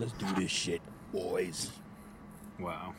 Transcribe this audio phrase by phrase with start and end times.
[0.00, 0.80] Let's do this shit,
[1.12, 1.70] boys.
[2.58, 2.94] Wow.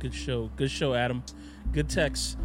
[0.00, 0.50] Good show.
[0.56, 1.22] Good show, Adam.
[1.70, 2.38] Good text.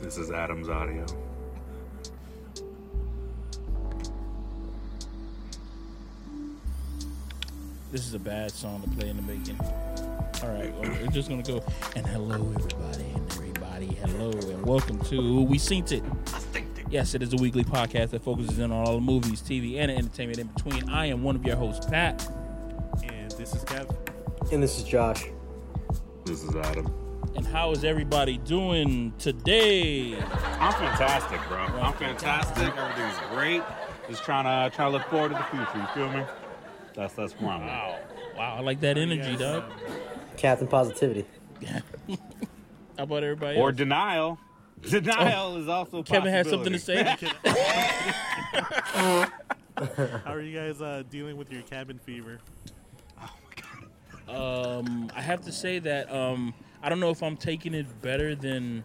[0.00, 1.06] This is Adam's audio.
[7.92, 9.83] This is a bad song to play in the beginning.
[10.44, 11.62] All right, well, we're just gonna go.
[11.96, 16.02] And hello, everybody, and everybody, hello, and welcome to We Seen It.
[16.90, 19.90] Yes, it is a weekly podcast that focuses in on all the movies, TV, and
[19.90, 20.86] entertainment in between.
[20.90, 22.30] I am one of your hosts, Pat.
[23.04, 23.90] And this is Kev.
[24.52, 25.24] And this is Josh.
[26.26, 26.92] This is Adam.
[27.36, 30.14] And how is everybody doing today?
[30.60, 31.56] I'm fantastic, bro.
[31.56, 32.76] I'm fantastic.
[32.76, 33.62] Everything's great.
[34.10, 35.78] Just trying to try to look forward to the future.
[35.78, 36.22] You feel me?
[36.94, 37.68] That's that's where I'm at.
[37.68, 37.98] Wow,
[38.36, 39.64] wow, I like that energy, Yes, dog.
[40.44, 41.24] Captain Positivity.
[41.66, 41.80] How
[42.98, 43.58] about everybody?
[43.58, 43.78] Or else?
[43.78, 44.38] denial.
[44.82, 46.00] Denial is also.
[46.00, 47.02] a Kevin has something to say.
[49.74, 52.40] How are you guys uh, dealing with your cabin fever?
[54.28, 58.34] Um, I have to say that um, I don't know if I'm taking it better
[58.34, 58.84] than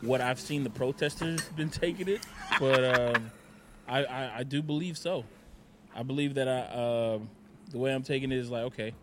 [0.00, 2.24] what I've seen the protesters been taking it,
[2.60, 3.32] but um,
[3.88, 5.24] I, I I do believe so.
[5.92, 7.18] I believe that I uh,
[7.72, 8.94] the way I'm taking it is like okay.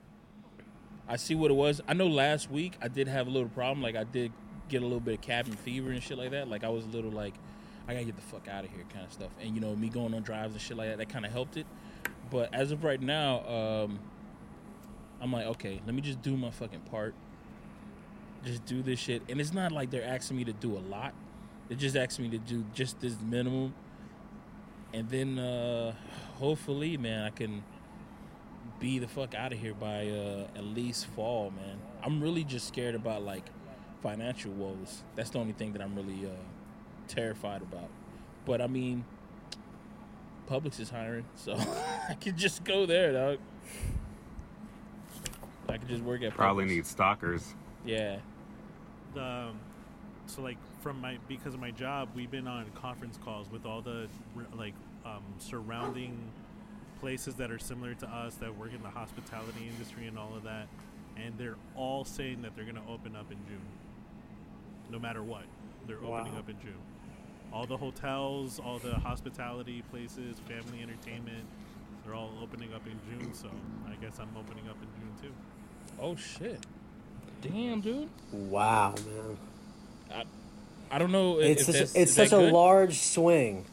[1.08, 1.82] I see what it was.
[1.88, 3.82] I know last week I did have a little problem.
[3.82, 4.32] Like I did
[4.70, 6.48] get a little bit of cabin fever and shit like that.
[6.48, 7.34] Like I was a little like
[7.88, 9.32] I gotta get the fuck out of here kind of stuff.
[9.42, 10.98] And you know me going on drives and shit like that.
[10.98, 11.66] That kind of helped it.
[12.30, 14.00] But as of right now, um,
[15.22, 17.14] I'm like, okay, let me just do my fucking part.
[18.46, 19.22] Just do this shit.
[19.30, 21.14] And it's not like they're asking me to do a lot.
[21.68, 23.74] They're just asking me to do just this minimum.
[24.94, 25.94] And then uh
[26.40, 27.64] hopefully, man, I can
[28.82, 31.78] be the fuck out of here by uh at least fall, man.
[32.04, 33.46] I'm really just scared about like
[34.04, 35.04] financial woes.
[35.16, 36.34] That's the only thing that I'm really uh
[37.08, 37.90] terrified about.
[38.46, 39.06] But I mean
[40.50, 41.56] Publix is hiring, so
[42.10, 43.38] I could just go there, dog.
[45.70, 46.70] I could just work at Probably Publix.
[46.70, 47.54] need stalkers.
[47.86, 48.18] Yeah.
[49.14, 49.60] The, um,
[50.26, 53.82] so like from my because of my job, we've been on conference calls with all
[53.82, 54.08] the
[54.58, 54.74] like
[55.06, 56.18] um, surrounding
[57.02, 60.44] places that are similar to us that work in the hospitality industry and all of
[60.44, 60.68] that,
[61.18, 63.60] and they're all saying that they're going to open up in June.
[64.90, 65.44] No matter what,
[65.88, 66.40] they're opening Wow.
[66.40, 66.74] up in June.
[67.52, 71.44] All the hotels, all the hospitality places, family entertainment,
[72.06, 73.34] they're all opening up in June.
[73.34, 73.50] So
[73.90, 75.36] I guess I'm opening up in June too.
[76.00, 76.66] Oh shit.
[77.42, 78.10] Damn, dude.
[78.32, 79.38] Wow, man.
[80.14, 81.40] I I don't know.
[81.40, 83.66] if- It's such, that's- it's such a large swing.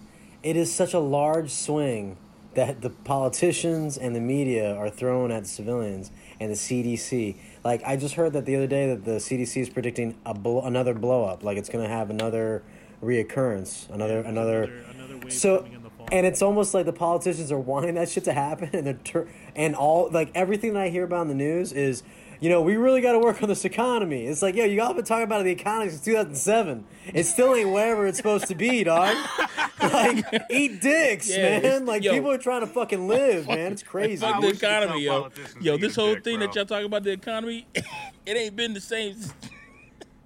[0.43, 2.16] It is such a large swing
[2.59, 6.11] that the politicians and the media are throwing at the civilians
[6.41, 7.37] and the CDC.
[7.63, 10.63] Like I just heard that the other day that the CDC is predicting a bl-
[10.63, 11.45] another blow up.
[11.45, 12.65] Like it's going to have another
[13.01, 14.65] reoccurrence, another another.
[14.65, 16.09] another, another wave So coming in the fall.
[16.11, 19.29] and it's almost like the politicians are wanting that shit to happen, and they're tur-
[19.55, 22.03] and all like everything that I hear about in the news is,
[22.41, 24.26] you know, we really got to work on this economy.
[24.26, 26.84] It's like, yo, you all been talking about the economy since 2007.
[27.12, 29.16] It still ain't wherever it's supposed to be, dog.
[29.82, 31.87] like, eat dicks, Yeah, man.
[31.87, 32.12] Like yo.
[32.12, 33.72] people are trying to fucking live, man.
[33.72, 34.25] It's crazy.
[34.25, 35.31] Fuck I the wish you could economy, yo.
[35.60, 38.81] Yo, this whole dick, thing that y'all talking about the economy, it ain't been the
[38.81, 39.16] same.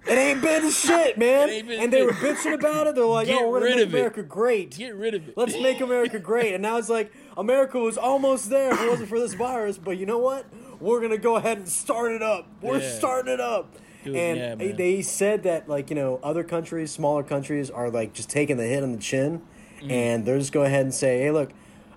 [0.05, 1.47] It ain't been shit, man.
[1.47, 2.95] It ain't been And they were bitching about it.
[2.95, 3.97] They're like, Get oh, we're gonna make of it.
[3.97, 4.71] America great.
[4.71, 5.37] Get rid of it.
[5.37, 6.53] Let's make America great.
[6.53, 9.77] And now it's like America was almost there if it wasn't for this virus.
[9.77, 10.45] But you know what?
[10.83, 12.45] We're gonna go ahead and start it up.
[12.61, 12.89] We're Yeah.
[12.91, 13.73] starting it up.
[14.03, 18.13] Dude, and yeah, they- said that like you know other countries, smaller countries, are like
[18.13, 19.41] just taking the hit on the chin,
[19.79, 19.91] Mm-hmm.
[19.91, 21.51] and they're just go ahead and say, hey, look,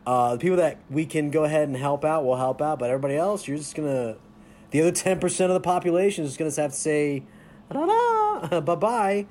[0.07, 2.79] uh, the people that we can go ahead and help out, will help out.
[2.79, 4.17] But everybody else, you're just gonna
[4.71, 7.25] the other ten percent of the population is gonna have to say,
[7.73, 9.27] bye bye.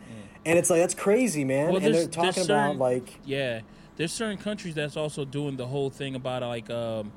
[0.45, 1.67] And it's like that's crazy, man.
[1.73, 3.61] Well, and they're talking there's about certain- like Yeah,
[3.95, 7.11] there's certain countries that's also doing the whole thing about like um,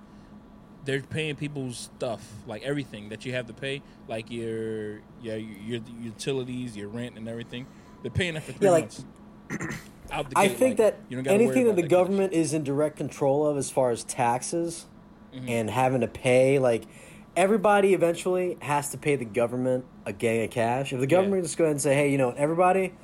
[0.85, 5.81] they're paying people's stuff, like everything that you have to pay, like your yeah your,
[5.81, 7.67] your utilities, your rent, and everything.
[8.03, 9.05] They're paying that for three Yeah, like- months.
[10.11, 12.55] Out the I gate, think like, that you don't anything that the that government is
[12.55, 14.87] in direct control of as far as taxes
[15.35, 15.47] Mm-hmm.
[15.51, 16.85] and having to pay, like
[17.37, 20.91] everybody eventually has to pay the government a gang of cash.
[20.91, 22.95] If the government just go ahead and say, hey, you know, everybody,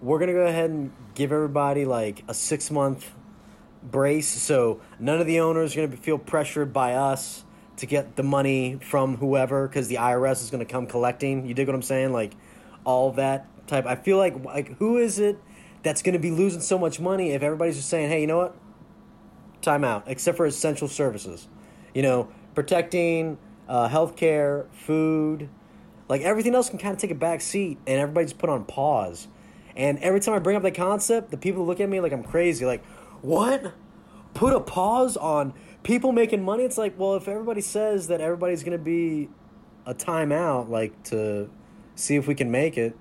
[0.00, 3.12] we're gonna go ahead and give everybody like a six month
[3.82, 7.44] brace, so none of the owners are gonna feel pressured by us
[7.76, 11.46] to get the money from whoever because the IRS is gonna come collecting.
[11.46, 12.12] You dig what I'm saying?
[12.12, 12.34] Like
[12.84, 13.86] all that type.
[13.86, 15.38] I feel like like who is it
[15.82, 18.56] that's gonna be losing so much money if everybody's just saying, hey, you know what?
[19.62, 21.48] Time out, except for essential services.
[21.94, 23.38] You know, protecting
[23.68, 25.48] uh, healthcare, food,
[26.08, 29.28] Like everything else can kind of take a back seat, and everybody's put on pause.
[29.74, 32.24] And every time I bring up that concept, the people look at me like I'm
[32.24, 32.66] crazy.
[32.66, 32.84] Like,
[33.22, 33.72] what?
[34.34, 35.52] Put a pause on
[35.82, 36.64] people making money?
[36.64, 39.28] It's like, well, if everybody says that everybody's gonna be
[39.86, 41.50] a timeout, like to
[41.94, 42.96] see if we can make it.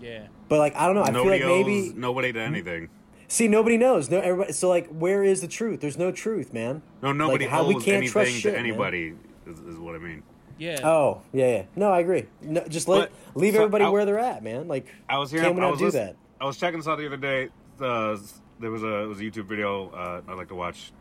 [0.00, 0.26] Yeah.
[0.48, 1.02] But like, I don't know.
[1.02, 2.88] I nobody feel like owes maybe nobody to anything.
[3.28, 4.10] see nobody knows.
[4.10, 4.52] No, everybody.
[4.52, 5.80] So like, where is the truth?
[5.80, 6.82] There's no truth, man.
[7.02, 8.60] No, nobody Like, how owes we can't trust shit, to man.
[8.60, 9.14] anybody.
[9.46, 10.22] Is, is what I mean.
[10.58, 10.80] Yeah.
[10.86, 11.62] Oh yeah, yeah.
[11.76, 12.26] No, I agree.
[12.42, 14.68] No, just let But- leave so everybody I- where they're at, man.
[14.68, 15.46] Like, I was hearing.
[15.46, 16.16] can we I not was do listen- that?
[16.40, 17.48] I was checking this out the other day.
[17.80, 18.16] Uh,
[18.60, 19.90] there was a was a YouTube video.
[19.90, 20.92] Uh, I like to watch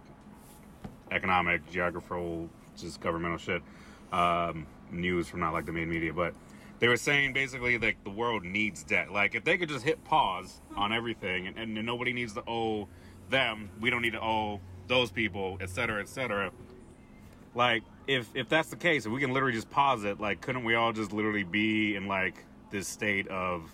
[1.11, 3.61] economic, geographical, just governmental shit,
[4.11, 6.33] um, news from not like the main media, but
[6.79, 9.11] they were saying basically like the world needs debt.
[9.11, 12.87] Like if they could just hit pause on everything and, and nobody needs to owe
[13.29, 16.51] them, we don't need to owe those people, et cetera, et cetera.
[17.55, 20.63] Like if if that's the case, if we can literally just pause it, like couldn't
[20.63, 23.71] we all just literally be in like this state of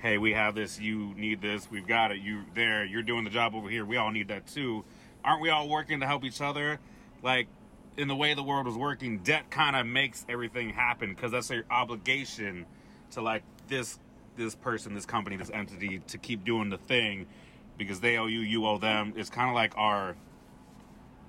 [0.00, 3.30] hey, we have this, you need this, we've got it, you there, you're doing the
[3.30, 4.84] job over here, we all need that too.
[5.24, 6.78] Aren't we all working to help each other?
[7.22, 7.48] Like,
[7.96, 11.50] in the way the world was working, debt kind of makes everything happen because that's
[11.50, 12.64] your obligation
[13.10, 13.98] to like this
[14.36, 17.26] this person, this company, this entity to keep doing the thing
[17.76, 19.12] because they owe you, you owe them.
[19.16, 20.14] It's kind of like our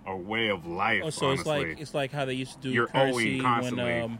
[0.06, 1.02] our way of life.
[1.06, 3.84] Oh, so it's like it's like how they used to do You're owing constantly.
[3.84, 4.20] when um,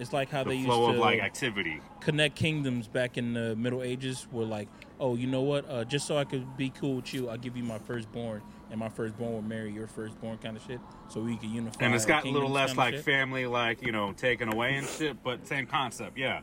[0.00, 1.80] it's like how they the used to of like activity.
[2.00, 4.26] connect kingdoms back in the Middle Ages.
[4.32, 4.68] Were like,
[4.98, 5.68] oh, you know what?
[5.68, 8.80] Uh, just so I could be cool with you, I'll give you my firstborn, and
[8.80, 10.80] my firstborn will marry your firstborn, kind of shit.
[11.08, 11.84] So we can unify.
[11.84, 13.04] And it's got a little less like shit.
[13.04, 16.40] family, like you know, taken away and shit, but same concept, yeah.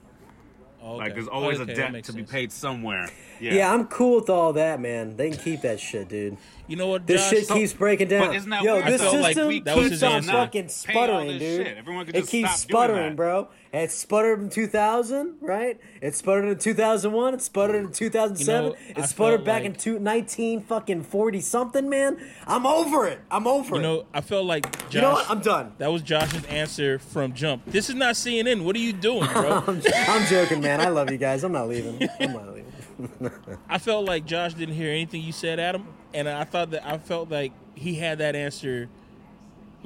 [0.82, 2.32] Oh, Like there's always Okay, a debt makes to be sense.
[2.32, 3.10] paid somewhere.
[3.40, 3.54] Yeah.
[3.56, 3.74] yeah.
[3.74, 5.16] I'm cool with all that, man.
[5.18, 6.38] They can keep that shit, dude.
[6.68, 7.06] You know what?
[7.08, 7.30] This Josh?
[7.32, 8.34] shit So- keeps breaking down.
[8.36, 9.12] isn't that Yo, weird, this though?
[9.12, 10.32] system Like, we- that was keeps his on answer.
[10.32, 11.68] fucking Pay sputtering, this dude.
[11.68, 11.78] shit.
[11.78, 13.48] Everyone could it keeps sputtering, bro.
[13.74, 15.80] It sputtered in 2000, right?
[16.02, 17.34] It sputtered in 2001.
[17.34, 18.64] It sputtered in 2007.
[18.64, 22.18] You know, it sputtered back like- in two, 19 fucking 40 something, man.
[22.48, 23.20] I'm over it.
[23.30, 23.84] I'm over You it.
[23.84, 24.96] know, I felt like Josh.
[24.96, 25.30] You know what?
[25.30, 25.74] I'm done.
[25.80, 27.64] That was Josh's answer from Jump.
[27.66, 28.64] This is not CNN.
[28.64, 29.64] What are you doing, bro?
[29.68, 30.80] I'm, I'm joking, man.
[30.82, 31.44] I love you guys.
[31.44, 32.08] I'm not leaving.
[32.20, 33.32] I'm not leaving.
[33.70, 36.98] I felt like Josh didn't hear anything you said, Adam, and I thought that I
[36.98, 38.90] felt like he had that answer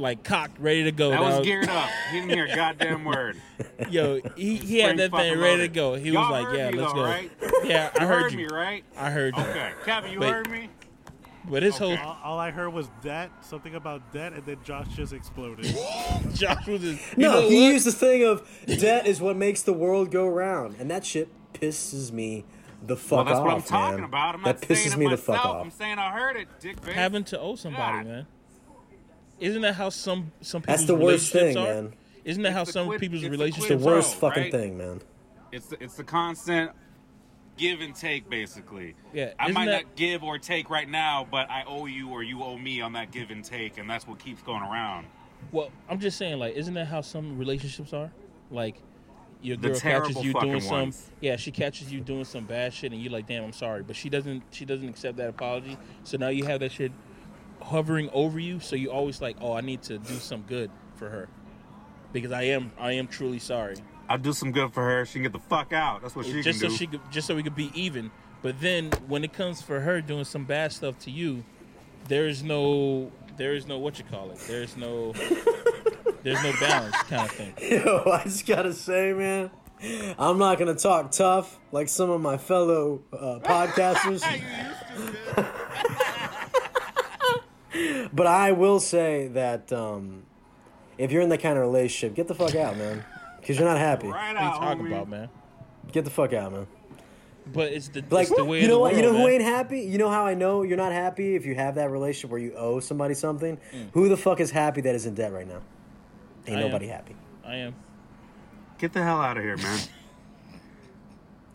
[0.02, 1.10] like cocked, ready to go.
[1.12, 1.90] That That was geared up.
[2.12, 3.38] He didn't hear a goddamn word.
[3.90, 5.96] Yo, he, he had that thing fucking ready to go.
[5.96, 7.32] He Y'all was like, heard "Yeah, me let's though, go." right?
[7.64, 8.38] Yeah, I You heard, heard you.
[8.40, 8.84] me, right?
[8.98, 9.44] I heard you.
[9.44, 9.72] Okay.
[9.86, 10.70] Kevin, you But- heard me?
[11.50, 14.86] But his whole All, all I heard was debt, something about debt, and then Josh
[14.96, 15.66] just exploded.
[16.36, 17.74] Josh was just, you No, he what?
[17.74, 21.30] used the thing of debt is what makes the world go round, and that shit
[21.54, 22.46] pisses me
[22.86, 24.36] the fuck Well, that's off, what I'm talking about.
[24.36, 25.66] I'm that not pisses saying it me the fuck off.
[25.66, 26.94] I'm saying I heard it, dick face.
[26.94, 28.06] having to owe somebody, God.
[28.08, 28.28] man.
[29.42, 31.82] Isn't that how some some people's That's the worst relationships thing, are?
[31.84, 31.94] man.
[32.24, 33.96] Isn't that how some quid- people's it's the relationships the quid are?
[33.96, 34.52] worst pro, fucking right?
[34.52, 35.02] thing, man.
[35.52, 36.72] It's the, it's the constant
[37.58, 38.96] give and take, basically.
[39.14, 42.10] Yeah, I isn't might that- not give or take right now, but I owe you
[42.10, 45.08] or you owe me on that give and take, and that's what keeps going around.
[45.52, 48.12] Well, I'm just saying, like, isn't that how some relationships are?
[48.52, 48.76] Like,
[49.42, 51.10] your The girl terrible catches you fucking doing some, ones.
[51.20, 53.96] yeah, she catches you doing some bad shit, and you're like, damn, I'm sorry, but
[53.96, 55.78] she doesn't, she doesn't accept that apology.
[56.04, 56.92] So now you have that shit
[57.62, 58.60] hovering over you.
[58.60, 61.30] So you always like, oh, I need to do some good for her
[62.14, 63.76] because I am, I am truly sorry.
[64.10, 65.06] I'll do some good for her.
[65.06, 66.02] She can get the fuck out.
[66.02, 66.76] That's what she just can so do.
[66.76, 68.12] she could, just so we could be even.
[68.42, 71.44] But then when it comes for her doing some bad stuff to you,
[72.08, 74.40] there is no, there is no what you call it.
[74.48, 75.14] There's no,
[76.24, 77.54] there's no balance kind of thing.
[77.62, 79.52] Yo, I just gotta say, man,
[80.18, 84.24] I'm not gonna talk tough like some of my fellow uh, podcasters,
[88.14, 90.24] but I will say that um,
[90.98, 93.04] if you're in that kind of relationship, get the fuck out, man,
[93.40, 94.08] because you're not happy.
[94.08, 94.88] right What are you out, talking homie.
[94.88, 95.30] about, man?
[95.92, 96.68] Get the fuck out, man.
[97.54, 98.96] But it's the Like it's the way you know the what?
[98.96, 99.82] You know world, who ain't happy?
[99.82, 102.54] You know how I know you're not happy if you have that relationship where you
[102.54, 103.58] owe somebody something.
[103.94, 105.62] Who the fuck is happy that is in debt right now?
[106.48, 106.68] Ain't I am.
[106.68, 107.16] nobody happy.
[107.44, 107.76] I am.
[108.78, 109.80] Get the hell out of here, man.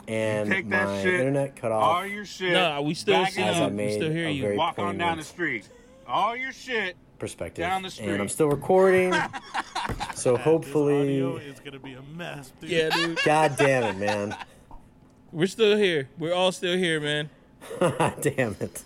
[0.08, 1.14] And Take that my shit.
[1.14, 1.82] internet cut off.
[1.82, 2.52] All your shit.
[2.52, 3.46] No, we still see you.
[3.48, 4.42] I up, We still hear a you.
[4.42, 5.68] very Walk on down the street.
[6.08, 6.96] All your shit.
[7.18, 7.62] perspective.
[7.62, 8.10] Down the street.
[8.10, 9.12] And I'm still recording.
[10.14, 12.70] so This audio hopefully, is gonna be a mess, dude.
[12.70, 13.18] Yeah, dude.
[13.24, 14.36] God damn it, man.
[15.32, 16.08] We're still here.
[16.18, 17.30] We're all still here, man.
[18.20, 18.82] damn it.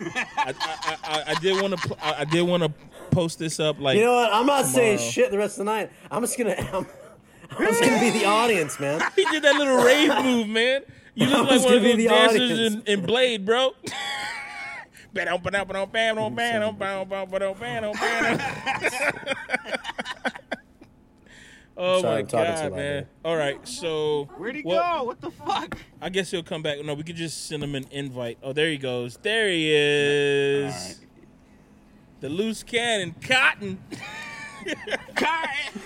[0.00, 1.96] I, I, I, I did want to.
[2.04, 2.72] I, I did want to
[3.10, 3.80] post this up.
[3.80, 4.32] Like You know what?
[4.32, 5.90] I'm not saying shit the rest of the night.
[6.10, 6.54] I'm just gonna.
[6.72, 6.86] I'm,
[7.50, 9.02] I'm just gonna be the audience, man.
[9.16, 10.82] he did that little rave move, man.
[11.14, 13.72] You look like one of gonna those the dancers in, in Blade, bro.
[21.82, 22.92] Oh Sorry, my I'm talking too god, loud man!
[22.92, 23.08] here.
[23.24, 25.04] All right, so Where'd he well, go?
[25.04, 25.78] What the fuck?
[26.02, 26.84] I guess he'll come back.
[26.84, 28.36] No, we could just send him an invite.
[28.42, 29.16] Oh, there he goes.
[29.16, 30.74] There he is.
[30.74, 30.96] All right.
[32.20, 33.82] The loose cannon, Cotton.
[35.16, 35.80] Cotton.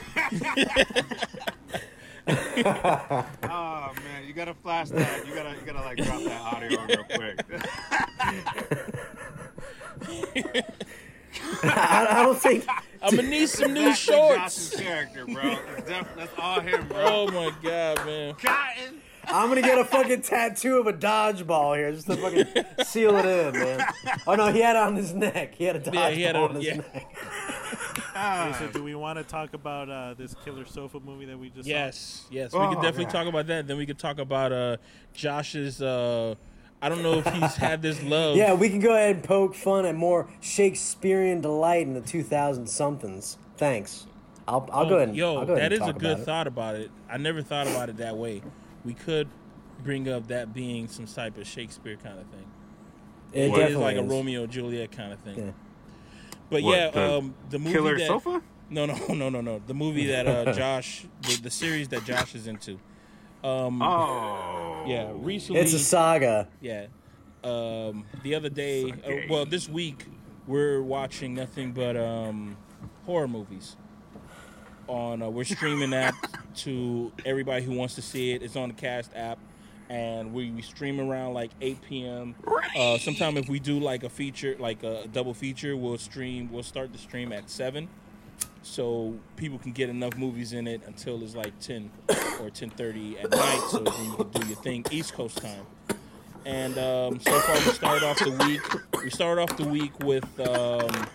[2.28, 5.26] oh man, you gotta flash that.
[5.26, 7.40] You gotta, you gotta like drop that audio on real quick.
[11.62, 12.66] I, I don't think.
[13.02, 14.70] I'm gonna need some new Exactly shorts.
[14.70, 15.58] Josh's character, bro.
[15.76, 17.04] It's def- that's all him, bro.
[17.04, 18.34] Oh my god, man!
[18.34, 19.02] Cotton.
[19.28, 23.24] I'm gonna get a fucking tattoo of a dodgeball here just to fucking seal it
[23.26, 23.86] in, man.
[24.26, 25.54] Oh no, he had it on his neck.
[25.54, 26.74] He had a dodgeball Yeah, he had it on on- his yeah.
[26.76, 27.16] neck.
[28.16, 31.50] Okay, so do we want to talk about uh, this Killer Sofa movie that we
[31.50, 33.12] just Yes, yes, we Oh, could definitely God.
[33.12, 33.66] talk about that.
[33.66, 34.76] Then we could talk about uh
[35.12, 35.82] Josh's.
[35.82, 36.34] uh
[36.82, 38.36] I don't know if he's had this love.
[38.36, 42.66] Yeah, we can go ahead and poke fun at more Shakespearean delight in the 2000
[42.66, 43.38] somethings.
[43.56, 44.06] Thanks.
[44.46, 46.26] I'll, I'll go ahead and Yo, I'll go ahead that and is a good about
[46.26, 46.90] thought about it.
[47.08, 48.42] I never thought about it that way.
[48.84, 49.28] We could
[49.82, 52.46] bring up that being some type of Shakespeare kind of thing.
[53.32, 54.10] It It is definitely like a is.
[54.10, 55.38] Romeo Juliet kind of thing.
[55.38, 55.50] Yeah.
[56.50, 58.42] But What, yeah, the um, the movie Killer that, sofa?
[58.70, 59.60] No, no, no, no, no.
[59.66, 62.78] The movie that uh, Josh, the, the series that Josh is into.
[63.42, 64.84] Um, Oh.
[64.86, 65.60] yeah, recently.
[65.60, 66.48] It's a saga.
[66.60, 66.86] Yeah.
[67.42, 70.06] Um, the other day, uh, well, this week
[70.46, 72.56] we're watching nothing but um,
[73.04, 73.76] horror movies.
[74.86, 76.14] On uh, we're streaming that
[76.56, 78.42] to everybody who wants to see it.
[78.42, 79.38] It's on the Kast app,
[79.88, 82.34] and we, we stream around like 8 p.m.
[82.76, 86.50] Uh, sometime if we do like a feature, like a double feature, we'll stream.
[86.52, 87.88] We'll start the stream at seven,
[88.62, 93.30] so people can get enough movies in it until it's like 10 or 10:30 at
[93.30, 95.66] night, so then you can do your thing East Coast time.
[96.46, 99.02] And um, so far, we started off the week.
[99.02, 101.06] We started off the week with um,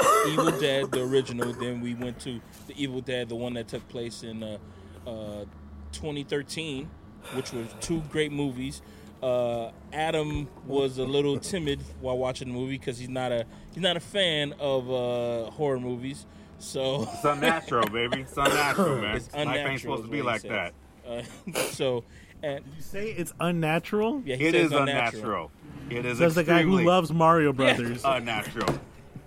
[0.28, 1.52] Evil Dead, the original.
[1.52, 4.58] Then we went to the Evil Dead, the one that took place in uh,
[5.06, 5.44] uh,
[5.92, 6.88] 2013,
[7.34, 8.82] which was two great movies.
[9.22, 13.82] Uh, Adam was a little timid while watching the movie because he's not a he's
[13.82, 16.26] not a fan of uh, horror movies.
[16.58, 18.20] So It's unnatural, baby.
[18.22, 19.16] It's unnatural, man.
[19.16, 19.70] it's Life unnatural.
[19.70, 20.72] ain't supposed to be like he that.
[21.06, 21.22] Uh,
[21.70, 22.04] so,
[22.42, 24.22] and You say it's unnatural?
[24.26, 25.50] yeah, he It says is unnatural.
[25.90, 28.02] It is Says the guy who loves Mario Brothers.
[28.04, 28.78] unnatural.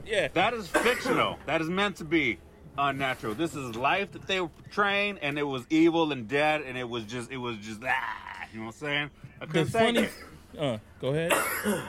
[0.08, 1.38] Yeah, That is fictional.
[1.46, 2.40] That is meant to be
[2.78, 3.34] unnatural.
[3.36, 6.88] This is life that they were portraying, and it was evil and dead, and it
[6.88, 8.44] was just, it was just ah.
[8.54, 9.10] You know what I'm saying?
[9.42, 10.00] I the couldn't take funny.
[10.00, 10.12] it.
[10.60, 11.34] Uh, go ahead.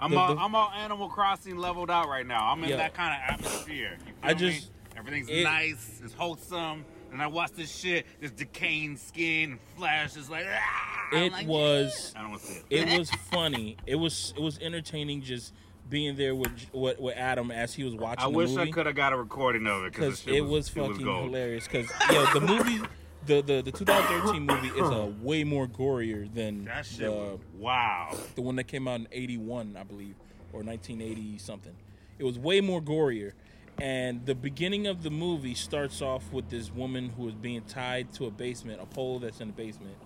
[0.00, 2.46] I'm the- all, the- I'm all Animal Crossing leveled out right now.
[2.52, 2.76] I'm in Yeah.
[2.76, 3.96] that kind of atmosphere.
[4.00, 4.34] You feel I me?
[4.34, 9.60] just- everything's it- nice, it's wholesome, and I watch this shit, this decaying skin, and
[9.76, 10.46] flesh is like.
[10.48, 12.12] Ah, It like, was.
[12.16, 12.88] I don't want to see it.
[12.88, 13.76] It was funny.
[13.86, 14.32] It was.
[14.36, 15.52] It was entertaining just
[15.88, 18.24] being there with with, with Adam as he was watching.
[18.24, 18.70] I the wish movie.
[18.70, 21.24] I could have got a recording of it because because it was was fucking gold.
[21.26, 21.66] hilarious.
[21.66, 22.80] Because yo, the movie,
[23.26, 27.38] the, the the 2013 movie is a way more gorier than That shit the was
[27.58, 28.16] wow.
[28.34, 30.14] the one that came out in 81, I believe,
[30.52, 31.74] or 1980 something.
[32.18, 33.32] It was way more gorier.
[33.78, 38.10] And the beginning of the movie starts off with this woman who is being tied
[38.14, 39.96] to a basement, a pole that's in the basement.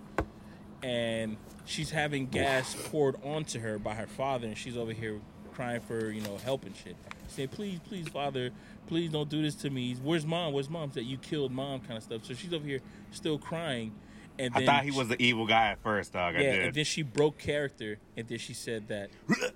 [0.82, 5.20] And she's having gas poured onto her by her father, and she's over here
[5.60, 6.96] crying for, you know, help and shit.
[7.28, 8.50] Saying, please, please, father,
[8.86, 9.94] please don't do this to me.
[10.02, 10.54] Where's mom?
[10.54, 10.90] Where's mom?
[10.94, 12.24] That you killed mom kind of stuff.
[12.24, 13.92] So she's over here still crying.
[14.38, 16.34] And I thought he was the evil guy at first, dog.
[16.34, 16.64] I yeah, did.
[16.66, 19.10] and then she broke character, and then she said that.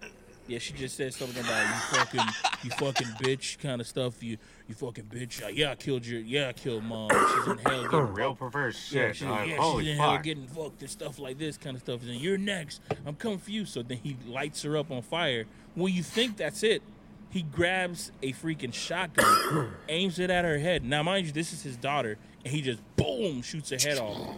[0.46, 2.20] Yeah, she just said something about you fucking,
[2.64, 4.22] you fucking bitch kind of stuff.
[4.22, 4.36] You,
[4.68, 5.40] you fucking bitch.
[5.56, 7.08] Yeah, I killed your, yeah, I killed mom.
[7.10, 8.38] She's in hell getting Real fucked.
[8.40, 9.16] perverse Yeah, shit.
[9.16, 9.48] she's, dog.
[9.48, 12.02] yeah, she's in hell getting fucked and stuff like this kind of stuff.
[12.02, 12.82] And then you're next.
[13.06, 13.64] I'm coming for you.
[13.64, 15.46] So then he lights her up on fire.
[15.74, 16.82] When you think that's it,
[17.30, 20.84] he grabs a freaking shotgun, aims it at her head.
[20.84, 24.36] Now, mind you, this is his daughter, and he just boom shoots her head off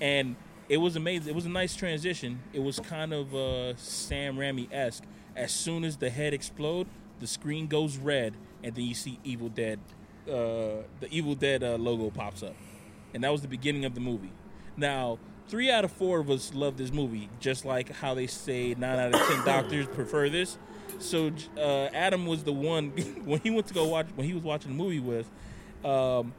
[0.00, 0.36] and
[0.68, 1.28] it was amazing.
[1.28, 2.40] It was a nice transition.
[2.52, 5.04] It was kind of uh, Sam Raimi esque.
[5.34, 6.86] As soon as the head explode,
[7.20, 9.78] the screen goes red, and then you see Evil Dead.
[10.26, 12.56] Uh, the Evil Dead uh, logo pops up,
[13.14, 14.32] and that was the beginning of the movie.
[14.76, 18.74] Now, three out of four of us love this movie, just like how they say
[18.76, 20.58] nine out of ten doctors prefer this.
[20.98, 22.90] So uh, Adam was the one
[23.24, 25.28] when he went to go watch when he was watching the movie with.
[25.84, 26.32] Um,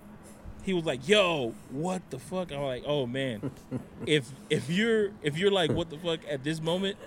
[0.63, 3.51] he was like, "Yo, what the fuck?" I'm like, "Oh man,
[4.05, 6.97] if if you're if you're like, what the fuck at this moment,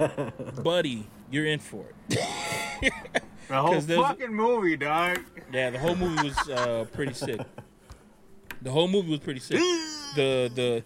[0.62, 2.92] buddy, you're in for it."
[3.48, 5.18] The whole fucking movie, dog.
[5.52, 7.38] Yeah, the whole movie was uh, pretty sick.
[8.62, 9.58] The whole movie was pretty sick.
[10.14, 10.82] The the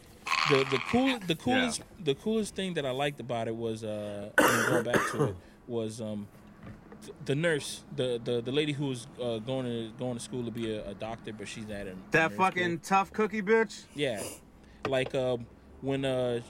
[0.51, 4.31] the the cool the coolest the coolest thing that I liked about it was uh
[4.37, 6.27] going back to it was um
[7.25, 10.51] the nurse, the the, the lady who was uh, going to going to school to
[10.51, 12.99] be a, a doctor, but she's at a That fucking school.
[12.99, 13.85] tough cookie bitch.
[13.95, 14.21] yeah,
[14.89, 15.37] like uh,
[15.83, 16.41] when uh,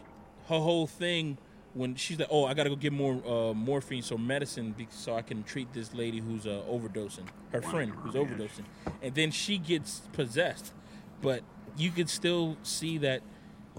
[0.49, 1.37] her whole thing
[1.75, 5.21] when she's like, oh, I gotta go get more uh, morphine, so medicine, so I
[5.21, 8.65] can treat this lady who's uh, overdosing, her friend who's overdosing,
[9.03, 10.73] and then she gets possessed,
[11.21, 11.43] but
[11.77, 13.21] you could still see that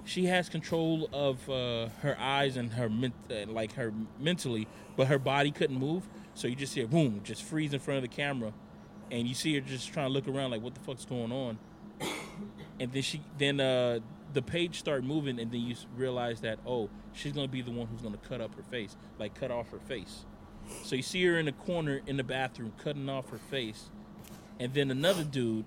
[0.05, 2.89] she has control of uh, her eyes and her
[3.29, 6.07] uh, like her mentally, but her body couldn't move.
[6.33, 8.53] So you just see her boom, just freeze in front of the camera,
[9.11, 11.59] and you see her just trying to look around like, what the fuck's going on?
[12.79, 14.01] And then she, then uh,
[14.33, 17.87] the page start moving, and then you realize that oh, she's gonna be the one
[17.87, 20.25] who's gonna cut up her face, like cut off her face.
[20.83, 23.89] So you see her in the corner in the bathroom cutting off her face,
[24.59, 25.65] and then another dude,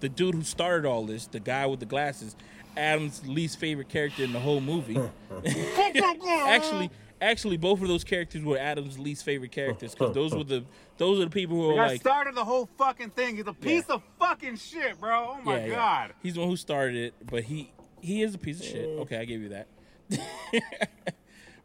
[0.00, 2.36] the dude who started all this, the guy with the glasses,
[2.80, 4.96] Adam's least favorite character in the whole movie.
[5.44, 10.64] actually, actually, both of those characters were Adam's least favorite characters because those were the
[10.96, 13.36] those are the people who The were guy like, started the whole fucking thing.
[13.36, 15.36] He's a piece of fucking shit, bro.
[15.38, 15.74] Oh my yeah, yeah.
[15.74, 16.14] god.
[16.22, 18.86] he's the one who started it, but he he is a piece of shit.
[19.00, 19.66] Okay, I give you that.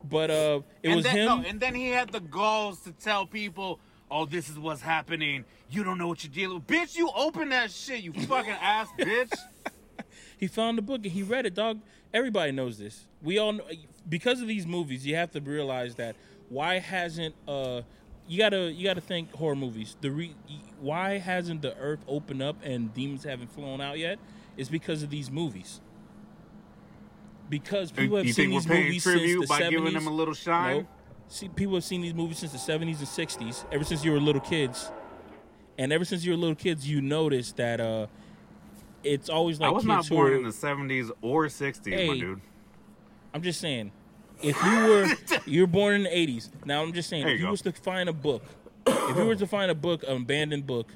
[0.09, 1.25] but uh, it and was then, him.
[1.25, 3.79] no, and then he had the galls to tell people,
[4.11, 5.45] "Oh, this is what's happening.
[5.69, 6.95] You don't know what you're dealing with, bitch.
[6.97, 9.33] You open that shit, you fucking ass bitch."
[10.37, 11.79] He found the book and he read it, dog.
[12.13, 13.05] Everybody knows this.
[13.21, 13.63] We all know
[14.07, 15.05] because of these movies.
[15.05, 16.15] You have to realize that
[16.49, 17.81] why hasn't uh
[18.27, 19.95] you gotta you gotta think horror movies.
[20.01, 20.35] The re,
[20.79, 24.19] why hasn't the earth opened up and demons haven't flown out yet?
[24.57, 25.81] Is because of these movies.
[27.49, 29.69] Because people have you seen we're these paying movies since the by 70s.
[29.69, 30.77] giving them a little shine?
[30.77, 30.87] No.
[31.27, 34.19] See, people have seen these movies since the 70s and 60s, ever since you were
[34.19, 34.91] little kids.
[35.77, 38.07] And ever since you were little kids, you noticed that uh,
[39.05, 42.41] it's always like I was not born are, in the '70s or '60s, my dude.
[43.33, 43.91] I'm just saying,
[44.41, 46.49] if you were you're born in the 80s.
[46.65, 48.43] Now I'm just saying, There if you was to find a book,
[48.87, 50.87] if you were to find a book, an abandoned book,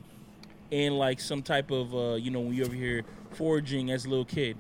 [0.72, 4.10] in like some type of uh, you know when you're over here foraging as a
[4.10, 4.58] little kid,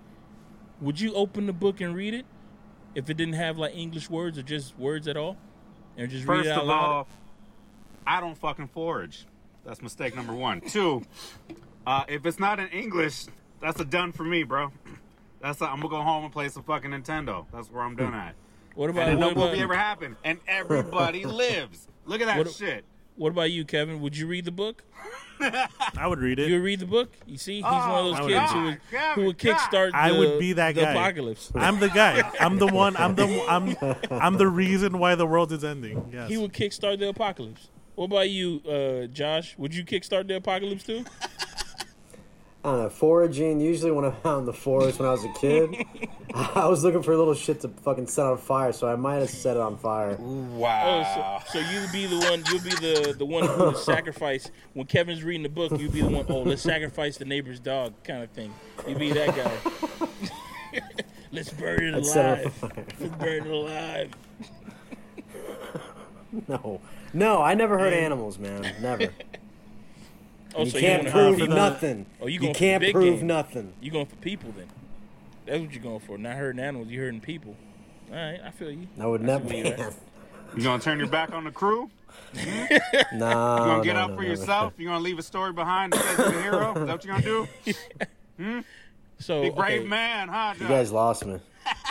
[0.81, 2.25] would you open the book and read it
[2.95, 5.37] if it didn't have like English words or just words at all,
[5.97, 6.83] and just read it out of loud?
[6.83, 7.07] all,
[8.05, 9.25] I don't fucking forage.
[9.65, 10.61] That's mistake number one.
[10.61, 11.03] Two,
[11.89, 13.25] uh, if it's not in English,
[13.61, 14.71] that's a done for me, bro.
[15.41, 17.45] That's a, I'm gonna go home and play some fucking Nintendo.
[17.53, 18.35] That's where I'm done at.
[18.75, 21.87] What about And no what about, ever happened, and everybody lives.
[22.05, 22.85] Look at that What- shit.
[23.15, 23.99] what about you, Kevin?
[24.01, 24.83] Would you read the book?
[25.41, 26.49] I would read it.
[26.49, 27.13] You would read the book?
[27.25, 29.37] You see, he's one Oh, of those my kids who God, would, Kevin, who would
[29.37, 29.57] God.
[29.57, 29.91] kickstart.
[29.93, 30.91] I would be that the guy.
[30.91, 31.51] apocalypse.
[31.55, 32.29] I'm the guy.
[32.41, 32.97] I'm the one.
[32.97, 33.45] I'm the.
[33.49, 33.75] I'm.
[34.11, 36.09] I'm the reason why the world is ending.
[36.13, 36.27] Yes.
[36.29, 37.69] He would kickstart the apocalypse.
[37.95, 39.57] What about you, uh, Josh?
[39.57, 41.05] Would you kickstart the apocalypse too?
[42.61, 43.61] I don't know, foraging.
[43.61, 45.85] Usually, when I'm out in the forest when I was a kid,
[46.33, 49.19] I was looking for a little shit to fucking set on fire, so I might
[49.19, 50.17] have set it on fire.
[50.19, 51.41] Oh, Wow.
[51.47, 52.43] so, so you'd be the one.
[52.51, 55.71] You'd be the the one who would sacrifice when Kevin's reading the book.
[55.79, 56.25] You'd be the one.
[56.27, 58.53] Oh, let's sacrifice the neighbor's dog, kind of thing.
[58.85, 60.81] You'd be that guy.
[61.31, 62.93] let's burn it I'd set it on alive.
[62.99, 64.09] Let's burn it alive.
[66.47, 66.81] No,
[67.13, 68.61] no, I never hurt animals, man.
[68.81, 69.09] Never.
[70.55, 72.05] Oh, you so can't you prove nothing.
[72.21, 73.27] Oh, you you going for can't prove game.
[73.27, 73.73] nothing.
[73.81, 74.67] You going for people then?
[75.45, 76.17] That's what you're going for.
[76.17, 76.89] Not hurting animals.
[76.89, 77.55] You hurting people.
[78.09, 78.87] All right, I feel you.
[78.99, 79.49] I would I never.
[79.49, 79.57] see
[80.55, 81.89] you're gonna turn your back on the crew?
[83.13, 84.23] Nah, You gonna get no, up no, for never.
[84.23, 84.73] yourself?
[84.77, 86.69] You gonna leave a story behind that says you're a hero?
[86.75, 87.47] Is that what you gonna do?
[88.37, 88.59] Hmm?
[89.19, 89.89] So Be brave okay.
[89.89, 90.53] man, huh?
[90.57, 91.39] You guys lost me.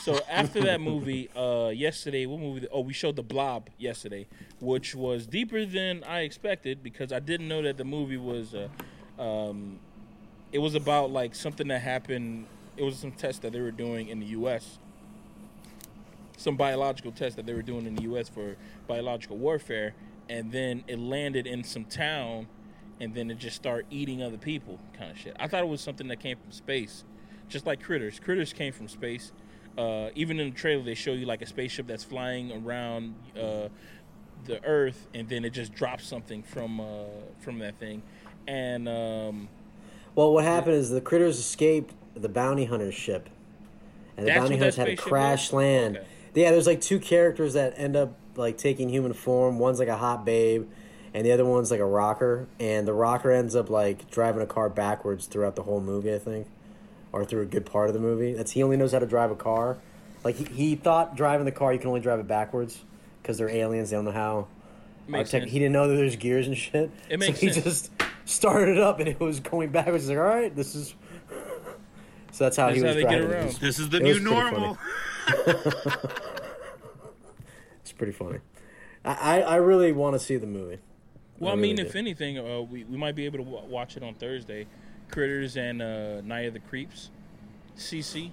[0.02, 2.66] So after that movie, uh, yesterday, what movie?
[2.72, 4.26] Oh, we showed The Blob yesterday,
[4.60, 8.54] which was deeper than I expected because I didn't know that the movie was.
[8.54, 8.68] Uh,
[9.22, 9.78] um,
[10.52, 12.46] it was about like something that happened.
[12.76, 14.78] It was some tests that they were doing in the U.S.
[16.36, 18.28] Some biological tests that they were doing in the U.S.
[18.28, 19.94] for biological warfare,
[20.28, 22.46] and then it landed in some town,
[23.00, 25.36] and then it just started eating other people, kind of shit.
[25.38, 27.04] I thought it was something that came from space,
[27.48, 28.20] just like critters.
[28.20, 29.32] Critters came from space.
[29.78, 33.68] Uh, even in the trailer, they show you like a spaceship that's flying around uh,
[34.44, 37.04] the Earth, and then it just drops something from uh,
[37.38, 38.02] from that thing.
[38.48, 39.48] And um,
[40.14, 43.28] Well, what happened is the critters escaped the bounty hunter ship,
[44.16, 45.52] and the bounty hunters had to crash was?
[45.52, 45.96] land.
[45.98, 46.06] Okay.
[46.34, 49.58] Yeah, there's like two characters that end up like taking human form.
[49.58, 50.68] One's like a hot babe,
[51.14, 52.48] and the other one's like a rocker.
[52.58, 56.18] And the rocker ends up like driving a car backwards throughout the whole movie, I
[56.18, 56.46] think,
[57.12, 58.32] or through a good part of the movie.
[58.34, 59.78] That's he only knows how to drive a car.
[60.24, 62.82] Like he, he thought driving the car you can only drive it backwards
[63.22, 63.90] because they're aliens.
[63.90, 64.48] They don't know how.
[65.06, 65.52] Makes tech- sense.
[65.52, 66.90] He didn't know that there's gears and shit.
[67.08, 67.64] It makes so he sense.
[67.64, 67.90] just
[68.26, 70.02] started it up and it was going backwards.
[70.04, 70.94] He's like, all right, this is.
[72.30, 73.30] So that's how That's he was they get driving.
[73.30, 73.34] it.
[73.34, 73.46] around.
[73.48, 74.78] It's, This is the new normal.
[77.80, 78.38] it's pretty funny.
[79.04, 80.78] I, I, I really want to see the movie.
[81.38, 83.66] Well, I, I mean, really if anything, uh, we we might be able to w-
[83.68, 84.66] watch it on Thursday.
[85.10, 87.10] Critters and uh, Night of the Creeps.
[87.76, 88.30] CC.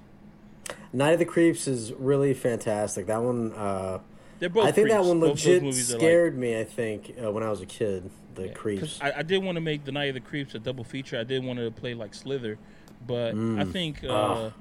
[0.92, 3.08] Night of the Creeps is really fantastic.
[3.08, 4.00] That one, uh,
[4.40, 4.66] They're both.
[4.66, 6.60] I think that one legit are like- scared me.
[6.60, 9.00] I think uh, when I was a kid, the Yeah, Creeps.
[9.02, 11.20] I, I did want to make the Night of the Creeps a double feature.
[11.20, 12.58] I did want to play like Slither,
[13.06, 14.52] but I think uh, Ah.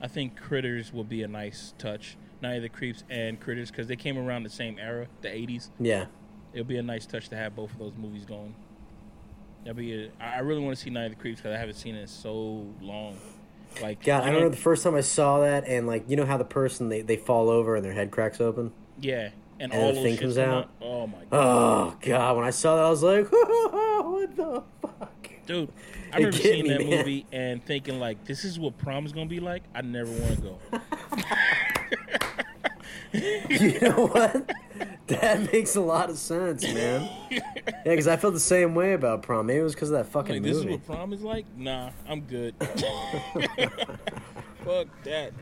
[0.00, 2.16] I think Critters will be a nice touch.
[2.40, 5.70] Night of the Creeps and Critters because they came around the same era, the '80s.
[5.80, 6.06] yeah,
[6.52, 8.54] It'll be a nice touch to have both of those movies going.
[9.64, 10.10] That'd be.
[10.20, 12.06] I really want to see Night of the Creeps because I haven't seen it in
[12.06, 13.18] so long.
[13.82, 16.36] Like God, I remember the first time I saw that, and like you know how
[16.36, 18.72] the person they, they fall over and their head cracks open.
[19.00, 20.70] Yeah, and, And all the thing comes come out?
[20.80, 24.62] Oh my oh, god, Oh God, when I saw that, I was like, what the
[24.80, 25.30] fuck?
[25.46, 25.72] dude!
[26.12, 26.90] I remember seeing me, that man.
[26.90, 30.36] movie and thinking like, "This is what prom is gonna be like." I never want
[30.36, 30.58] to go.
[33.12, 34.50] You know what?
[35.08, 37.08] That makes a lot of sense, man.
[37.30, 37.40] Yeah,
[37.84, 39.46] because I felt the same way about prom.
[39.46, 40.76] Maybe it was because of that fucking Like, this is movie.
[40.76, 41.46] what prom is like?
[41.56, 42.54] Nah, I'm good.
[44.64, 45.32] Fuck that.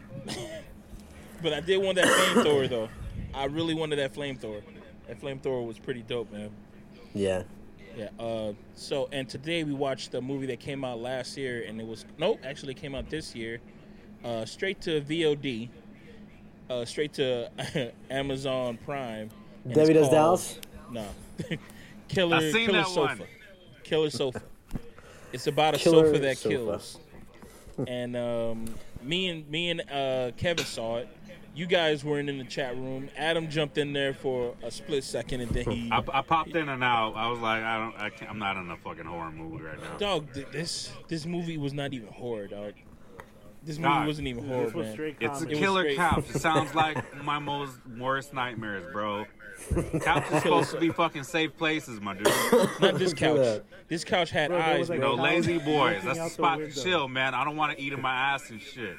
[1.43, 2.89] but I did want that flamethrower though.
[3.35, 4.63] I really wanted that flamethrower.
[5.09, 6.51] That flamethrower was pretty dope, man.
[7.15, 7.43] Yeah.
[7.97, 8.09] Yeah.
[8.19, 11.87] Uh, so, and today we watched a movie that came out last year, and it
[11.87, 13.59] was nope, actually came out this year.
[14.25, 15.69] Uh, straight to VOD.
[16.69, 17.51] Uh, straight to
[18.11, 19.31] Amazon Prime.
[19.67, 20.61] And Debbie Does called- Dallas?
[20.91, 21.07] No.
[22.09, 22.37] Killer.
[22.37, 23.01] I seen Killer that sofa.
[23.01, 23.23] one.
[23.85, 24.43] Killer sofa.
[25.33, 26.55] It's about a Killer sofa that sofa.
[26.55, 26.99] kills.
[27.87, 28.65] and um,
[29.03, 31.09] me and me and uh, Kevin saw it.
[31.55, 33.09] You guys weren't in the chat room.
[33.17, 35.91] Adam jumped in there for a split second, and then he.
[35.91, 37.15] I, I popped in and out.
[37.17, 39.81] I was like, I don't, I can't, I'm not in a fucking horror movie right
[39.81, 39.97] now.
[39.97, 42.75] Dog, th- this this movie was not even horror, dog.
[43.63, 44.07] This movie Dog.
[44.07, 44.93] wasn't even horror, this was man.
[44.95, 45.55] straight It's a comedy.
[45.55, 45.97] was killer great.
[45.97, 46.25] couch.
[46.35, 49.25] It sounds like my most worst nightmares, bro.
[50.03, 52.27] Couch is supposed to be fucking safe places, my dude.
[52.81, 53.63] Not this couch.
[53.89, 55.17] This couch had Bro, eyes, like bro.
[55.17, 56.03] No lazy boys.
[56.05, 57.35] That's the out the spot to chill, man.
[57.35, 58.97] I don't want to eat in my ass and shit.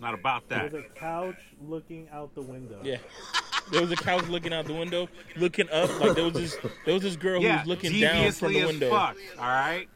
[0.00, 0.72] Not about that.
[0.72, 2.80] There's a couch looking out the window.
[2.82, 2.96] Yeah.
[3.72, 5.88] There was a couch looking out the window, looking up.
[6.00, 8.60] Like there was this, there was this girl who was looking down from deviously the
[8.60, 8.90] as window.
[8.90, 9.16] fuck.
[9.38, 9.88] All right.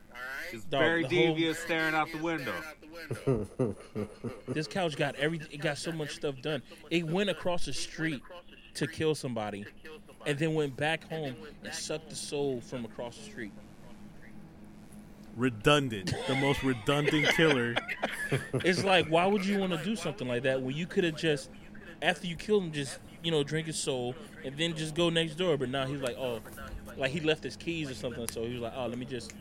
[0.52, 2.54] It's Dog, very the whole- devious, staring out the window.
[4.48, 5.48] This couch got everything.
[5.50, 6.62] It got so much stuff done.
[6.90, 8.22] It went across the street
[8.74, 9.64] to kill somebody,
[10.26, 13.52] and then went back home and sucked the soul from across the street.
[15.36, 16.14] Redundant.
[16.28, 17.74] The most redundant killer.
[18.64, 21.16] It's like, why would you want to do something like that when you could have
[21.16, 21.50] just,
[22.02, 25.34] after you killed him, just you know drink his soul and then just go next
[25.34, 25.56] door?
[25.56, 26.40] But now he's like, oh,
[26.96, 28.26] like he left his keys or something.
[28.28, 29.32] So he was like, oh, let me just.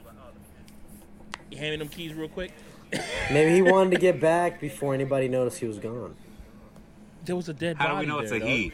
[1.49, 2.51] You hand me them keys real quick.
[3.31, 6.15] Maybe he wanted to get back before anybody noticed he was gone.
[7.25, 8.05] There was a dead How body.
[8.05, 8.47] do we know it's a dog.
[8.47, 8.73] he?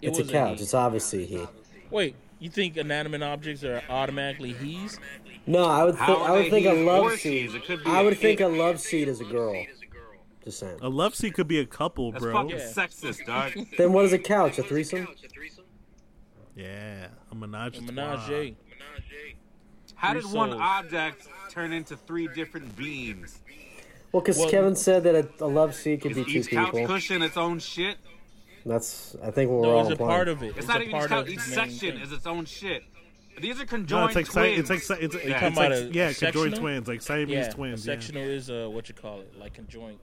[0.00, 0.58] It It's a couch.
[0.58, 0.62] he.
[0.64, 1.46] It's obviously he.
[1.90, 4.98] Wait, you think inanimate objects are automatically he's?
[5.46, 7.18] No, I would How think I would think a love seat.
[7.20, 7.54] she's?
[7.54, 9.64] It could be would think a love seat is a girl.
[10.44, 10.78] Just saying.
[10.82, 12.32] A love seat could be a couple, That's bro.
[12.34, 12.64] fucking Yeah.
[12.64, 13.52] sexist, dog.
[13.78, 14.58] Then what is a couch?
[14.58, 15.08] A threesome?
[16.54, 17.76] Yeah, a menage.
[17.76, 18.54] A a menage.
[19.94, 23.40] How Three did one object turn into three different beings?
[24.12, 26.72] Well, because Well- Kevin said that a, a love seat could be two each couch
[26.72, 26.86] people.
[26.86, 27.96] cushion its own shit?
[28.68, 30.48] That's I think what we're No, all it's a part of it.
[30.48, 31.22] It's, It's, not even each part couch.
[31.26, 32.00] of Each section thing.
[32.00, 32.82] is its own shit.
[33.40, 34.58] These are No, conjoined it's like twins.
[34.58, 35.46] it's like si- it's, Yeah.
[35.46, 37.86] it's like a yeah, conjoined twins, like Siamese yeah, twins.
[37.86, 37.94] a yeah.
[37.98, 39.98] sectional is uh, what you call it, like conjoined.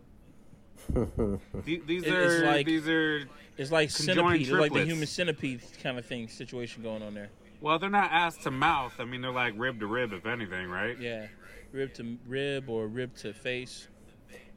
[0.94, 5.62] The- these It- are like- these are It's like Conjoined centipede, like the human centipede
[5.82, 7.30] kind of thing situation going on there.
[7.62, 8.94] well, they're not ass to mouth.
[9.00, 10.98] I mean, they're like rib to rib, if anything, right?
[11.00, 11.28] Yeah,
[11.72, 13.88] rib to rib or rib to face,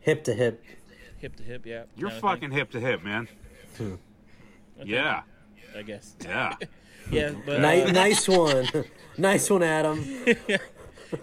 [0.01, 0.63] Hip to hip.
[1.19, 1.65] hip to hip.
[1.67, 3.29] Yeah, You're fucking hip to hip, man.
[3.79, 3.99] Thing.
[4.81, 5.23] Okay, Yeah,
[5.77, 6.15] I guess.
[6.25, 6.55] yeah.
[7.11, 8.69] Yeah, but Ni- uh, nice one.
[9.17, 10.05] nice one, Adam.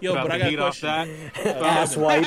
[0.00, 1.30] yo, About but I got a heat off question.
[1.44, 1.62] that.
[1.62, 2.26] Ass wipe.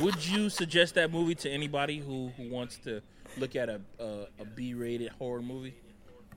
[0.00, 3.02] Would you suggest that movie to anybody who, who wants to
[3.36, 5.74] look at a a, a B-rated horror movie?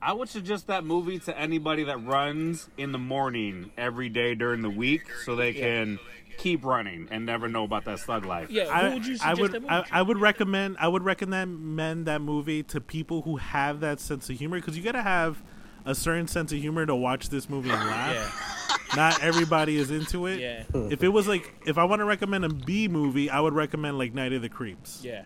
[0.02, 4.60] I would suggest that movie to anybody that runs in the morning every day during
[4.62, 5.98] the week, so they can
[6.36, 8.50] keep running and never know about that slug life.
[8.50, 9.84] Yeah, I, who would you I suggest would that movie I.
[9.92, 14.36] I would recommend I would recommend that movie to people who have that sense of
[14.36, 15.42] humor because you gotta have
[15.86, 18.78] a certain sense of humor to watch this movie and laugh.
[18.90, 20.40] yeah, Not everybody is into it.
[20.40, 23.54] yeah, If it was like if I want to recommend a B movie, I would
[23.54, 25.00] recommend like Night of the Creeps.
[25.04, 25.22] yeah,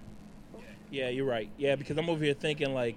[0.91, 1.09] yeah.
[1.09, 1.49] You're right.
[1.57, 2.97] Yeah, because I'm over here thinking like,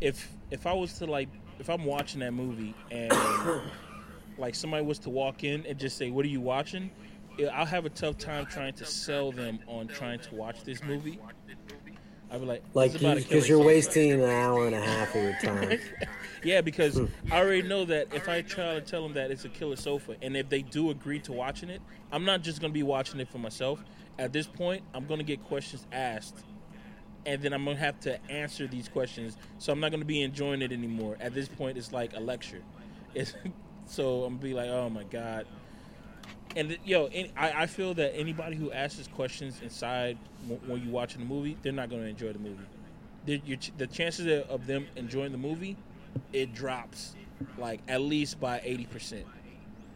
[0.00, 3.12] if if I was to like, if I'm watching that movie and
[4.38, 6.90] like somebody was to walk in and just say, "What are you watching?"
[7.52, 11.18] I'll have a tough time trying to sell them on trying to watch this movie
[12.30, 14.80] I'd be like, Like, "It's about a because killer you're wasting an hour and a
[14.80, 15.78] half of your time.
[16.42, 16.98] Yeah, because
[17.30, 20.16] I already know that if I try to tell them that it's a killer sofa,
[20.22, 21.82] and if they do agree to watching it,
[22.12, 23.84] I'm not just gonna be watching it for myself.
[24.18, 26.42] At this point, I'm gonna get questions asked,
[27.26, 29.36] and then I'm gonna have to answer these questions.
[29.58, 31.16] So I'm not gonna be enjoying it anymore.
[31.20, 32.62] At this point, it's like a lecture.
[33.14, 33.34] It's,
[33.86, 35.46] so I'm gonna be like, oh my god.
[36.56, 40.18] And yo, any, I, I feel that anybody who asks questions inside
[40.66, 42.64] when you're watching the movie, they're not gonna enjoy the movie.
[43.26, 45.76] The, your, ch- the chances of- of them enjoying the movie
[46.32, 47.14] it drops
[47.56, 49.22] like at least by 80%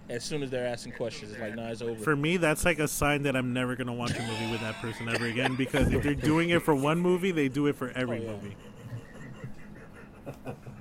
[0.08, 2.78] as soon as they're asking questions it's like nah it's over For me, that's like
[2.78, 5.54] a sign that I'm never gonna watch a movie with that person ever again.
[5.56, 8.30] Because if they're doing it for one movie, they do it for every Oh, yeah.
[8.32, 8.56] movie.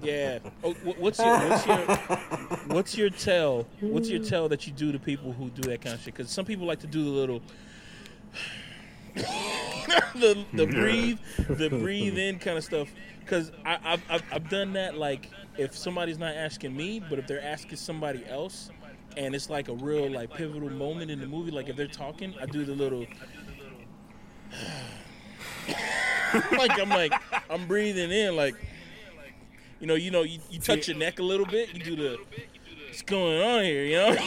[0.02, 1.78] yeah oh, what's your what's your
[2.68, 5.96] what's your tell what's your tell that you do to people who do that kind
[5.96, 7.42] of shit because some people like to do the little
[10.16, 14.98] the the breathe the breathe in kind of stuff because I've, I've I've done that
[14.98, 18.70] like if somebody's not asking me but if they're asking somebody else
[19.18, 22.34] and it's like a real like pivotal moment in the movie like if they're talking
[22.42, 23.02] I do the little
[26.52, 27.14] like I'm like
[27.50, 28.56] I'm breathing in like
[29.80, 32.18] you know you know you, you touch your neck a little bit you do the
[32.88, 34.18] what's going on here you know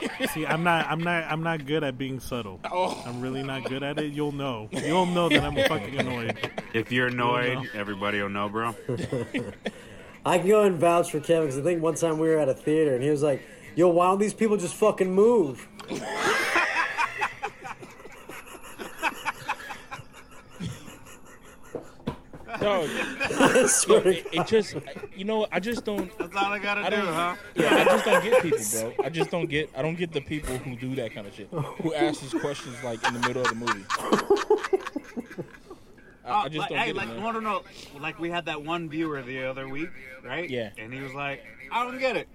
[0.34, 2.60] See, I'm not, I'm not, I'm not good at being subtle.
[2.70, 4.12] oh I'm really not good at it.
[4.12, 4.68] You'll know.
[4.72, 6.50] You'll know that I'm fucking annoyed.
[6.72, 7.64] If you're annoyed, know.
[7.74, 8.74] everybody will know, bro.
[10.24, 12.48] I can go and vouch for Kevin because I think one time we were at
[12.48, 13.42] a theater and he was like,
[13.76, 15.66] "Yo, why don't these people just fucking move?"
[22.60, 22.88] dog
[23.40, 24.76] I swear it, it just
[25.16, 27.36] you know I just don't That's all I gotta I do, huh?
[27.54, 29.04] yeah, I just don't get people, bro.
[29.04, 29.70] I just don't get.
[29.76, 32.76] I don't get the people who do that kind of shit, who ask these questions
[32.84, 34.99] like in the middle of the movie.
[36.30, 37.22] I, I uh, just like, don't hey, get like, it, man.
[37.22, 37.62] no, no, no.
[38.00, 39.90] Like we had that one viewer the other week,
[40.24, 40.48] right?
[40.48, 40.70] Yeah.
[40.78, 42.28] And he was like, "I don't get it."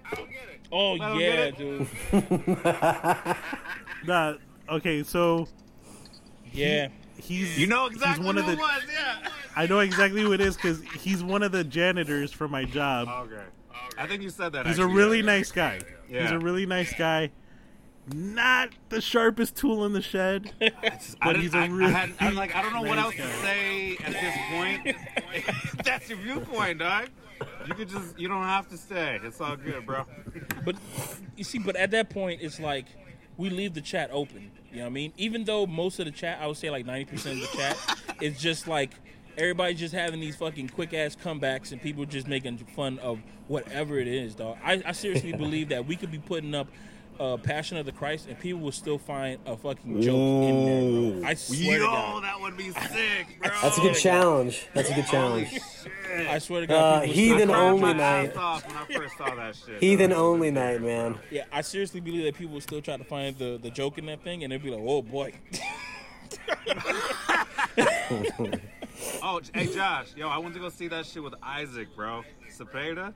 [0.72, 1.86] Oh don't yeah, get dude.
[4.06, 4.34] Nah,
[4.68, 5.48] okay, so
[6.52, 8.52] Yeah, he's You know he's exactly one who of the.
[8.52, 9.28] it was, yeah.
[9.56, 13.08] I know exactly who it is because he's one of the janitors for my job.
[13.08, 13.42] Okay.
[13.98, 14.66] I think you said that.
[14.66, 15.24] He's a really yeah.
[15.24, 15.80] nice guy.
[16.08, 16.22] Yeah.
[16.22, 17.30] He's a really nice guy.
[18.14, 20.70] Not the sharpest tool in the shed, I
[21.20, 21.86] but didn't- he's a I, really.
[21.86, 24.96] I had, I'm like, I don't know what else to say at this point.
[25.84, 27.08] That's your viewpoint, dog.
[27.66, 29.18] You could just, you don't have to stay.
[29.24, 30.04] It's all good, bro.
[30.64, 30.76] but
[31.36, 32.86] you see, but at that point, it's like
[33.36, 34.52] we leave the chat open.
[34.70, 35.12] You know what I mean?
[35.16, 37.76] Even though most of the chat, I would say like ninety percent of the chat,
[38.22, 38.92] is just like
[39.36, 43.98] everybody's just having these fucking quick ass comebacks and people just making fun of whatever
[43.98, 44.56] it is, dog.
[44.64, 46.68] I, I seriously believe that we could be putting up.
[47.18, 51.20] Uh, Passion of the Christ, and people will still find a fucking joke in there.
[51.20, 51.28] Bro.
[51.28, 52.24] I swear Yo, to God.
[52.24, 53.50] that would be sick, bro.
[53.62, 54.66] That's a good challenge.
[54.74, 55.58] That's a good challenge.
[56.28, 56.76] I swear to God.
[56.76, 58.36] Uh, people will heathen still- I only my night.
[58.36, 59.80] off when I first saw that shit.
[59.82, 61.18] Heathen only night, man.
[61.30, 64.06] Yeah, I seriously believe that people will still try to find the, the joke in
[64.06, 65.32] that thing, and they'll be like, "Oh boy."
[69.22, 72.22] Oh, hey Josh, yo, I went to go see that shit with Isaac, bro.
[72.56, 73.12] Cepeda.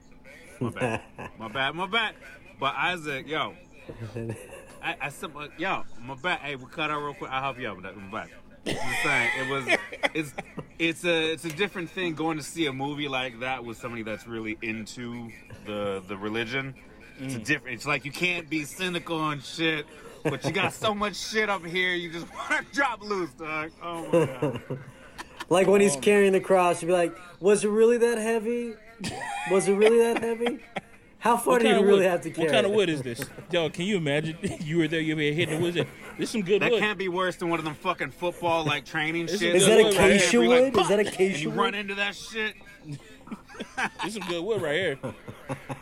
[0.60, 1.02] My bad,
[1.38, 2.14] my bad, my bad.
[2.58, 3.54] But Isaac, yo,
[4.82, 6.40] I, I said, yo, my back.
[6.40, 7.30] Hey, we cut out real quick.
[7.30, 7.96] I'll help you out with that.
[7.96, 8.26] My
[8.64, 9.78] just saying, it was,
[10.14, 10.34] it's,
[10.78, 14.02] it's a, it's a different thing going to see a movie like that with somebody
[14.02, 15.30] that's really into
[15.66, 16.74] the, the religion.
[17.18, 17.44] It's a mm.
[17.44, 17.74] different.
[17.76, 19.86] It's like you can't be cynical and shit,
[20.24, 21.94] but you got so much shit up here.
[21.94, 23.70] You just want to drop loose, dog.
[23.82, 24.78] Oh my god.
[25.48, 28.74] Like when Oh, he's carrying the cross, you'd be like, "Was it really that heavy?
[29.50, 30.60] Was it really that heavy?
[31.20, 32.02] How far What do you really wood?
[32.04, 33.22] have to carry?" What kind of wood is this?
[33.50, 34.36] Yo, can you imagine?
[34.60, 35.74] You were there, you were hitting the wood.
[35.74, 35.86] This
[36.18, 36.80] is some good That wood.
[36.80, 39.42] That can't be worse than one of them fucking football like training shit.
[39.54, 40.82] Is that a Wood right acacia Every, like, wood?
[40.82, 41.58] Is that and acacia you wood?
[41.58, 42.54] run into that shit.
[42.86, 42.98] This
[44.06, 44.98] is some good wood right here.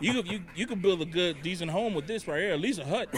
[0.00, 2.52] You could you you could build a good decent home with this right here.
[2.52, 3.08] At least a hut.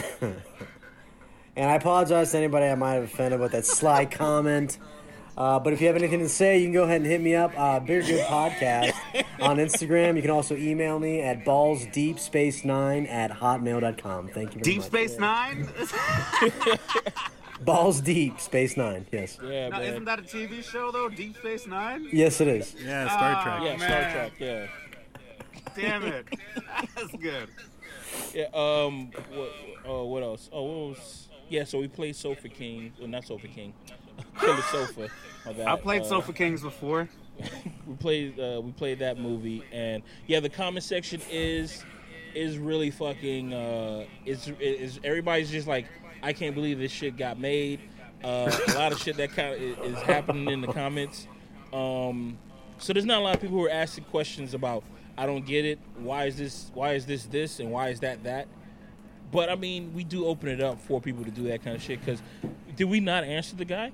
[1.55, 4.77] And I apologize to anybody I might have offended with that sly comment.
[5.37, 7.35] Uh, but if you have anything to say, you can go ahead and hit me
[7.35, 7.53] up.
[7.57, 8.93] Uh, Beer Good Podcast
[9.41, 10.15] on Instagram.
[10.15, 14.27] You can also email me at ballsdeepspace9 at hotmail.com.
[14.29, 14.87] Thank you very Deep much.
[14.87, 15.67] Space Nine?
[17.61, 19.05] Balls Deep Space 9.
[19.11, 19.37] Yes.
[19.43, 21.09] Yeah, now, isn't that a TV show though?
[21.09, 22.07] Deep Space Nine?
[22.11, 22.75] Yes, it is.
[22.83, 23.61] Yeah, Star Oh, Trek.
[23.63, 24.11] yeah, Star man.
[24.11, 24.31] Trek.
[24.39, 24.67] Yeah.
[25.75, 26.25] Damn it.
[26.95, 27.47] That's good.
[28.33, 28.45] Yeah.
[28.53, 29.11] Um.
[29.33, 29.49] What?
[29.85, 30.49] Oh, what else?
[30.51, 31.27] Oh, what was?
[31.49, 31.63] Yeah.
[31.63, 32.91] So we played Sofa King.
[32.99, 33.73] Well, not Sofa King.
[34.39, 35.07] Killer Sofa.
[35.65, 37.09] I played Uh, Sofa Kings before.
[37.87, 41.83] we played uh, we played that movie and yeah the comment section is
[42.35, 45.87] is really fucking uh is is everybody's just like
[46.21, 47.79] I can't believe this shit got made
[48.23, 51.27] uh, a lot of shit that kind of is, is happening in the comments
[51.73, 52.37] Um,
[52.77, 54.83] so there's not a lot of people who are asking questions about.
[55.17, 55.79] I don't get it.
[55.97, 56.69] Why is this?
[56.73, 57.59] Why is this this?
[57.59, 58.47] And why is that that?
[59.31, 61.81] But I mean, we do open it up for people to do that kind of
[61.81, 61.99] shit.
[61.99, 62.21] Because
[62.75, 63.91] did we not answer the guy?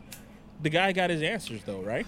[0.59, 2.05] The guy got his answers though, right?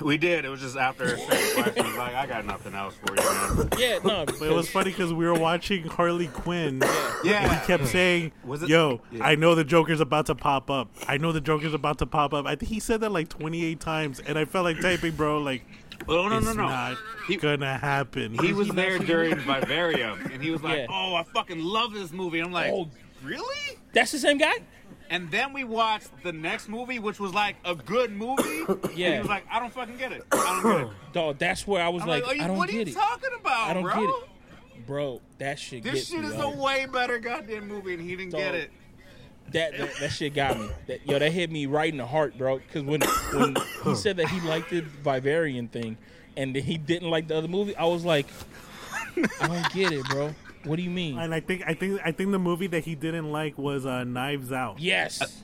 [0.00, 0.46] We did.
[0.46, 1.16] It was just after a
[1.54, 1.96] question.
[1.98, 3.68] Like, I got nothing else for you, man.
[3.78, 4.24] Yeah, no.
[4.38, 6.80] But it was funny because we were watching Harley Quinn.
[7.22, 7.42] Yeah.
[7.44, 9.24] And he kept saying, Was it- "Yo, Yeah.
[9.26, 10.88] I know the Joker's about to pop up.
[11.08, 13.78] I know the Joker's about to pop up." I think he said that like 28
[13.80, 15.38] times, and I felt like typing, bro.
[15.38, 15.62] Like,
[16.08, 16.68] Oh no, it's no, no.
[16.68, 16.96] not
[17.28, 18.38] He- gonna happen.
[18.38, 20.86] He was there during Vivarium, and he was like, Yeah.
[20.88, 22.88] "Oh, I fucking love this movie." I'm like, Oh.
[23.22, 24.54] "Really?" That's the same guy.
[25.10, 28.64] And then we watched the next movie, which was like a good movie.
[28.68, 29.12] And Yeah.
[29.14, 30.22] he was like, "I don't fucking get it.
[30.30, 32.56] I don't get it." Dog, that's where I was I'm like, like, you, I don't
[32.56, 32.96] "What are get you it.
[32.96, 33.94] talking about, I don't bro?
[33.94, 34.86] get it.
[34.86, 36.54] Bro, that shit This shit me, is dog.
[36.54, 38.70] a way better goddamn movie, and he didn't get it."
[39.50, 40.68] that, that that shit got me.
[40.86, 42.58] That, yo, that hit me right in the heart, bro.
[42.58, 43.00] Because when
[43.34, 45.96] when he said that he liked the Vivarium thing,
[46.36, 48.26] and he didn't like the other movie, I was like,
[49.40, 50.32] I don't get it, bro.
[50.64, 51.18] What do you mean?
[51.18, 54.04] And I think I think I think the movie that he didn't like was uh,
[54.04, 55.42] Knives Out Yes.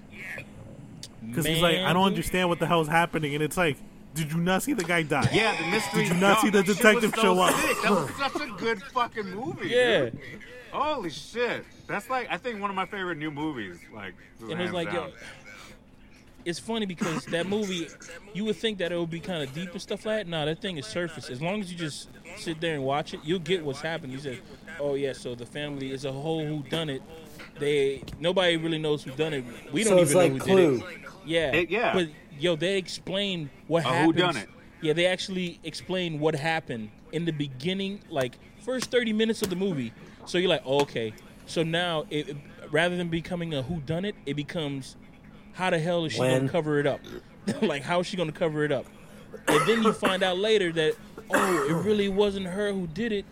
[1.26, 3.76] because he's like, I don't understand what the hell's happening, and it's like,
[4.14, 5.28] did you not see the guy die?
[5.32, 6.04] Yeah, the mystery.
[6.04, 7.54] Did you not dog, see the detective so show up?
[7.54, 7.76] sick.
[7.82, 9.68] That was such a good fucking movie.
[9.68, 10.00] Yeah.
[10.10, 10.18] dude.
[10.72, 11.64] Holy shit.
[11.86, 13.78] That's like I think one of my favorite new movies.
[13.94, 15.08] Like, And it was like, down.
[15.08, 15.12] yo,
[16.46, 17.88] it's funny because that movie,
[18.32, 20.28] you would think that it would be kind of deep and stuff like that.
[20.28, 21.28] Nah, that thing is surface.
[21.28, 24.12] As long as you just sit there and watch it, you'll get what's happening.
[24.12, 24.40] You said,
[24.80, 27.02] oh yeah, so the family is a whole who done it.
[27.58, 29.44] They nobody really knows who done it.
[29.72, 30.78] We don't So even like know who Clue.
[30.78, 31.00] did it.
[31.26, 31.92] Yeah, It- yeah.
[31.92, 34.14] But yo, they explain what A happened.
[34.16, 34.46] whodunit.
[34.82, 39.56] Yeah, they actually explain what happened in the beginning, like first thirty minutes of the
[39.56, 39.92] movie.
[40.26, 41.12] So you're like, oh, okay.
[41.46, 42.36] So now, it, it-
[42.70, 44.96] rather than becoming a who done it, it becomes
[45.56, 46.38] how the hell is she When?
[46.46, 47.00] gonna cover it up?
[47.62, 48.86] like how is she gonna cover it up?
[49.48, 50.94] And then you find out later that
[51.30, 53.24] oh, it really wasn't her who did it.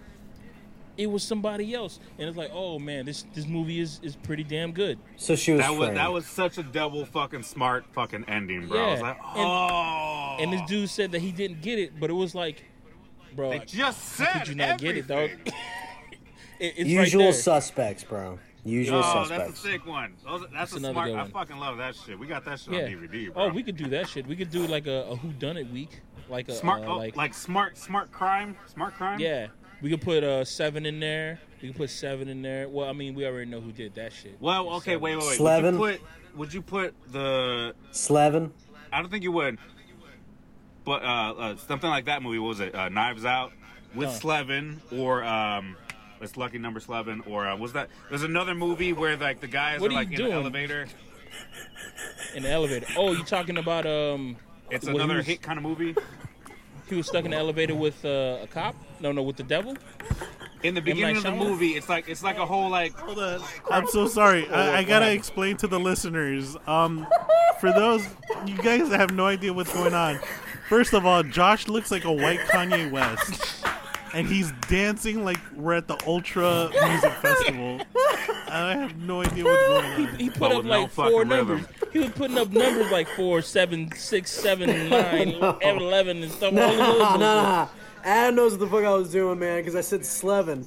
[0.96, 4.44] It was somebody else, and it's like, oh man, this this movie is is pretty
[4.44, 4.98] damn good.
[5.16, 8.78] So she was that was that was such a double fucking smart fucking ending, bro.
[8.80, 9.06] I was Yeah.
[9.08, 10.36] like, And- oh.
[10.40, 12.62] And this dude said that he didn't get it, but it was like,
[13.34, 15.30] bro, they just said how could you not get it, dog?
[16.60, 17.32] It- it's Usual right there.
[17.32, 18.38] suspects, bro.
[18.64, 20.14] Usual Oh, that's a sick one.
[20.24, 21.08] Those, that's, That's a another smart.
[21.10, 22.18] good I fucking love that shit.
[22.18, 22.80] We got that shit yeah.
[22.80, 23.44] on DVD, bro.
[23.44, 24.26] Oh, we could do that shit.
[24.26, 26.00] We could do like a, a who done it week,
[26.30, 29.20] like a smart, uh, oh, like, like, smart, smart crime, smart crime.
[29.20, 29.48] yeah.
[29.82, 31.40] We could put uh seven in there.
[31.60, 32.70] We could put seven in there.
[32.70, 34.36] Well, I mean, we already know who did that shit.
[34.40, 35.00] Well, okay, Seven.
[35.02, 35.36] wait, wait, wait.
[35.36, 35.78] Slevin?
[35.78, 36.36] Would you put?
[36.38, 37.74] Would you put the?
[37.90, 38.50] Slevin.
[38.90, 39.58] I don't think you would.
[40.86, 42.38] But uh, uh something like that movie.
[42.38, 42.74] What was it?
[42.74, 43.52] Uh, Knives Out
[43.94, 44.14] with Huh.
[44.14, 45.76] Slevin or um.
[46.24, 47.88] It's Lucky Number Slevin, or uh, was that?
[48.08, 50.30] There's another movie where like the guys What are are you like in doing?
[50.30, 50.86] the elevator.
[52.34, 52.86] in the elevator.
[52.96, 54.36] Oh, you talking about um?
[54.70, 55.94] It's when he another was- hit kind of movie.
[56.88, 58.74] He was stuck in the elevator with uh, a cop.
[59.00, 59.74] No, no, with the devil.
[60.62, 61.38] In the beginning of the Shyamalan?
[61.48, 63.40] movie, it's like it's like a whole like Hold on.
[63.70, 64.48] I'm so sorry.
[64.48, 66.56] I, I gotta explain to the listeners.
[66.66, 67.06] Um,
[67.60, 68.06] for those
[68.46, 70.18] you guys that have no idea what's going on.
[70.68, 73.64] First of all, Josh looks like a white Kanye West,
[74.14, 77.80] and he's dancing like we're at the Ultra Music Festival.
[78.48, 80.16] I have no idea what's going on.
[80.18, 81.60] He put But up with no like four fucking numbers.
[81.62, 81.74] rhythm.
[81.92, 85.30] He was putting up numbers like four, seven, six, seven, nine,
[85.62, 86.52] eleven, and stuff.
[86.52, 87.20] all Nah, over nah, the place.
[87.20, 87.68] nah.
[88.04, 90.66] Adam knows what the fuck I was doing, man, because I said Slevin.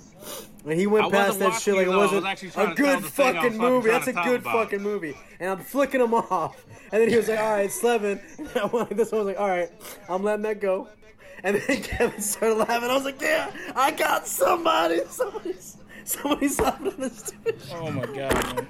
[0.65, 1.99] And he went I past wasn't that shit like it you, though.
[1.99, 3.57] I wasn't was actually trying a to tell good the thing I was fucking fucking
[3.57, 3.87] movie.
[3.89, 4.53] trying That's a to talk good about.
[4.55, 5.17] fucking movie.
[5.39, 6.65] And I'm flicking him off.
[6.91, 8.19] And then he was like, all right, Slevin.
[8.39, 9.13] And I went like this.
[9.13, 9.71] I was like, all right,
[10.09, 10.87] I'm letting that go.
[11.43, 12.89] And then Kevin started laughing.
[12.89, 15.01] I was like, yeah, I got somebody.
[15.09, 17.55] Somebody's, somebody's laughing at this dude.
[17.73, 18.67] Oh my god, man.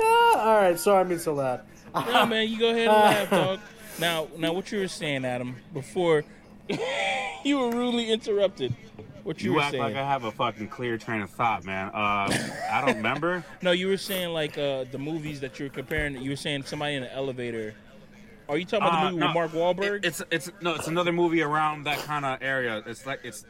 [0.00, 1.60] Ah, all right, sorry I'm being so loud.
[1.94, 3.60] No, man, you go ahead and laugh, dog.
[3.98, 6.24] Now, now, what you were saying, Adam, before
[7.44, 8.74] you were rudely interrupted.
[9.22, 9.82] What you, You were act saying?
[9.82, 11.86] like I have a fucking clear train of thought, man.
[11.88, 12.28] Uh,
[12.70, 13.42] I don't remember.
[13.62, 16.20] No, you were saying like uh, the movies that you were comparing.
[16.20, 17.74] You were saying somebody in an elevator.
[18.48, 19.96] Are you talking about Uh, the movie no, with Mark Wahlberg?
[19.98, 22.82] it- it's it's no, it's another movie around that kind of area.
[22.86, 23.44] It's like it's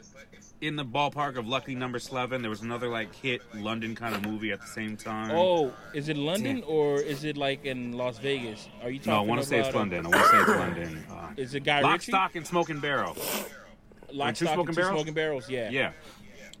[0.61, 2.41] in the ballpark of Lucky Number Slevin.
[2.41, 5.31] There was another like hit London kind of movie at the same time.
[5.31, 8.69] oh, is it London or is it like in Las Vegas?
[8.81, 9.11] Are you talking?
[9.13, 10.05] no, I want to say it's uh, London.
[10.05, 11.05] I want to say it's London.
[11.11, 12.11] Uh, Is it Guy Lock, Ritchie?
[12.11, 13.17] Stock, and Smoking Barrel.
[14.13, 14.83] Lock, Two Stock, Smoking and Two?
[14.83, 15.49] Smoking Barrels.
[15.49, 15.69] Yeah.
[15.69, 15.91] Yeah,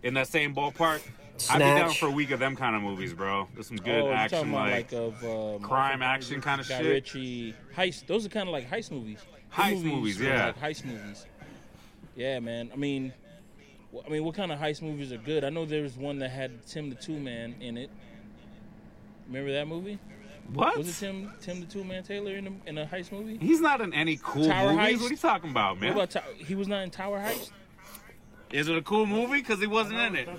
[0.03, 1.01] in that same ballpark.
[1.49, 3.47] I'd be down for a week of them kind of movies, bro.
[3.53, 6.87] There's some good oh, action, like, like, of uh, crime action kind of Guy shit.
[6.87, 8.07] Ritchie heist.
[8.07, 9.19] Those are kind of like heist movies.
[9.55, 10.45] The Heist movies, were yeah.
[10.47, 11.25] Like heist movies.
[12.15, 12.69] Yeah, man.
[12.73, 13.13] I mean,
[14.05, 15.43] I mean, what kind of heist movies are good?
[15.43, 17.89] I know there was one that had Tim the Tool Man in it.
[19.27, 19.99] Remember that movie?
[20.53, 20.77] What?
[20.77, 23.37] Was it Tim Tim the Tool Man Taylor in a, in a heist movie?
[23.37, 24.97] He's not in any cool Tower movies.
[24.97, 25.01] Heist?
[25.01, 25.91] What are you talking about, What man?
[25.93, 27.51] about Tow- he was not in Tower Heist?
[28.51, 29.39] Is it a cool movie?
[29.41, 30.29] Because he wasn't in it.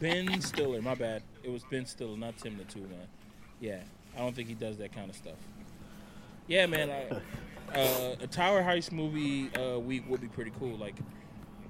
[0.00, 1.22] Ben Stiller, my bad.
[1.42, 3.06] It was Ben Stiller, not Tim the Tool Man.
[3.60, 3.80] Yeah,
[4.16, 5.36] I don't think he does that kind of stuff.
[6.46, 6.90] Yeah, man.
[6.90, 10.76] I, uh, a Tower Heist movie uh, week would be pretty cool.
[10.76, 10.96] Like,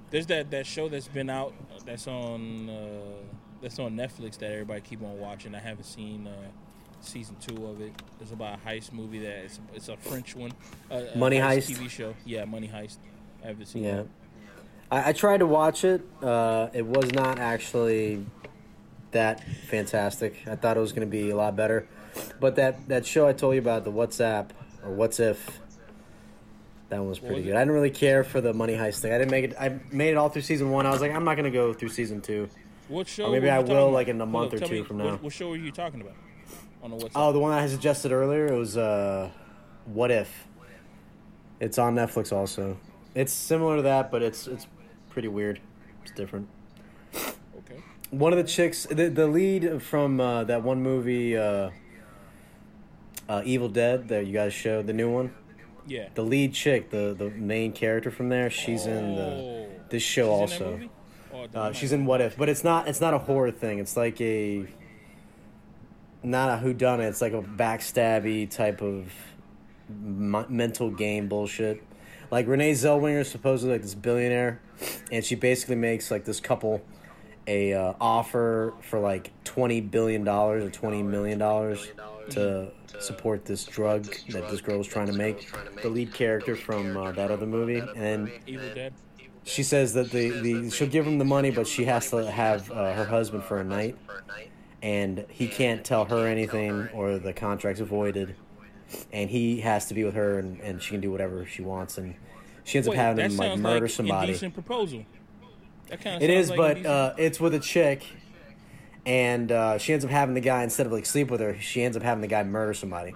[0.09, 3.23] there's that, that show that's been out uh, that's on uh,
[3.61, 5.55] that's on Netflix that everybody keep on watching.
[5.55, 6.31] I haven't seen uh,
[6.99, 7.93] season two of it.
[8.19, 10.51] It's about a heist movie that it's, it's a French one.
[10.91, 11.71] Uh, a Money Heist?
[11.73, 12.13] TV show.
[12.25, 12.97] Yeah, Money Heist.
[13.43, 13.95] I haven't seen Yeah.
[13.97, 14.07] that.
[14.93, 16.01] I, I tried to watch it.
[16.21, 18.25] Uh, it was not actually
[19.11, 20.35] that fantastic.
[20.47, 21.87] I thought it was going to be a lot better.
[22.39, 24.49] But that, that show I told you about, the WhatsApp
[24.83, 25.59] or What's If,
[26.89, 27.55] that one was pretty was good.
[27.55, 29.11] I didn't really care for the money heist thing.
[29.13, 29.55] I didn't make it.
[29.59, 30.85] I made it all through season one.
[30.85, 32.49] I was like, I'm not going to go through season two.
[32.87, 33.25] What show?
[33.25, 35.15] Or maybe I will, like, in a month or two me, from what- now.
[35.15, 36.13] What, show were you talking about?
[36.83, 37.11] On the WhatsApp.
[37.15, 38.45] Oh, the one I suggested earlier.
[38.47, 39.31] It was uh,
[39.85, 40.47] What If.
[41.59, 42.77] It's on Netflix also.
[43.15, 44.67] It's similar to that, but it's it's
[45.13, 45.59] pretty weird.
[46.03, 46.47] It's different.
[47.15, 47.81] okay.
[48.09, 51.69] One of the chicks, the, the lead from uh, that one movie, uh,
[53.29, 55.33] uh, Evil Dead, that you guys showed, the new one.
[55.87, 56.09] Yeah.
[56.15, 59.67] The lead chick, the the main character from there, she's in the Oh.
[59.89, 60.71] this show She's also.
[60.71, 60.89] movie?
[61.33, 63.79] Oh, Uh, she's in What If, but it's not it's not a horror thing.
[63.79, 64.65] It's like a
[66.23, 67.07] not a who done it.
[67.07, 69.11] It's like a backstabby type of
[69.89, 71.83] m- mental game bullshit.
[72.33, 74.59] Like Renee Zellweger is supposedly like this billionaire,
[75.11, 76.81] and she basically makes like this couple
[77.45, 81.91] a uh, offer for like twenty billion dollars or twenty million dollars
[82.31, 85.47] to support this drug that this girl was trying to make.
[85.83, 88.95] The lead character from uh, that other movie, and Evil Dead.
[89.43, 92.71] she says that the, the she'll give him the money, but she has to have
[92.71, 93.95] uh, her husband for a night,
[94.81, 98.35] and he can't tell her anything or the contract's voided,
[99.11, 101.97] and he has to be with her, and, and she can do whatever she wants,
[101.97, 102.15] and
[102.63, 104.27] she ends Wait, up having him like murder like somebody.
[104.29, 105.05] Indecent proposal.
[105.87, 108.05] That kind of It is, like but uh, it's with a chick,
[109.05, 111.83] and uh, she ends up having the guy instead of like sleep with her, she
[111.83, 113.15] ends up having the guy murder somebody.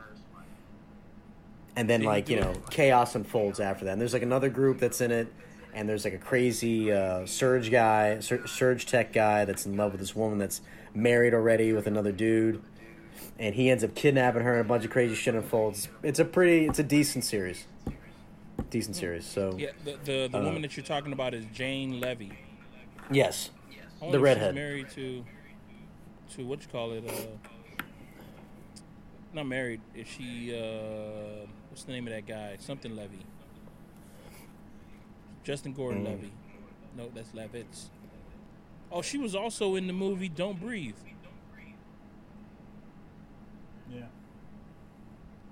[1.75, 3.91] And then, like you know, chaos unfolds after that.
[3.91, 5.31] And there's like another group that's in it,
[5.75, 9.91] and there's like a crazy uh, surge guy, sur- surge tech guy that's in love
[9.91, 10.61] with this woman that's
[10.95, 12.63] married already with another dude,
[13.39, 15.87] and he ends up kidnapping her, and a bunch of crazy shit unfolds.
[16.03, 17.65] It's a pretty, it's a decent series,
[18.69, 19.25] decent series.
[19.25, 22.31] So yeah, the the, the uh, woman that you're talking about is Jane Levy.
[23.11, 23.49] yes,
[24.01, 24.51] The redhead.
[24.53, 25.23] She's married to
[26.35, 27.03] to what you call it?
[27.07, 27.83] Uh,
[29.33, 29.81] not married.
[29.95, 30.53] Is she?
[30.55, 32.55] Uh, what's the name of that guy?
[32.59, 33.19] Something Levy.
[35.43, 36.07] Justin Gordon Mm.
[36.07, 36.31] Levy.
[36.97, 37.85] No, that's Levitz.
[38.91, 40.95] Oh, she was also in the movie Don't Breathe.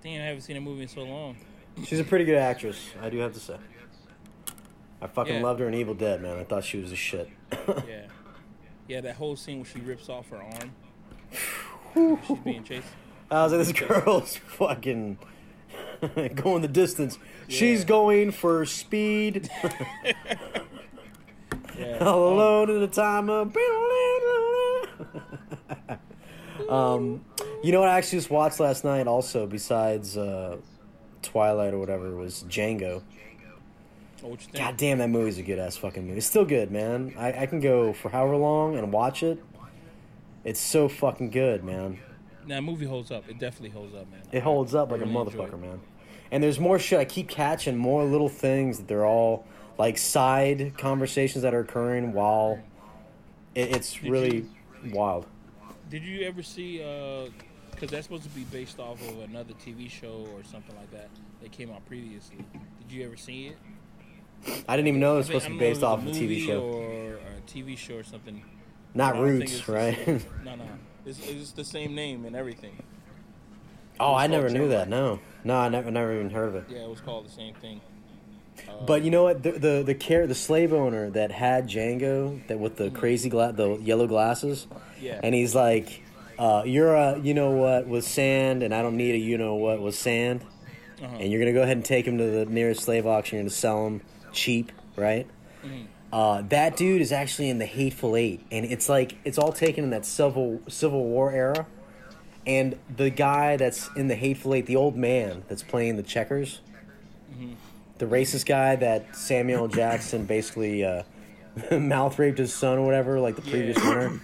[0.06, 1.36] Damn, I haven't seen a movie in so long.
[1.84, 2.92] she's a pretty good actress.
[3.02, 3.58] I do have to say.
[5.02, 5.42] I fucking Yeah.
[5.42, 6.38] loved her in Evil Dead, man.
[6.38, 7.28] I thought she was a shit.
[7.88, 8.06] Yeah,
[8.88, 12.20] yeah, that whole scene where she rips off her arm.
[12.28, 12.86] She's being chased.
[13.32, 15.18] I was like, this girl's fucking
[16.36, 17.18] going the distance.
[17.48, 17.86] She's Yeah.
[17.88, 19.50] going for speed.
[21.78, 21.98] Yeah.
[22.06, 23.54] All alone in a time of.
[26.70, 27.24] Um,
[27.64, 29.08] you know what I actually just watched last night?
[29.08, 30.58] Also, besides uh,
[31.22, 33.02] Twilight or whatever, was Django.
[34.24, 34.58] Oh, what you think?
[34.58, 36.18] God damn, that movie's a good ass fucking movie.
[36.18, 37.14] It's still good, man.
[37.18, 39.44] I, I can go for however long and watch it.
[40.44, 42.00] It's so fucking good, man.
[42.48, 43.28] That movie holds up.
[43.28, 44.22] It definitely holds up, man.
[44.32, 45.82] It holds up like a really enjoy motherfucker, man.
[46.32, 47.00] And there's more shit.
[47.00, 49.46] I keep catching more little things that they're all
[49.78, 52.60] like side conversations that are occurring while
[53.54, 54.46] it, it's really
[54.92, 55.26] wild.
[55.90, 56.82] Did you ever see?
[56.84, 57.30] Uh,
[57.72, 61.10] because that's supposed to be based off of another TV show or something like that
[61.42, 62.38] that came out previously.
[62.80, 63.58] Did you ever see it?
[64.70, 66.62] I didn't even know it was supposed to be based off of a TV show.
[66.62, 68.44] or a TV show or something.
[68.94, 69.98] Not Roots, right?
[70.06, 70.66] same- No, no,
[71.06, 72.82] it's, it's the same name and everything.
[74.00, 74.88] oh, I never knew that.
[74.88, 76.66] No, no, I never, never even heard of it.
[76.70, 77.82] Yeah, it was called the same thing.
[78.86, 79.44] But you know what?
[79.44, 83.54] The the the care the slave owner that had Django that with the crazy gla-
[83.54, 84.68] the yellow glasses,
[85.00, 86.04] yeah, and he's like,
[86.38, 89.56] uh, "You're a you know what with sand, and I don't need a you know
[89.56, 90.44] what with sand."
[91.02, 91.18] uh-huh.
[91.20, 93.38] and you're gonna go ahead and take him to the nearest slave auction.
[93.38, 94.02] You're gonna sell him
[94.32, 95.28] cheap, right?
[96.14, 99.84] Uh, that dude is actually in the Hateful Eight, and it's like it's all taken
[99.84, 101.66] in that civil Civil War era.
[102.48, 106.62] And the guy that's in the Hateful Eight, the old man that's playing the checkers,
[107.98, 111.04] the racist guy that Samuel Jackson basically uh,
[111.72, 114.22] mouth raped his son or whatever, like the previous winter.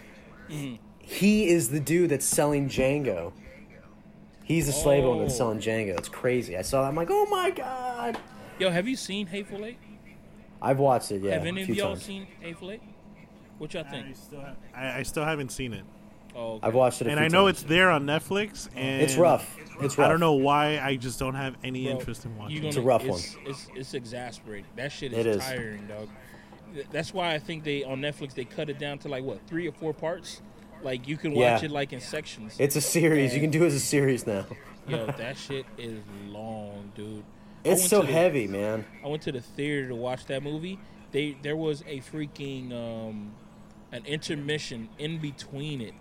[1.04, 3.34] He is the dude that's selling Django.
[4.46, 5.98] He's the slave owner that's selling Django.
[5.98, 6.56] It's crazy.
[6.58, 6.88] I saw that.
[6.88, 8.18] I'm like, oh my god.
[8.60, 9.78] Yo, have you seen Hateful Eight?
[10.62, 11.22] I've watched it.
[11.22, 12.04] Yeah, have any a of y'all times.
[12.04, 12.82] seen Hateful Eight?
[13.58, 14.16] What y'all I think?
[14.16, 15.84] still, ha- I, I still haven't seen it,
[16.36, 16.68] Oh, okay.
[16.68, 17.08] I've watched it.
[17.08, 17.60] A and few I know times.
[17.62, 18.70] it's there on Netflix.
[18.76, 19.58] And It's rough.
[19.82, 20.06] It's rough.
[20.06, 20.80] I don't know why.
[20.80, 22.58] I just don't have any Bro, interest in watching.
[22.58, 24.66] gonna, It's a rough it's, It's, it's exasperating.
[24.76, 25.42] That shit is, It is.
[25.44, 26.10] tiring, dog.
[26.92, 29.68] That's why I think they on Netflix they cut it down to like what three
[29.68, 30.42] or four parts.
[30.84, 31.66] Like you can watch Yeah.
[31.66, 32.56] it like in sections.
[32.60, 33.34] It's a series.
[33.36, 34.46] You can do it as a series now.
[34.88, 37.24] Yo, that shit is long, dude.
[37.64, 38.86] It's so the- heavy, man.
[39.04, 40.80] I went to the theater to watch that movie.
[41.12, 43.34] They there was a freaking um,
[43.92, 45.94] an intermission in between it,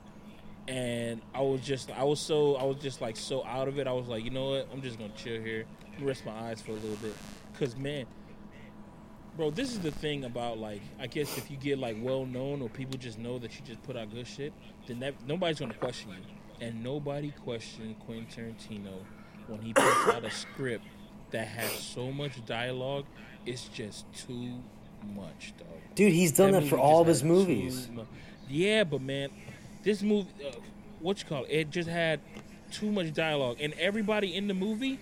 [0.70, 3.88] and I was just I was so I was just like so out of it.
[3.88, 4.68] I was like, you know what?
[4.72, 5.64] I'm just gonna chill here,
[6.00, 7.12] rest my eyes for a little bit,
[7.58, 8.06] cause man,
[9.36, 12.62] bro, this is the thing about like I guess if you get like well known
[12.62, 14.52] or people just know that you just put out good shit,
[14.86, 18.94] then that nobody's gonna question you, and nobody questioned Quentin Tarantino
[19.48, 20.84] when he puts out a script
[21.32, 23.06] that has so much dialogue.
[23.44, 24.62] It's just too
[25.16, 25.66] much, dog.
[25.96, 27.88] Dude, he's done that, movie for all of his movies.
[28.48, 29.30] Yeah, but man,
[29.82, 30.52] this movie, uh,
[31.00, 31.50] what you call it?
[31.50, 32.20] It just had
[32.70, 34.98] too much dialogue, and everybody in the movie,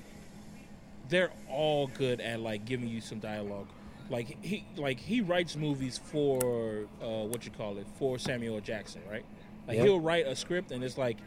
[1.09, 3.69] they're all good at like giving you some dialogue.
[4.11, 9.03] Like he, like he writes movies for uh, what you call it for Samuel Jackson,
[9.11, 9.25] right?
[9.67, 9.87] Like Yep.
[9.87, 11.19] he'll write a script, and it's like,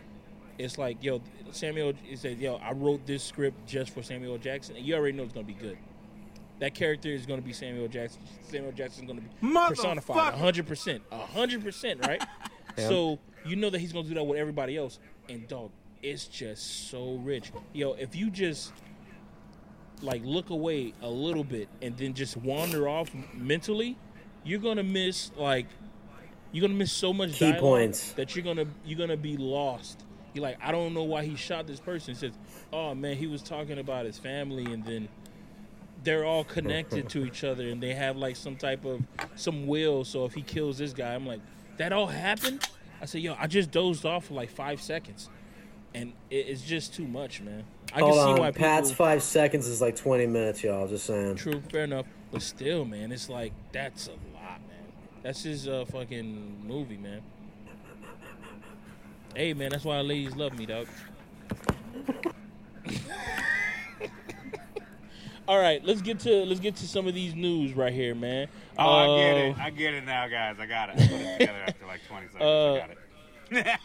[0.57, 1.21] it's like, yo,
[1.51, 1.93] Samuel.
[2.03, 5.23] He said, yo, I wrote this script just for Samuel Jackson, and you already know
[5.23, 5.77] it's gonna be good.
[6.59, 8.21] That character is going to be Samuel Jackson.
[8.43, 10.37] Samuel Jackson is going to be personified, Motherfucker.
[10.37, 12.23] hundred percent, hundred percent, right?
[12.77, 12.87] Yeah.
[12.87, 15.71] So you know that he's to do that with everybody else, and dog,
[16.01, 17.51] it's just so rich.
[17.73, 18.73] Yo, if you just
[20.01, 23.97] like look away a little bit and then just wander off mentally,
[24.43, 25.67] you're gonna miss like
[26.51, 28.11] you're gonna miss so much Key dialogue points.
[28.13, 30.03] that you're gonna you're gonna be lost.
[30.33, 32.13] You're like, I don't know why he shot this person.
[32.13, 32.31] It says,
[32.71, 35.09] oh man, he was talking about his family, and then
[36.03, 39.01] they're all connected to each other, and they have like some type of
[39.35, 40.05] some will.
[40.05, 41.41] So if he kills this guy, I'm like,
[41.77, 42.67] that all happened.
[43.01, 45.29] I said, yo, I just dozed off for like five seconds,
[45.95, 47.63] and it, it's just too much, man.
[47.93, 48.39] I Hold can see on.
[48.39, 49.05] why Pat's people.
[49.05, 50.87] five seconds is like 20 minutes, y'all.
[50.87, 51.35] Just saying.
[51.35, 52.05] True, fair enough.
[52.31, 54.91] But still, man, it's like that's a lot, man.
[55.23, 57.21] That's his uh, fucking movie, man.
[59.35, 60.87] Hey, man, that's why ladies love me, dog.
[65.51, 68.47] All right, let's get to let's get to some of these news right here, man.
[68.79, 69.57] Oh, I get Uh, it.
[69.59, 70.55] I get it now, guys.
[70.61, 70.95] I got it.
[70.95, 72.41] I put it together after like 20 seconds.
[72.41, 73.77] Uh, I got it.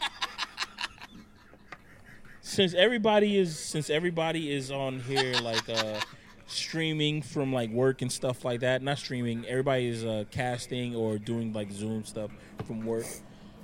[2.41, 5.99] since everybody is since everybody is on here like uh
[6.47, 11.19] streaming from like work and stuff like that not streaming everybody is uh casting or
[11.19, 12.31] doing like zoom stuff
[12.65, 13.05] from work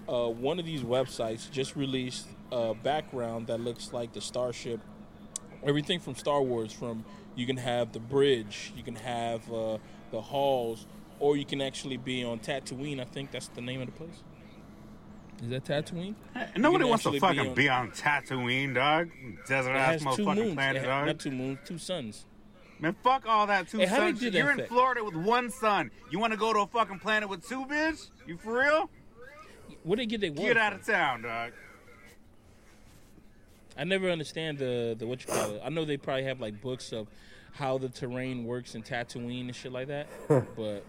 [0.08, 4.80] uh one of these websites just released a background that looks like the starship
[5.62, 9.78] everything from star wars from you can have the bridge you can have uh
[10.10, 10.86] the halls
[11.18, 14.22] or you can actually be on tatooine i think that's the name of the place
[15.42, 16.14] is that tatooine
[16.56, 19.10] Nobody wants to actually be fucking on- be on Tatooine, dog.
[19.48, 21.06] Desert ass motherfucking planet, dog.
[21.06, 22.26] not two moons, two suns.
[22.78, 24.22] Man, fuck all that two Hey, suns.
[24.22, 24.66] You're in?
[24.66, 25.90] Florida with one sun.
[26.10, 28.10] You want to go to a fucking planet with two, bitch?
[28.26, 28.90] You for real?
[29.82, 31.52] Where they get their Get out of town, dog.
[33.76, 35.62] I never understand the the what you call it.
[35.64, 37.08] I know they probably have like books of
[37.52, 40.06] how the terrain works in Tatooine and shit like that,
[40.56, 40.84] but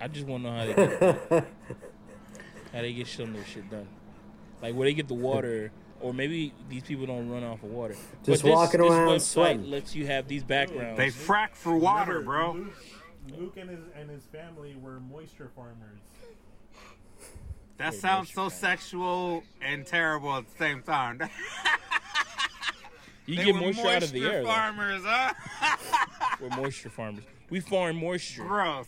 [0.00, 1.44] I just want to know how they get it.
[2.72, 3.88] how they get some of their shit done.
[4.60, 7.94] Like where they get the water, or maybe these people don't run off of water.
[8.24, 9.70] Just but this, walking this around website sweating.
[9.70, 10.96] lets you have these backgrounds.
[10.96, 12.52] They frack for water, Remember, bro.
[12.52, 12.74] Luke,
[13.38, 16.00] Luke and his and his family were moisture farmers.
[17.82, 21.20] That sounds so sexual and terrible at the same time.
[23.26, 24.42] you They get were moisture, out of the moisture air.
[24.42, 24.48] though.
[24.48, 26.36] farmers, huh?
[26.40, 27.24] We're moisture farmers.
[27.50, 28.44] We farm moisture.
[28.44, 28.86] Gross.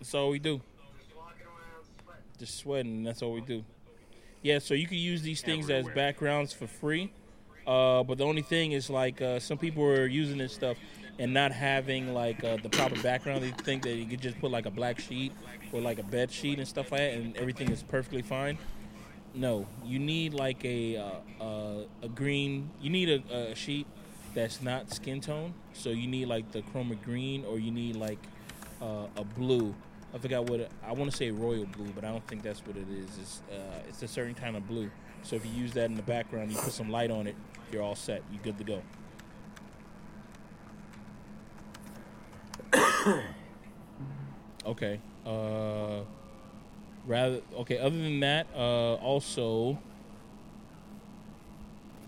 [0.00, 0.60] That's all we do.
[2.40, 3.04] Just sweating.
[3.04, 3.64] That's all we do.
[4.42, 7.12] Yeah, so you can use these things as backgrounds for free.
[7.66, 10.76] Uh, but the only thing is, like, uh, some people are using this stuff
[11.18, 13.42] and not having like uh, the proper background.
[13.42, 15.32] They think that you could just put like a black sheet
[15.72, 18.58] or like a bed sheet and stuff like that, and everything is perfectly fine.
[19.34, 22.70] No, you need like a uh, uh, a green.
[22.80, 23.86] You need a, a sheet
[24.34, 25.54] that's not skin tone.
[25.72, 28.18] So you need like the chroma green, or you need like
[28.80, 29.74] uh, a blue.
[30.14, 32.76] I forgot what I want to say royal blue, but I don't think that's what
[32.76, 33.18] it is.
[33.18, 34.90] It's uh, it's a certain kind of blue.
[35.22, 37.36] So if you use that in the background, you put some light on it,
[37.72, 38.22] you're all set.
[38.30, 38.82] You're good to go.
[44.66, 45.00] okay.
[45.26, 46.00] Uh,
[47.06, 47.78] rather okay.
[47.78, 49.78] Other than that, uh, also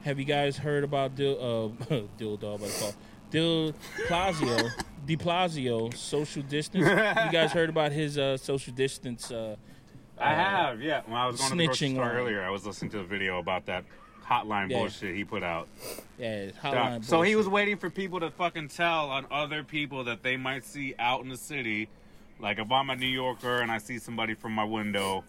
[0.05, 2.95] have you guys heard about Dil, uh, Dil Dog, what I call
[3.31, 3.73] Dil
[4.07, 4.71] Plasio,
[5.07, 6.87] De Blasio social distance?
[6.87, 9.31] you guys heard about his uh, social distance?
[9.31, 9.57] Uh,
[10.19, 11.03] I have, yeah.
[11.07, 12.17] When I was going to the grocery store line.
[12.17, 13.85] earlier, I was listening to a video about that
[14.25, 14.79] hotline Yeah.
[14.79, 15.69] bullshit he put out.
[16.19, 17.05] yeah, hotline.
[17.05, 20.65] So he was waiting for people to fucking tell on other people that they might
[20.65, 21.89] see out in the city.
[22.41, 25.25] Like if I'm a New Yorker and I see somebody from my window,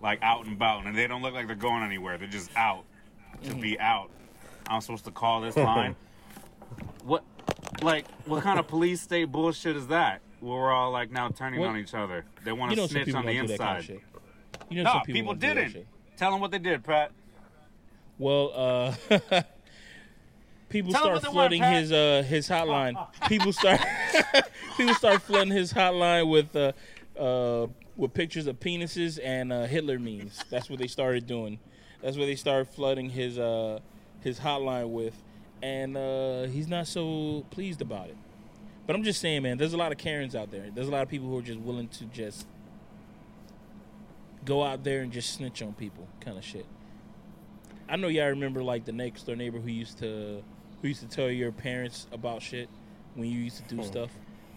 [0.00, 2.84] like out and about, and they don't look like they're going anywhere, they're just out
[3.42, 3.60] to Mm-hmm.
[3.60, 4.10] be out.
[4.68, 5.94] I'm supposed to call this line.
[7.04, 7.24] what,
[7.82, 10.20] like, what kind of police state bullshit is that?
[10.40, 12.24] Where we're all like now turning What- on each other.
[12.44, 13.90] They want You to know snitch on the that kind inside.
[13.90, 14.00] of.
[14.70, 15.86] You know No, people, people don't do that didn't.
[16.16, 17.12] Tell them what they did, Pratt.
[18.18, 18.52] Well,
[19.10, 19.42] uh,
[20.68, 23.06] people Tell start want, flooding his uh, his hotline.
[23.28, 23.80] people start
[24.76, 26.72] people start flooding his hotline with uh,
[27.18, 30.44] uh, with pictures of penises and uh, Hitler memes.
[30.50, 31.58] That's what they started doing.
[32.02, 33.80] That's what they started flooding his uh,
[34.20, 35.14] his hotline with,
[35.62, 38.16] and uh, he's not so pleased about it.
[38.86, 40.70] But I'm just saying, man, there's a lot of Karens out there.
[40.74, 42.46] There's a lot of people who are just willing to just
[44.44, 46.64] go out there and just snitch on people, kind of shit.
[47.88, 50.42] I know y'all remember like the next door neighbor who used to
[50.82, 52.68] who used to tell your parents about shit
[53.14, 53.82] when you used to do hmm.
[53.82, 54.10] stuff.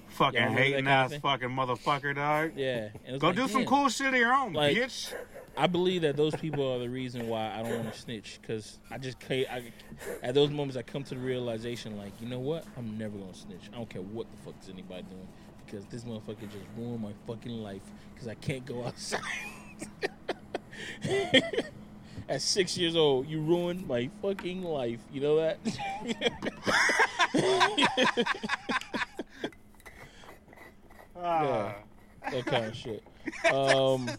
[0.09, 2.51] Fucking Yeah, remember that hating ass fucking motherfucker, dog.
[2.55, 5.13] Yeah, and Go like, do some cool shit of your own, Like- bitch.
[5.57, 8.79] I believe that those people are the reason why I don't want to snitch because
[8.89, 9.51] I just can't.
[9.51, 9.63] I,
[10.23, 12.63] at those moments, I come to the realization, like, you know what?
[12.77, 13.69] I'm never gonna snitch.
[13.73, 15.27] I don't care what the fuck is anybody doing
[15.65, 17.81] because this motherfucker just ruined my fucking life
[18.13, 19.19] because I can't go outside.
[22.29, 24.99] At six years old, you ruined my fucking life.
[25.11, 25.59] You know that?
[31.23, 31.75] Ah.
[32.31, 33.03] that kind of shit.
[33.53, 34.09] Um,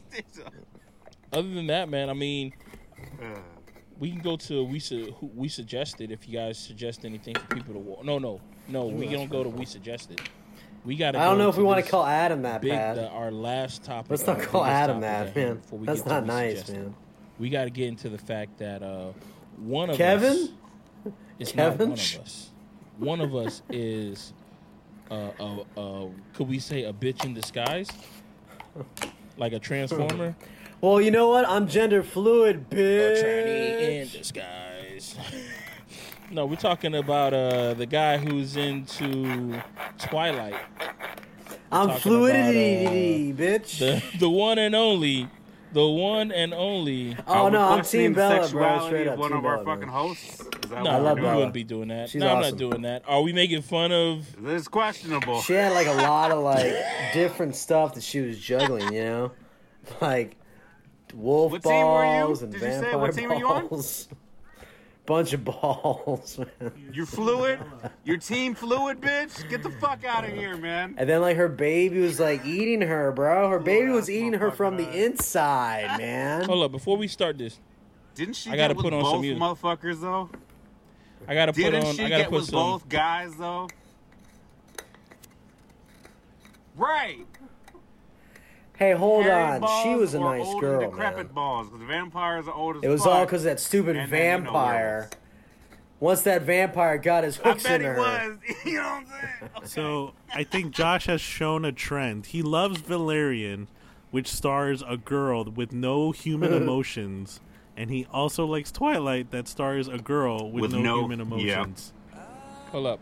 [1.32, 2.52] other than that, man, I mean,
[3.98, 7.74] we can go to we su- we suggested if you guys suggest anything for people
[7.74, 8.04] to watch.
[8.04, 8.86] No, no, no.
[8.86, 10.20] We don't go to we suggested.
[10.84, 11.14] We got.
[11.16, 12.96] I don't know if we want to call Adam that, big Pat.
[12.96, 14.10] the, our last topic.
[14.10, 15.56] Let's not call Adam that, man.
[15.56, 16.76] before we That's get not nice, suggested.
[16.82, 16.94] man.
[17.42, 19.10] We got to get into the fact that uh,
[19.56, 20.30] one of Kevin?
[20.30, 21.88] us is Kevin?
[21.90, 22.50] not one of us.
[22.98, 24.32] One of us is,
[25.10, 27.88] uh, uh, uh, could we say a bitch in disguise,
[29.36, 30.36] like a transformer,
[30.80, 31.48] Well, you know what?
[31.48, 33.20] I'm gender fluid, bitch.
[33.20, 35.16] a tranny in disguise.
[36.30, 39.60] no, we're talking about uh, the guy who's into
[39.98, 40.54] Twilight,
[41.72, 43.78] I'm fluidity, about, uh, bitch.
[43.80, 45.28] the the one and only,
[45.72, 47.16] the one and only.
[47.26, 48.42] oh no, I'm questioning Team the Bella, bro.
[48.42, 49.74] sexuality Straight of up, one Team of our Bella, bro.
[49.74, 50.42] fucking hosts.
[50.70, 51.22] No, I love we're we doing?
[51.22, 51.36] Bella.
[51.36, 52.08] wouldn't be doing that.
[52.10, 53.02] She's no, I'm not doing that.
[53.06, 54.42] Are we making fun of?
[54.42, 55.40] This is questionable.
[55.42, 56.72] She had like a lot of like
[57.14, 59.32] different stuff that she was juggling, you know,
[60.00, 60.36] like
[61.14, 62.24] wolf What team were you?
[62.26, 63.66] balls and Did you say vampire what team are you on?
[63.68, 64.08] balls.
[65.04, 66.72] Bunch of balls, man.
[66.92, 67.58] You're fluid.
[68.04, 69.48] Your team fluid, bitch.
[69.50, 70.94] Get the fuck out of here, man.
[70.96, 73.48] And then like her baby was like eating her, bro.
[73.50, 76.44] Her baby was eating her from the inside, man.
[76.44, 77.58] Hold up, before we start this,
[78.14, 79.42] Didn't she I gotta get with put on some music.
[79.42, 80.30] motherfuckers though?
[81.26, 81.94] I gotta put Didn't on.
[81.96, 82.54] she I gotta get put with some.
[82.54, 83.68] both guys though?
[86.76, 87.26] Right.
[88.82, 89.82] Hey, hold Hairy on.
[89.84, 91.34] She was a nice old girl, and decrepit man.
[91.34, 93.12] balls because vampires are old as It was fuck.
[93.12, 95.10] all because of that stupid And then, you know, vampire.
[96.00, 98.00] Once that vampire got his I hooks bet into he her.
[98.00, 98.38] was.
[98.64, 99.50] You know what I'm saying?
[99.66, 102.26] So I think Josh has shown a trend.
[102.26, 103.68] He loves Valerian,
[104.10, 107.40] which stars a girl with no human emotions,
[107.76, 111.54] and he also likes Twilight, that stars a girl with, With no, no- human yeah.
[111.62, 111.92] emotions.
[112.72, 113.00] Hold up.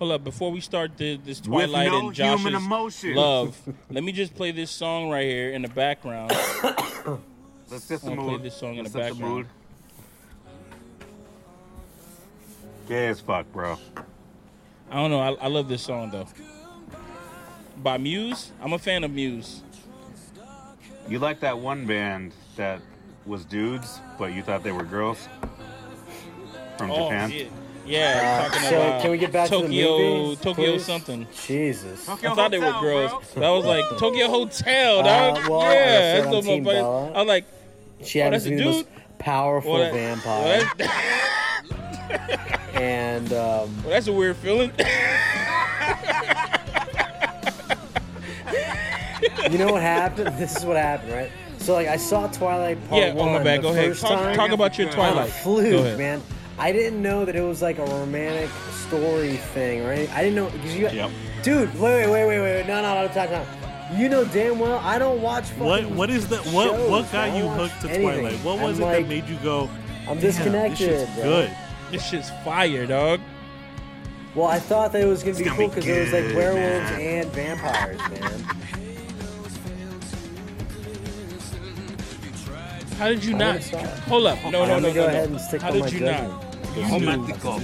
[0.00, 0.24] Hold up.
[0.24, 3.54] Before we start the, this Twilight no and Josh's love,
[3.90, 6.30] let me just play this song right here in the background.
[7.70, 9.34] Let's set the I'm play this song in Let's the background.
[9.34, 9.46] mood.
[12.88, 13.78] Gay as fuck, bro.
[14.90, 15.20] I don't know.
[15.20, 16.26] I, I love this song though.
[17.82, 18.52] By Muse.
[18.62, 19.62] I'm a fan of Muse.
[21.08, 22.80] You like that one band that
[23.26, 25.28] was dudes, but you thought they were girls
[26.78, 27.30] from Oh Japan?
[27.30, 27.52] shit.
[27.90, 30.84] Yeah, Uh, talking so about can we get back to the Tokyo, Tokyo please?
[30.84, 31.26] something.
[31.46, 32.06] Jesus.
[32.06, 33.10] Tokyo I thought they were girls.
[33.34, 33.42] bro.
[33.42, 35.00] That was like Tokio Hotel.
[35.00, 37.12] Uh, That was, well, like I yeah, said, that's I'm Team my buddy- Bella.
[37.12, 37.44] I was like,
[38.04, 38.86] She Oh, happens that's to a be the most
[39.18, 40.58] powerful well, that- vampire.
[40.58, 43.36] well, that- and um,
[43.82, 44.70] well, that's a weird feeling.
[49.50, 50.34] you know what happened?
[50.38, 51.30] This is what happened, right?
[51.58, 53.60] So like I saw Twilight Part yeah, One oh my bad.
[53.62, 53.88] Go ahead.
[53.88, 54.34] first Talk, time.
[54.36, 55.30] talk about your I'm I'm a Twilight.
[55.30, 55.98] fluke, Go ahead.
[55.98, 56.22] man.
[56.60, 58.50] I didn't know that it was like a romantic
[58.86, 60.08] story thing, right?
[60.14, 61.10] I didn't know because you, Yep.
[61.42, 61.80] dude.
[61.80, 62.66] Wait, wait, wait, wait, wait.
[62.66, 63.46] No, no, no, time, time.
[63.98, 65.48] You know damn well I don't watch.
[65.56, 66.40] What what is that?
[66.54, 68.20] What shows, what got you hooked to anything.
[68.20, 68.44] Twilight?
[68.44, 69.68] What was I'm it like, that made you go?
[70.08, 70.36] I'm Damn, this
[70.78, 71.22] shit's bro.
[71.24, 71.56] good.
[71.90, 73.20] This shit's fire, dog.
[74.36, 76.90] Well, I thought that it was gonna be gonna cool because there was like werewolves
[76.92, 77.00] man.
[77.24, 78.44] and vampires, man.
[82.98, 83.52] How did you I not?
[83.54, 83.98] never saw it.
[84.00, 84.42] Hold up.
[84.44, 84.94] No, no, I'm no, no.
[84.94, 85.06] go no.
[85.08, 86.30] ahead and stick How did you judgment.
[86.32, 86.49] not?
[86.74, 87.60] Because You you- Romantico.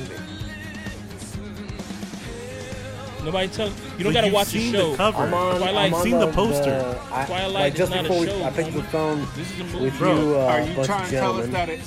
[3.25, 4.91] Nobody tell you don't gotta you've watch the seen show.
[4.93, 5.19] the cover.
[5.25, 5.57] I'm on.
[5.59, 5.87] Twilight.
[5.87, 6.99] I'm on Seen the the poster.
[7.11, 8.87] I, Twilight like is just not a before we, show, I picked up the homie.
[8.91, 9.85] phone This is a movie.
[9.87, 11.51] with Bro, you, uh, Are you bunch trying of to tell us gentlemen.
[11.53, 11.81] that it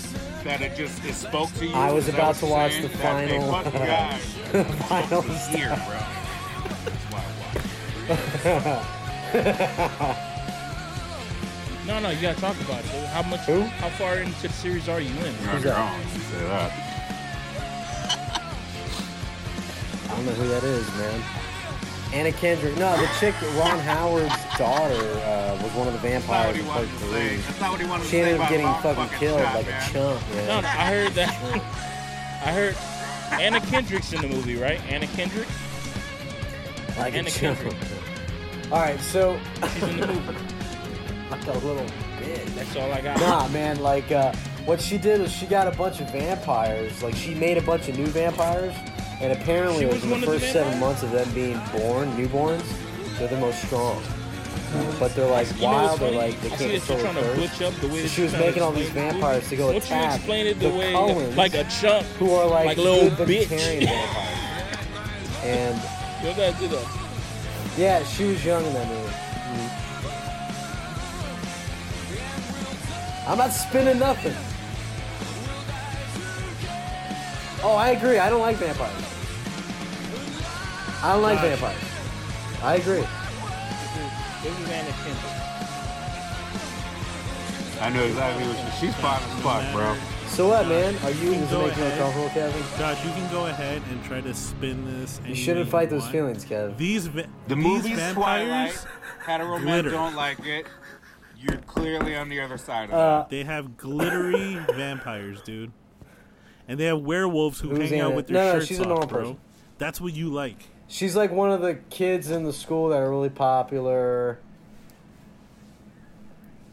[0.44, 1.74] that it just it spoke to you?
[1.74, 2.82] I was Is that about what to you're watch saying?
[2.84, 4.24] the That final- They fucking guys.
[4.90, 6.00] Final here, bro.
[6.84, 8.84] That's why I
[10.10, 11.88] watched.
[11.88, 12.86] No, no, you gotta talk about it.
[13.08, 13.40] How much?
[13.42, 13.62] Who?
[13.62, 15.16] How far into the series are you in?
[15.18, 15.78] You're Who's not that?
[15.78, 16.02] wrong.
[16.02, 16.72] You say that.
[20.10, 21.22] I don't know who that is, man.
[22.12, 22.76] Anna Kendrick.
[22.78, 26.58] No, the chick, Ron Howard's daughter, uh, was one of the That's not what vampires
[26.58, 27.28] in part wanted to say.
[27.30, 27.38] three.
[27.38, 29.68] That's not what he wanted She say ended up getting Ron fucking killed shot, like
[29.68, 29.82] man.
[29.90, 29.94] a chump,
[30.30, 30.64] No, man.
[30.64, 31.64] no, I heard that.
[32.44, 32.76] I heard
[33.40, 34.82] Anna Kendrick's in the movie, right?
[34.90, 35.48] Anna Kendrick.
[36.98, 37.60] Like a Anna chump.
[37.60, 37.78] Kendrick.
[38.72, 39.40] All right, so
[39.76, 40.36] She's in the movie.
[41.32, 41.86] like a little
[42.20, 42.46] bitch.
[42.56, 43.20] That's all I got.
[43.20, 44.34] Nah, man, like uh,
[44.66, 47.04] what she did was she got a bunch of vampires.
[47.04, 48.74] Like she made a bunch of new vampires,
[49.22, 52.64] and apparently was in the first seven months of them being born, newborns,
[53.18, 54.02] they're the most strong.
[55.00, 56.00] But they're like wild.
[56.00, 57.38] They're like they can't control you're the trying to curse.
[57.58, 60.46] butch up the way So she was making all these vampires to go attack explain
[60.46, 63.46] it the, the way Cullens, like a chump who are like, like little good bitch.
[63.48, 65.44] vampires.
[65.44, 65.76] And
[66.24, 66.88] You gotta do that.
[67.80, 69.16] yeah, she was young in that movie.
[73.28, 74.34] I'm not spinning nothing.
[77.64, 78.18] Oh, I agree.
[78.20, 78.94] I don't like vampires.
[81.02, 81.60] I don't like Gosh.
[81.60, 82.64] vampires.
[82.64, 83.06] I agree.
[84.44, 84.94] This is Anna
[87.82, 89.96] I know exactly what she, she's fine as fuck, bro.
[90.28, 90.96] So what, man?
[91.04, 91.30] Are you?
[91.30, 91.94] You can Does it go make you ahead.
[91.94, 92.64] uncomfortable, Kevin?
[92.78, 95.22] Josh, you can go ahead and try to spin this.
[95.26, 96.12] You shouldn't fight those want.
[96.12, 96.78] feelings, Kev.
[96.78, 98.14] These va- The these movie's vampires,
[98.76, 98.86] Twilight.
[99.26, 99.90] Hetero men glitter.
[99.92, 100.66] don't like it.
[101.38, 105.72] You're clearly on the other side of Uh, they have glittery vampires, dude,
[106.68, 108.16] and they have werewolves who Who's hang out Anna?
[108.18, 109.20] with their No, no, shirts she's a off, normal bro.
[109.22, 109.38] person.
[109.78, 110.68] That's what you like.
[110.90, 114.40] She's like one of the kids in the school that are really popular.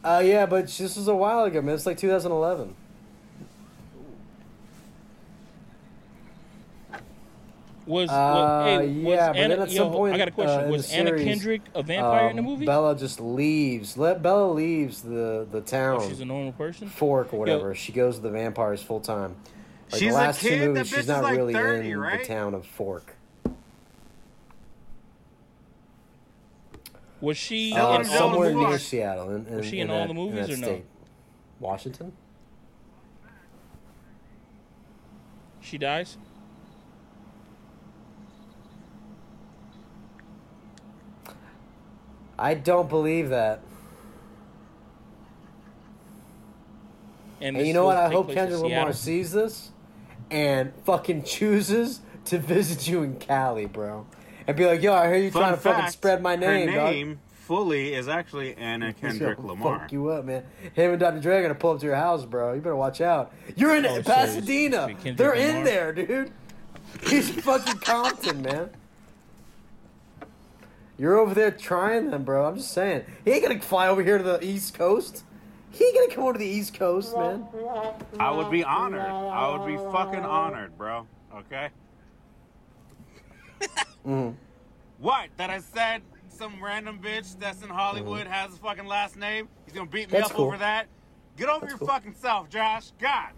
[0.03, 1.75] Uh, yeah, but this was a while ago, man.
[1.75, 2.75] It's like 2011.
[7.85, 10.27] Was, Uh, was hey, was yeah, but Anna, then at yo, some point, I got
[10.27, 10.65] a question.
[10.65, 12.65] uh, was the Anna series, Kendrick a vampire in the Um, movie?
[12.65, 13.97] Bella just leaves.
[13.97, 16.01] Let Bella leaves the the town.
[16.01, 16.89] Oh, she's a normal person.
[16.89, 17.75] Fork or whatever.
[17.75, 19.35] She goes to the vampires full time.
[19.91, 20.49] Like She's the a last kid?
[20.49, 22.19] two That movies, bitch she's is not like really 30, in right?
[22.19, 23.16] the town of Fork.
[27.19, 29.29] Was she Uh, in in all the somewhere near Seattle.
[29.35, 30.67] In, in, Was she in all that- the movies or no?
[30.67, 30.85] state.
[31.59, 32.11] Washington.
[35.61, 36.17] She dies.
[42.37, 43.61] I don't believe that.
[47.41, 47.97] And, And you know what?
[47.97, 49.71] I hope Kendrick Lamar sees this
[50.31, 54.05] and fucking chooses to visit you in Cali, bro.
[54.47, 56.75] And be like, yo, I hear you Fun trying to fucking spread my name, Her
[56.75, 56.91] dog.
[56.93, 59.79] name fully is actually Anna He's Kendrick gonna Lamar.
[59.79, 60.43] Fuck you up, man.
[60.73, 61.19] Him and Dr.
[61.19, 62.53] Dre are gonna pull up to your house, bro.
[62.53, 63.33] You better watch out.
[63.55, 64.87] You're in Oh, Pasadena.
[65.03, 66.31] it's They're in there, dude.
[67.07, 68.69] He's fucking Compton, man.
[70.97, 72.45] You're over there trying them, bro.
[72.47, 73.03] I'm just saying.
[73.23, 75.23] He ain't gonna fly over here to the East Coast.
[75.71, 77.45] He ain't gonna come over to the East Coast, man.
[78.19, 79.01] I would be honored.
[79.01, 81.05] I would be fucking honored, bro.
[81.35, 81.69] Okay.
[84.07, 84.35] Mhm.
[84.99, 85.29] What?
[85.37, 89.47] That I said some random bitch that's in Hollywood has a fucking last name?
[89.65, 90.13] He's gonna beat me Mm-hmm.
[90.15, 90.45] That's up cool.
[90.45, 90.87] over that?
[91.35, 91.87] Get over That's your cool.
[91.87, 92.91] fucking self, Josh.
[92.99, 93.29] God.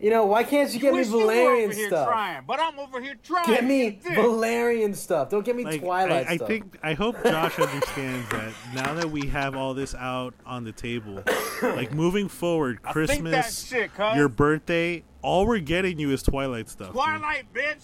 [0.00, 2.06] You know, why can't you get me Wish you were Valerian over here stuff?
[2.06, 3.46] trying, but I'm over here trying.
[3.46, 5.28] Get me Valerian stuff.
[5.28, 6.46] Don't get me Like, Twilight I, I stuff.
[6.48, 10.70] think I hope Josh understands that now that we have all this out on the
[10.70, 11.24] table,
[11.62, 16.22] like moving forward, I think that Christmas, shit, your birthday, all we're getting you is
[16.22, 16.88] Twilight stuff.
[16.88, 16.94] dude.
[16.94, 17.82] Twilight, bitch.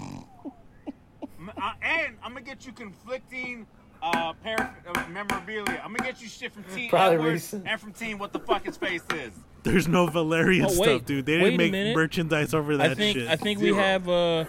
[0.00, 3.66] M- uh, and I'm gonna get you conflicting
[4.02, 5.80] uh, par- uh, memorabilia.
[5.84, 7.66] I'm gonna get you shit from Team Probably Edwards recent.
[7.66, 9.32] and from Team What the Fuck His Face Is.
[9.64, 10.96] There's no Valerian Oh, wait.
[10.98, 11.26] stuff, dude.
[11.26, 11.96] They Wait didn't a make minute.
[11.96, 13.28] merchandise over that I think shit.
[13.28, 13.78] I think we Zero.
[13.82, 14.44] have uh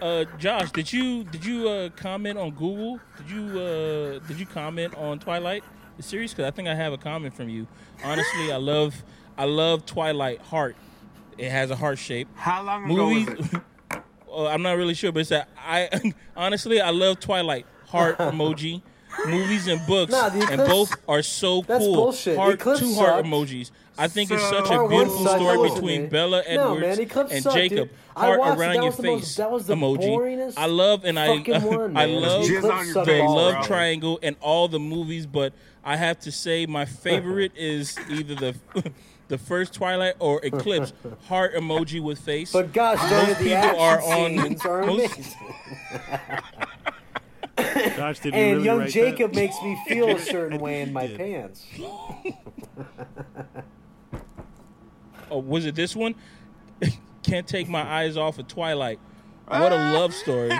[0.00, 3.00] uh Josh, did you did you uh comment on Google?
[3.16, 5.64] Did you uh did you comment on Twilight
[5.96, 7.66] the series cuz I think I have a comment from you.
[8.04, 9.02] Honestly, I love
[9.36, 10.76] I love Twilight Heart.
[11.38, 12.28] It has a heart shape.
[12.34, 13.60] How long ago Movies was it?
[14.32, 15.88] uh, I'm not really sure, but it's that I
[16.36, 18.82] honestly I love Twilight Heart emoji.
[19.26, 21.94] movies and books, Nah, the and Eclipse- both are so that's cool.
[21.94, 22.36] bullshit.
[22.36, 23.70] Heart, Eclipse two heart emojis.
[23.98, 26.08] I think it's such a beautiful story between me.
[26.08, 27.88] Bella No, Edwards man, and sucked, Jacob.
[27.88, 27.90] dude.
[28.16, 30.52] I Heart watched around That your was the most- face that was emoji.
[30.56, 33.52] I love and I one, I love Jizz Eclipse on your sucked the face, love
[33.54, 33.62] bro.
[33.64, 35.52] triangle and all the movies, but
[35.84, 38.54] I have to say my favorite is either the
[39.28, 40.92] the first Twilight or Eclipse
[41.28, 42.52] heart emoji with face.
[42.52, 45.36] But gosh, dang most the people are on scenes are most-
[47.56, 49.36] Gosh, did And really young Jacob that?
[49.40, 51.18] makes me feel a certain way in my did.
[51.18, 51.66] pants.
[55.30, 56.14] Oh, was it this one?
[57.22, 58.98] Can't take my eyes off of Twilight.
[59.46, 59.92] What a ah.
[59.92, 60.50] love story.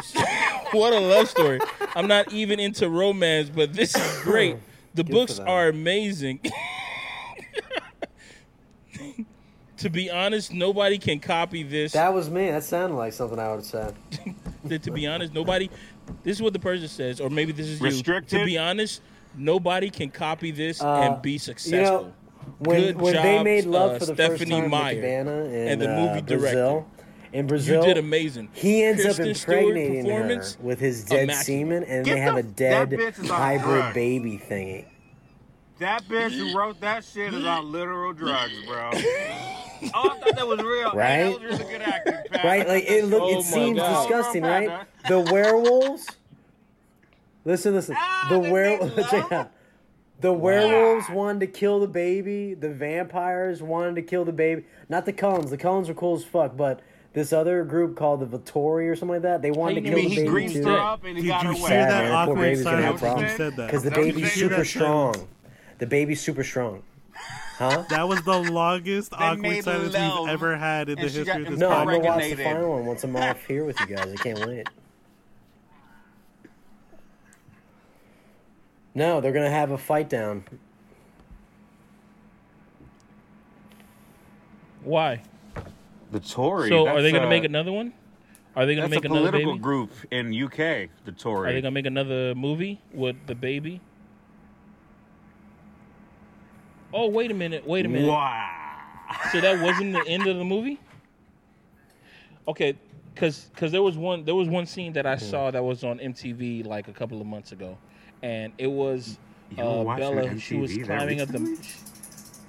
[0.73, 1.61] what a love story.
[1.95, 4.57] I'm not even into romance, but this is great.
[4.95, 6.41] The Good books are amazing.
[9.83, 11.93] To be honest, nobody can copy this.
[11.93, 12.51] That was me.
[12.51, 13.95] That sounded like something I would have said.
[14.83, 15.69] to be honest, nobody.
[16.25, 17.87] This is what the person says, or maybe this is you.
[17.87, 18.39] Restricted?
[18.41, 19.03] To be honest,
[19.37, 21.77] nobody can copy this Uh, and be successful.
[21.77, 22.13] You know,
[22.59, 25.81] when Good when they made love uh, for the first time Meyer with in and
[25.81, 26.87] the uh, movie Brazil,
[27.33, 28.49] in you Brazil, did amazing.
[28.53, 31.47] he ends Kristen up impregnating her with his dead immaculate.
[31.47, 33.95] semen, and Get they have the- a dead that bitch is on hybrid drugs.
[33.95, 34.85] baby thingy.
[35.83, 38.91] That bitch who wrote that shit is on literal drugs, bro.
[38.95, 40.91] oh, I thought that was real.
[40.93, 41.23] Hey, Right?
[41.25, 42.45] that was really good acting, Pat.
[42.45, 42.69] Right?
[42.69, 44.03] Like it look, Oh it seems God.
[44.09, 44.87] disgusting, right?
[45.09, 46.07] The werewolves.
[47.45, 47.97] Listen, listen.
[47.99, 48.97] Ah, the they werewolves.
[48.97, 49.51] made check out.
[50.21, 52.55] The werewolves wanted to kill the baby.
[52.55, 54.65] The vampires wanted to kill the baby.
[54.89, 55.51] Not the Cullens.
[55.51, 56.79] The Cullens were cool as fuck, but
[57.13, 59.91] this other group called the Vittori or something like that, they wanted to you I
[59.91, 60.65] kill mean, the he baby greased too.
[60.69, 61.89] her up and he Did got you her hear wet.
[61.89, 62.13] That man.
[62.13, 63.37] Awkward baby's gonna have silence when you problems.
[63.37, 63.67] said that?
[63.67, 65.15] Because the Is that what you baby's super strong.
[65.15, 65.29] silence.
[65.83, 66.85] The baby's super strong.
[67.59, 67.83] Huh?
[67.91, 71.19] That was the longest awkward made silence love, we've ever had in the and she
[71.19, 72.05] history got of this No, I'm gonna podcast.
[72.05, 72.53] watch the Impregnated.
[72.55, 74.13] final one once I'm off here with you guys.
[74.13, 74.69] I can't wait.
[78.95, 80.45] No, they're gonna have a fight down.
[84.85, 85.21] Why?
[86.13, 86.69] The Tory.
[86.69, 87.93] So are they going to make another one?
[88.55, 89.63] Are they going to That's make a another political baby?
[89.63, 90.91] group in UK.
[91.05, 91.51] The Tory.
[91.51, 93.81] Are they going to make another movie with the baby?
[97.03, 97.67] Oh, wait a minute.
[97.67, 98.07] Wait a minute.
[98.07, 98.49] Wow.
[99.33, 100.79] So that wasn't the end of the movie?
[102.47, 102.77] Okay,
[103.17, 105.99] cuz cuz there was one there was one scene that I saw that was on
[105.99, 107.77] MTV like a couple of months ago.
[108.23, 109.19] And it was
[109.59, 111.59] uh, Bella she was climbing up the?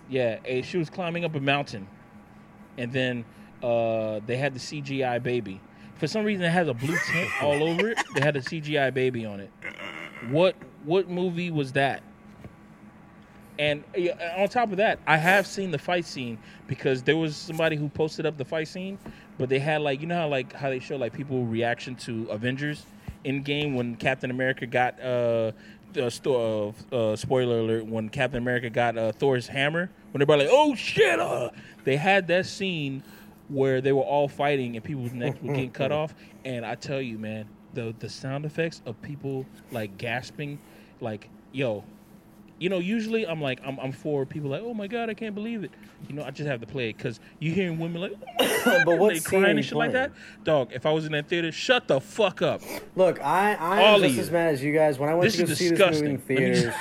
[0.07, 1.87] Yeah, she was climbing up a mountain.
[2.77, 3.25] And then
[3.63, 5.61] uh, they had the CGI baby.
[5.95, 7.97] For some reason it has a blue tint all over it.
[8.13, 9.49] They had a CGI baby on it.
[10.29, 12.03] What what movie was that?
[13.59, 13.83] And
[14.37, 17.87] on top of that, I have seen the fight scene because there was somebody who
[17.89, 18.97] posted up the fight scene,
[19.37, 22.27] but they had like you know how like how they show like people reaction to
[22.29, 22.85] Avengers
[23.25, 25.51] Endgame when Captain America got uh,
[25.97, 30.45] uh, sto- uh, uh spoiler alert when Captain America got uh, Thor's hammer when everybody
[30.45, 31.49] like oh shit uh,
[31.83, 33.03] they had that scene
[33.49, 36.15] where they were all fighting and people's necks were getting cut off.
[36.43, 40.59] And I tell you man the the sound effects of people like gasping
[41.01, 41.83] like yo
[42.63, 45.35] you know, usually I'm like, I'm, I'm for people like, oh my god, I can't
[45.35, 45.71] believe it.
[46.07, 48.13] You know, I just have to play it because you hearing women like,
[48.85, 50.11] But what they scene crying and shit like that.
[50.45, 52.61] Dog, if I was in that theater, shut the fuck up.
[52.95, 54.97] Look, I I All am of just as mad as you guys.
[54.97, 56.77] When I went This to go is see this movie in theaters, just-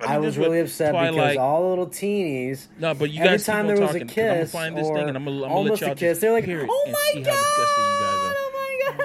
[0.00, 2.68] I was really with upset because all the little teenies.
[2.78, 4.02] No, but you guys every guys time keep on there was talking.
[4.02, 5.88] a 'cause I'm gonna find this or thing and I'm gonna, I'm gonna almost let
[5.88, 8.22] y'all a kiss, they're like, hear "Oh and my see god, how disgusting you guys
[8.24, 8.34] are.
[8.38, 8.96] oh my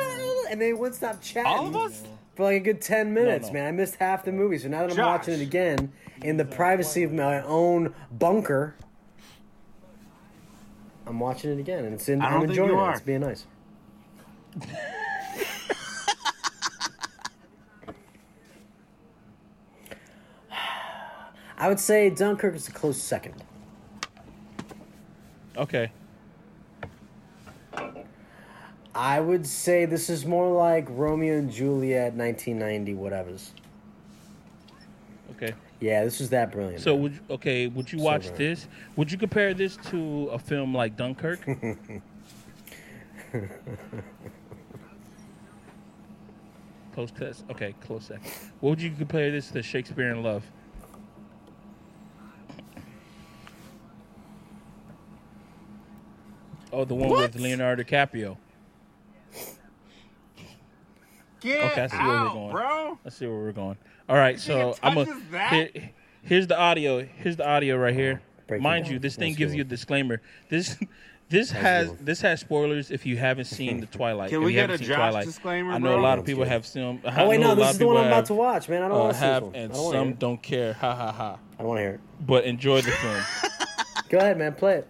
[0.45, 1.51] god!" And they wouldn't stop chatting.
[1.51, 2.03] All of us?
[2.35, 3.53] For like a good 10 minutes, no.
[3.53, 3.67] man.
[3.67, 4.57] I missed half the movie.
[4.57, 5.05] So now that I'm Josh.
[5.05, 8.75] watching it again in the privacy of my own bunker,
[11.05, 12.81] I'm watching it again and it's in, I don't I'm think enjoying you it.
[12.81, 12.91] are.
[12.93, 13.45] It's being nice.
[21.57, 23.35] I would say Dunkirk is a close second.
[25.55, 25.91] Okay.
[28.95, 33.51] I would say this is more like Romeo and Juliet, 1990, whatever's.
[35.31, 35.53] Okay.
[35.79, 36.81] Yeah, this was that brilliant.
[36.81, 38.37] So would you, okay, would you So watch bad.
[38.37, 38.67] this?
[38.95, 41.39] Would you compare this to a film like Dunkirk?
[46.93, 47.43] Close test.
[47.49, 48.31] Okay, close second.
[48.59, 50.43] What would you compare this to Shakespeare in Love?
[56.71, 58.37] Oh, the one with Leonardo DiCaprio.
[61.43, 62.51] Get Okay, I see where we're going.
[62.51, 62.99] bro.
[63.03, 63.77] Let's see where we're going.
[64.07, 65.91] All right, so I'm a, touches here,
[66.23, 67.05] here's the audio.
[67.17, 68.21] Here's the audio right here.
[68.47, 70.21] Break Mind you, this thing Let's gives you a disclaimer.
[70.49, 70.77] This
[71.33, 74.29] This has this has spoilers if you haven't seen the Twilight.
[74.29, 75.25] Can if we you get a seen Josh Twilight.
[75.25, 77.01] disclaimer, I know a lot of people have seen.
[77.03, 78.83] Oh wait, I know no, this is the one I'm about have, to watch, man.
[78.83, 79.43] I don't uh, want to see this have.
[79.43, 80.73] I and don't want to some hear don't care.
[80.73, 81.39] Ha ha ha.
[81.53, 81.99] I don't want to hear it.
[82.27, 83.23] But enjoy the film.
[84.09, 84.53] Go ahead, man.
[84.53, 84.87] Play it.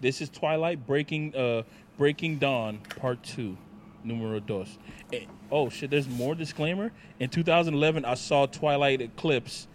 [0.00, 1.62] This is Twilight Breaking uh
[1.98, 3.56] Breaking Dawn Part 2,
[4.04, 4.78] numero dos.
[5.12, 6.92] Eh, oh shit, there's more disclaimer.
[7.20, 9.68] In 2011, I saw Twilight Eclipse.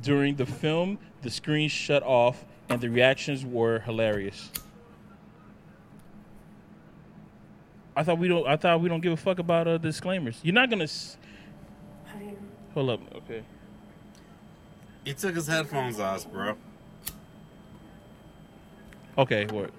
[0.00, 4.50] During the film, the screen shut off and the reactions were hilarious.
[7.94, 10.40] I thought we don't I thought we don't give a fuck about uh, disclaimers.
[10.42, 11.16] You're not going to s-
[12.74, 13.00] Hold up.
[13.16, 13.42] Okay.
[15.04, 16.56] He took his headphones off, bro.
[19.18, 19.70] Okay, what?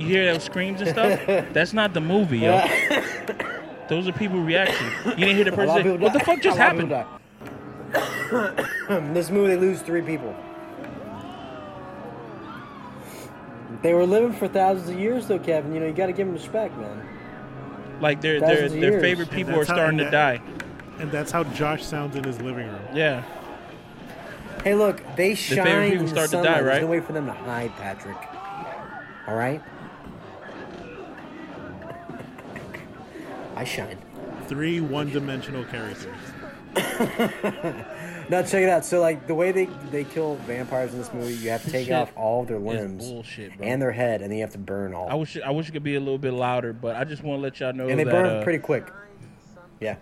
[0.00, 1.20] You hear those screams and stuff?
[1.52, 2.58] That's not the movie, yo.
[3.90, 4.86] Those are people reacting.
[5.04, 6.96] You didn't hear the person say, "What the fuck just A lot of people
[7.92, 8.68] happened?"
[9.08, 10.34] In this movie, they lose three people.
[13.82, 15.74] They were living for thousands of years, though, Kevin.
[15.74, 17.06] You know, you got to give them respect, man.
[18.00, 19.02] Like their their Thousands of their years.
[19.02, 20.40] favorite people are that's how- starting to die.
[20.98, 22.80] And that's how Josh sounds in his living room.
[22.94, 23.22] Yeah.
[24.64, 26.54] Hey, look, they shine people in the start to die, sunlight.
[26.54, 26.82] There's right?
[26.82, 28.16] no way for them to hide, Patrick.
[29.26, 29.62] All right?
[33.60, 33.98] I shine.
[34.48, 36.16] Three one-dimensional characters.
[38.30, 38.84] Now check it out.
[38.84, 41.86] So like the way they they kill vampires in this movie, you have to take
[41.86, 43.66] Shit off all of their limbs bullshit, bro.
[43.66, 45.08] and their head, and then you have to burn all.
[45.10, 47.38] I wish I wish it could be a little bit louder, but I just want
[47.38, 48.10] to let y'all know and they that.
[48.12, 48.86] burn uh, pretty quick.
[49.80, 49.96] Yeah.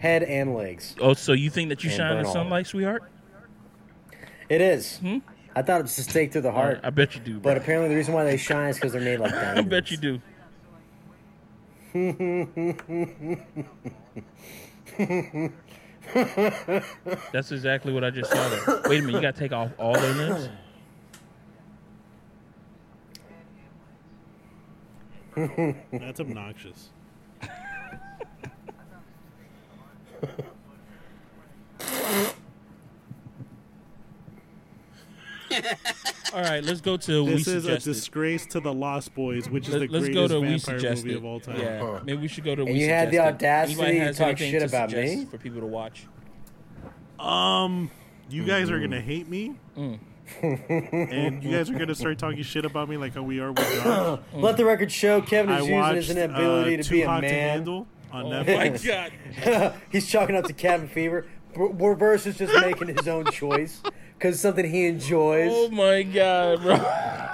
[0.00, 0.94] Head and legs.
[1.00, 3.04] Oh, so you think that you And shine in burn all of sunlight, sweetheart?
[4.50, 4.98] It is.
[4.98, 5.18] Hmm?
[5.54, 7.40] I thought it was a stake through the heart, I bet you do.
[7.40, 9.70] but apparently the reason why they shine is because they're made like that I diamonds.
[9.70, 10.20] bet you do.
[17.32, 18.48] That's exactly what I just saw.
[18.48, 18.82] There.
[18.86, 20.48] Wait a minute, you got to take off all their limbs.
[25.92, 26.90] That's obnoxious.
[36.34, 39.68] All right, let's go to we This is a disgrace to the Lost Boys, which
[39.68, 41.06] is Let, the us go greatest to we vampire suggested.
[41.06, 41.60] movie of all time.
[41.60, 42.62] Yeah, maybe we should go to.
[42.62, 43.46] And we you had the suggested.
[43.46, 45.24] audacity to talk shit to about me?
[45.30, 46.06] for people to watch.
[47.18, 47.90] Um,
[48.28, 48.74] you guys Mm-hmm.
[48.74, 49.98] are gonna hate me, Mm.
[50.42, 53.58] and you guys are gonna start talking shit about me like how we are with
[53.84, 54.20] Josh.
[54.34, 57.02] Let the record show Kevin I is using watched his inability uh, to Too be
[57.02, 57.48] a Hot to man.
[57.50, 58.84] Handle on Oh Netflix.
[58.84, 59.74] my god!
[59.92, 61.26] He's chalking up to cabin fever.
[61.54, 63.80] B- Reverse is just making his own choice
[64.18, 65.50] because something he enjoys.
[65.52, 66.76] Oh my god, bro!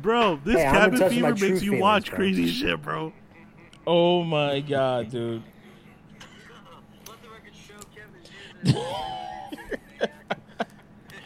[0.00, 2.16] Bro, this Hey, I'm in cabin touch my fever true makes you feelings, watch bro.
[2.16, 3.12] crazy shit, bro.
[3.86, 5.42] Oh my god, dude!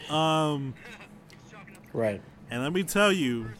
[0.09, 0.75] Um,
[1.93, 2.21] Right.
[2.51, 3.51] and let me tell you,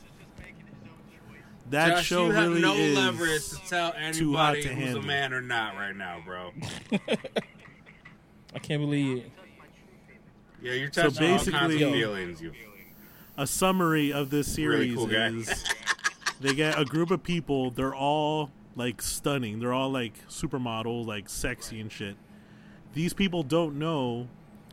[1.71, 4.69] that Josh, show you have really no is leverage to tell too hot anybody to
[4.75, 5.03] who's handle.
[5.03, 6.51] a man or not right now, bro.
[8.55, 9.33] I can't believe it.
[10.63, 12.41] Yeah, you're So touching all kinds of basically- feelings.
[12.43, 12.53] You
[13.37, 15.65] a summary of this Really series cool is
[16.41, 19.59] they get a group of people they're all like stunning.
[19.59, 22.17] They're all like supermodel, like sexy and shit.
[22.95, 24.29] These people don't know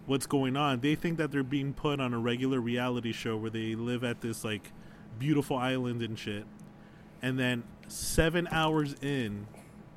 [0.06, 0.82] what's going on.
[0.82, 4.20] They think that they're being put on a regular reality show where they live at
[4.22, 4.72] this like
[5.18, 6.46] beautiful island and shit.
[7.22, 9.48] And then seven hours in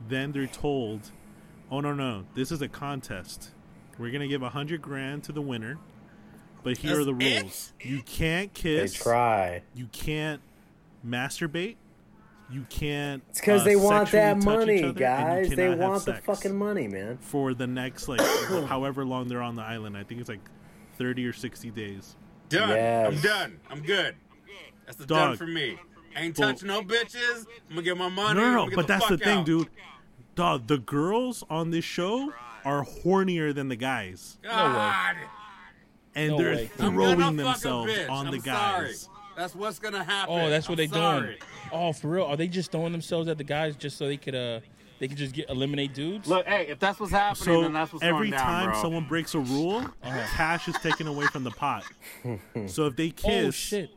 [0.08, 1.10] then they're told
[1.70, 3.50] oh no no this is a contest
[3.98, 5.78] we're gonna give a hundred grand to the winner
[6.64, 7.42] but here are the That's it?
[7.42, 9.62] rules you can't They kiss try.
[9.74, 10.40] you can't
[11.06, 11.76] masturbate.
[12.50, 13.22] You can't.
[13.30, 15.48] It's because uh, they want that money, other, guys.
[15.48, 17.16] They want the fucking money, man.
[17.18, 18.20] for the next like
[18.68, 19.96] however long they're on the island.
[19.96, 20.40] I think it's like
[20.98, 22.14] thirty or sixty days.
[22.50, 22.68] done.
[22.68, 23.12] Yes.
[23.14, 23.60] I'm done.
[23.70, 24.16] I'm good.
[24.84, 25.78] That's the done for me.
[26.14, 27.46] Ain't Well- touching no bitches.
[27.70, 28.38] I'm gonna get my money.
[28.38, 28.66] No, no, no.
[28.68, 29.46] get But that's the thing, out.
[29.46, 29.68] dude.
[30.34, 32.32] Dog, the girls on this show
[32.64, 35.16] are hornier than the guys, God,
[36.14, 36.70] and No they're way.
[36.76, 38.86] Throwing gonna fuck a themselves on I'm the sorry.
[38.88, 39.08] guys.
[39.36, 40.34] That's what's gonna happen.
[40.34, 41.26] Oh, that's what I'm they sorry.
[41.26, 41.38] doing.
[41.72, 42.24] Oh, for real?
[42.24, 44.60] Are they just throwing themselves at the guys just so they could uh
[44.98, 46.28] they could just get eliminate dudes?
[46.28, 48.82] Look, hey, if that's what's happening, So then that's what's every going down, time bro.
[48.82, 50.26] someone breaks a rule, Uh-huh.
[50.36, 51.84] cash is taken away from the pot.
[52.66, 53.90] so if they kiss, oh shit!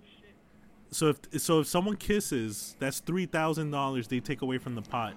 [0.91, 4.82] So if so, if someone kisses, that's three thousand dollars they take away from the
[4.82, 5.13] pot.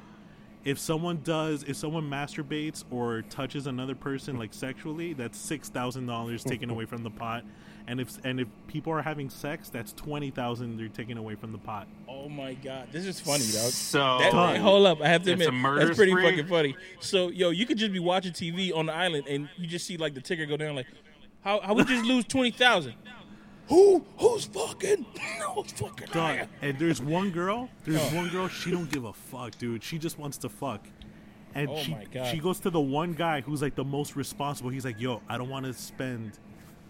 [0.69, 6.07] If someone does, if someone masturbates or touches another person like sexually, that's six thousand
[6.07, 7.43] dollars taken away from the pot.
[7.87, 11.53] and if and if people are having sex, that's twenty thousand they're taking away from
[11.53, 11.89] the pot.
[12.07, 13.73] Oh my god, this is funny, dog.
[13.73, 14.57] So That, Done.
[14.61, 16.23] hold up, I have to admit that's pretty spree?
[16.31, 16.77] fucking funny.
[17.01, 19.97] So, yo, you could just be watching TV on the island and you just see
[19.97, 20.87] like the ticker go down, like,
[21.41, 22.93] how how we just lose twenty thousand?
[23.69, 25.05] Who who's fucking
[25.55, 26.09] who's fucking?
[26.13, 27.69] Dog, and there's one girl.
[27.85, 28.49] There's one girl.
[28.49, 29.83] She don't give a fuck, dude.
[29.85, 30.87] She just wants to fuck.
[31.55, 32.27] And Oh she my God.
[32.31, 34.71] she goes to the one guy who's like the most responsible.
[34.71, 36.39] He's like, "Yo, I don't want to spend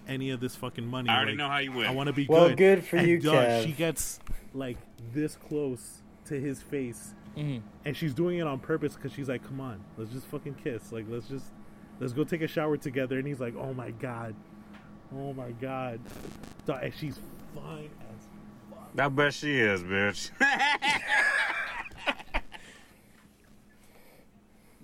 [0.07, 1.09] any of this fucking money.
[1.09, 1.87] I already Like, know how you win.
[1.87, 3.65] I want to be Well, good." good for And you, dog, Kev.
[3.65, 4.21] She gets
[4.55, 4.77] like
[5.13, 7.63] this close to his face, Mhm.
[7.85, 10.93] and she's doing it on purpose because she's like, "Come on, let's just fucking kiss.
[10.93, 11.47] Like, let's just
[12.01, 14.35] let's go take a shower together." And he's like, "Oh my god,
[15.15, 16.01] oh my god,"
[16.67, 17.19] Dog, and she's
[17.55, 18.27] fine as
[18.71, 18.89] fuck.
[19.01, 20.31] I bet she is, bitch.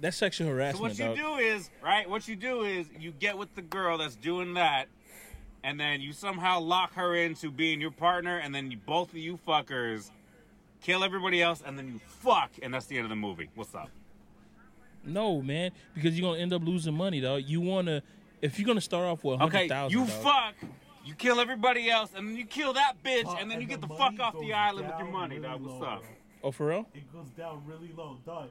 [0.01, 1.17] That's sexual So harassment, what you dog.
[1.17, 2.09] do is, right?
[2.09, 4.87] What you do is you get with the girl that's doing that,
[5.63, 9.17] and then you somehow lock her into being your partner, and then you, both of
[9.17, 10.11] you fuckers
[10.83, 13.49] kill everybody else, and then you fuck, and that's the end of the movie.
[13.55, 13.89] What's up?
[15.07, 17.43] No, man, because you're gonna end up losing money, dog.
[17.47, 18.03] You wanna
[18.43, 20.55] if you're gonna start off with Okay, thousand, you dog, fuck,
[21.05, 23.89] you kill everybody else, and then you kill that bitch, and then you get the,
[23.89, 25.61] fuck off the island with your money, really dog.
[25.63, 26.01] What's low, up?
[26.01, 26.09] bro.
[26.45, 26.87] Oh, for real?
[26.95, 28.51] It goes down really low, dog.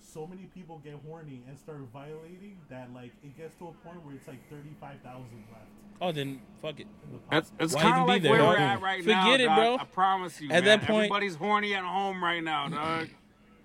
[0.00, 4.04] So many people get horny and start violating that, like, it gets to a point
[4.04, 5.64] where it's like thirty-five thousand left.
[6.02, 6.86] Oh, then fuck it.
[7.10, 7.20] In.
[7.30, 8.48] That's it's Why kind of be like there, where dog?
[8.48, 9.22] we're at right now.
[9.24, 9.56] Forget it, dog.
[9.56, 9.76] bro.
[9.78, 10.64] I promise you, At man.
[10.64, 13.08] that point- everybody's horny at home right now, dog.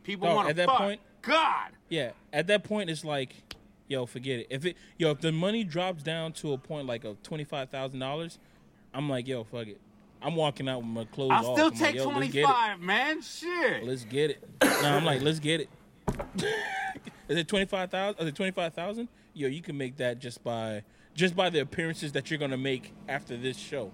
[0.04, 0.78] People want to at that fuck.
[0.78, 1.72] point- God.
[1.90, 3.36] Yeah, at that point, it's like,
[3.88, 4.48] yo, forget it.
[4.50, 7.70] If it, yo, if the money drops down to a point like of twenty five
[7.70, 8.40] thousand dollars,
[8.94, 9.80] I'm like, yo, fuck it.
[10.22, 11.56] I'm walking out with my clothes I'll off.
[11.58, 12.48] still I'm like, take yo, twenty let's get it.
[12.48, 13.22] five, man.
[13.22, 13.84] Shit.
[13.84, 14.44] Let's get it.
[14.62, 15.70] no, I'm like, let's get it.
[17.28, 18.22] Is it twenty five thousand?
[18.22, 19.10] Is it twenty five thousand?
[19.34, 20.84] Yo, you can make that just by
[21.14, 23.92] just by the appearances that you're gonna make after this show.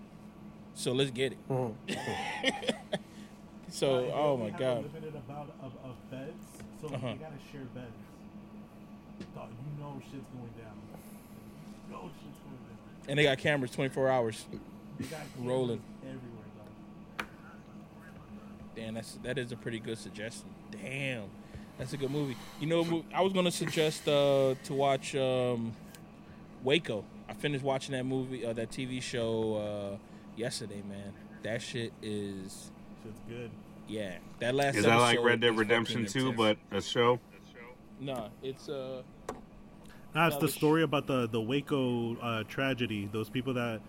[0.75, 1.37] So let's get it.
[3.69, 4.77] so, They oh my have god.
[4.77, 6.31] A limited amount of, of beds,
[6.81, 7.07] so Uh-huh.
[7.07, 7.91] they gotta share beds.
[9.83, 10.77] Dog, you know shit's going down.
[11.87, 13.09] You know shit's going down.
[13.09, 14.45] And they got cameras twenty four hours.
[14.99, 15.81] They got cameras Rolling.
[16.01, 16.47] everywhere,
[17.17, 17.27] dog.
[18.75, 20.49] Damn, that's that is a pretty good suggestion.
[20.71, 21.23] Damn,
[21.77, 22.37] that's a good movie.
[22.59, 25.73] You know, I was gonna suggest uh, to watch um,
[26.63, 27.03] Waco.
[27.29, 29.55] I finished watching that movie, uh, that TV show
[29.93, 29.97] uh,
[30.35, 30.81] yesterday.
[30.87, 31.13] Man,
[31.43, 32.71] that shit is
[33.03, 33.51] Shit's good.
[33.87, 34.17] yeah.
[34.39, 37.19] That last Is that like Red Dead Redemption fucking 2, but a show?
[37.99, 39.42] no, it's uh Nah, it's No,
[40.13, 43.09] the the sh- story about the the Waco uh, tragedy.
[43.11, 43.81] Those people that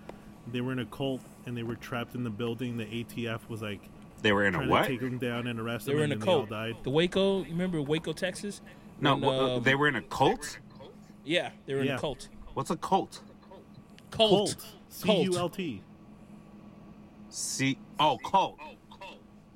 [0.53, 2.77] they were in a cult and they were trapped in the building.
[2.77, 3.81] The ATF was like
[4.23, 4.83] They were in a trying what?
[4.83, 5.99] to take them down and arrest they them.
[5.99, 6.49] were in a and then cult.
[6.51, 6.77] Died.
[6.83, 8.61] The Waco, you remember Waco, Texas?
[9.01, 10.59] No, When, wha- um, they were in a cult?
[11.25, 11.97] Yeah, they were in Yeah.
[11.97, 12.29] a cult.
[12.55, 13.21] What's a cult?
[14.11, 14.31] Cult.
[14.31, 14.67] Cult.
[14.91, 15.83] C U L T.
[17.99, 18.59] Oh, cult.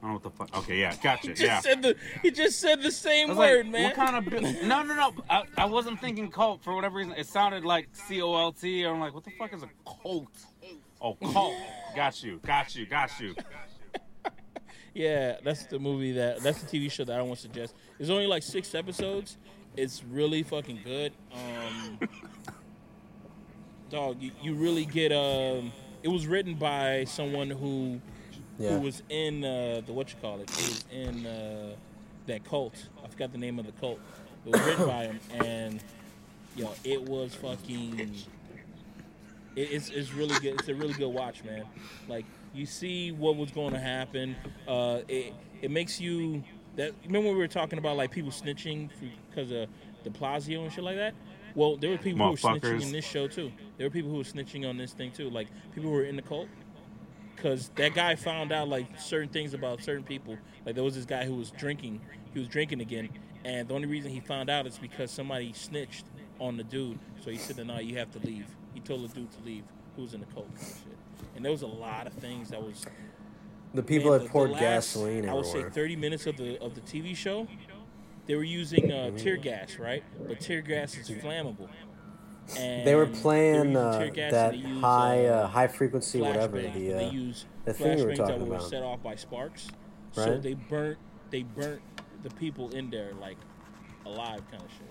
[0.00, 0.58] I don't know what the fuck.
[0.62, 1.28] Okay, yeah, gotcha.
[1.28, 1.60] He just Yeah.
[1.60, 3.82] said the he just said the same word, like, man.
[3.84, 5.12] What kind of no, no, no.
[5.28, 7.14] I, I wasn't thinking cult for whatever reason.
[7.16, 8.84] It sounded like C O L T.
[8.84, 9.68] I'm like, what the fuck is a
[10.02, 10.28] cult?
[11.00, 11.54] Oh, cult.
[11.96, 12.40] got you.
[12.44, 12.86] Got you.
[12.86, 13.34] Got you.
[14.94, 17.76] Yeah, that's the movie that that's the TV show that I want to suggest.
[18.00, 19.36] It's only like six episodes.
[19.76, 21.12] It's really fucking good.
[21.32, 22.00] Um,
[23.90, 25.72] dog, you, you really get um.
[26.02, 28.00] It was written by someone who
[28.58, 28.70] Yeah.
[28.70, 30.50] who was in uh, the what you call it.
[30.50, 31.74] It was in uh,
[32.26, 32.88] that cult.
[33.04, 34.00] I forgot the name of the cult.
[34.46, 35.82] It was written by him, and
[36.56, 38.00] yo, it was fucking.
[39.56, 40.54] It, it's it's really good.
[40.58, 41.64] It's a really good watch, man.
[42.08, 44.36] Like you see what was going to happen.
[44.66, 46.42] Uh, it it makes you
[46.76, 46.92] that.
[47.06, 48.90] Remember when we were talking about like people snitching
[49.30, 49.68] because of
[50.04, 51.14] De Blasio and shit like that.
[51.54, 53.50] Well, there were people who were snitching in this show too.
[53.76, 55.30] There were people who were snitching on this thing too.
[55.30, 56.48] Like people who were in the cult
[57.38, 60.36] because that guy found out like certain things about certain people.
[60.66, 62.00] Like there was this guy who was drinking.
[62.32, 63.08] He was drinking again,
[63.44, 66.04] and the only reason he found out is because somebody snitched
[66.38, 66.98] on the dude.
[67.20, 69.64] So he said, "No, you have to leave." He told the dude to leave,
[69.96, 70.98] who was in the kind of shit.
[71.36, 72.84] And there was a lot of things that was.
[73.74, 76.36] The people man, that the- poured the last, gasoline I would say thirty minutes of
[76.36, 77.46] the of the TV show,
[78.26, 80.02] they were using uh, tear gas, right?
[80.26, 81.68] But tear gas is flammable.
[82.56, 86.58] And They were they playing using uh, that and high uh, uh, high frequency whatever
[86.58, 86.74] flashbang.
[86.74, 88.68] the they uh, use the thing we were flashbangs that talking were about.
[88.70, 89.68] set off by sparks.
[90.12, 90.98] So they burnt
[91.30, 91.82] they burnt
[92.22, 93.36] the people in there like
[94.06, 94.88] alive kind of shit.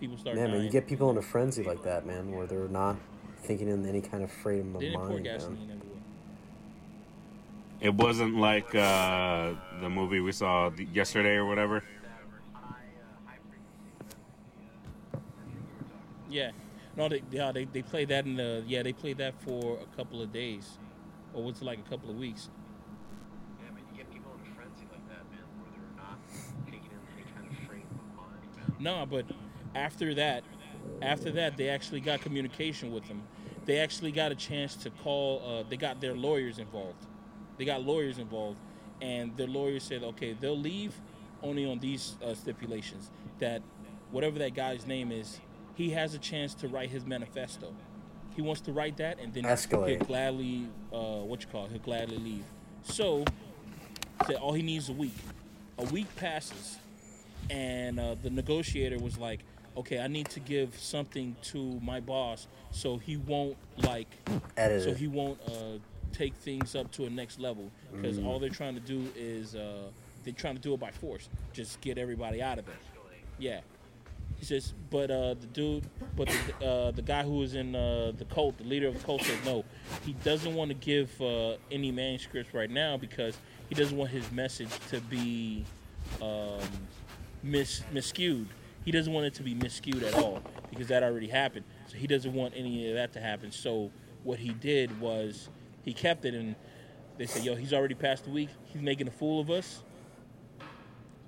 [0.00, 0.56] People start Man, dying.
[0.58, 2.96] man, you get people in a frenzy like that, man, where they're not
[3.42, 5.24] thinking in any kind of freedom of they didn't pour mind.
[5.24, 5.76] gasoline Man.
[5.78, 6.00] everywhere.
[7.80, 11.82] It wasn't like uh, the movie we saw yesterday or whatever.
[16.28, 16.50] Yeah,
[16.96, 19.96] No, they yeah they they played that in the yeah they played that for a
[19.96, 20.78] couple of days,
[21.34, 22.48] or was it like a couple of weeks?
[23.62, 26.18] Yeah, man, you get people in frenzy like that, man, where they're not
[26.64, 28.76] taking in any kind of frame of mind, man.
[28.78, 29.26] No, but
[29.74, 30.42] after that,
[31.02, 33.22] after that, they actually got communication with them.
[33.66, 35.42] They actually got a chance to call.
[35.44, 37.04] Uh, they got their lawyers involved.
[37.58, 38.58] They got lawyers involved,
[39.02, 40.94] and their lawyers said, okay, they'll leave
[41.42, 43.62] only on these uh, stipulations that
[44.10, 45.40] whatever that guy's name is,
[45.76, 47.72] he has a chance to write his manifesto.
[48.34, 49.88] He wants to write that, and then Escalate.
[49.96, 52.44] he'll gladly, uh, what you call, it, he'll gladly leave.
[52.82, 53.24] So,
[54.26, 55.14] said all he needs is a week.
[55.78, 56.78] A week passes,
[57.50, 59.40] and uh, the negotiator was like,
[59.76, 64.08] "Okay, I need to give something to my boss, so he won't like,
[64.56, 64.96] Edit so it.
[64.96, 65.78] he won't uh,
[66.12, 69.88] take things up to a next level because all they're trying to do is uh,
[70.24, 72.74] they're trying to do it by force, just get everybody out of it."
[73.38, 73.60] Yeah.
[74.38, 75.84] He says, but uh, the dude,
[76.14, 79.04] but the, uh, the guy who was in uh, the cult, the leader of the
[79.04, 79.64] cult, said no.
[80.04, 83.38] He doesn't want to give uh, any manuscripts right now because
[83.68, 85.64] he doesn't want his message to be
[86.20, 86.60] um,
[87.42, 88.46] mis miscued.
[88.84, 91.64] He doesn't want it to be miscued at all because that already happened.
[91.88, 93.50] So he doesn't want any of that to happen.
[93.50, 93.90] So
[94.22, 95.48] what he did was
[95.82, 96.54] he kept it, and
[97.16, 98.50] they said, "Yo, he's already passed the week.
[98.64, 99.82] He's making a fool of us."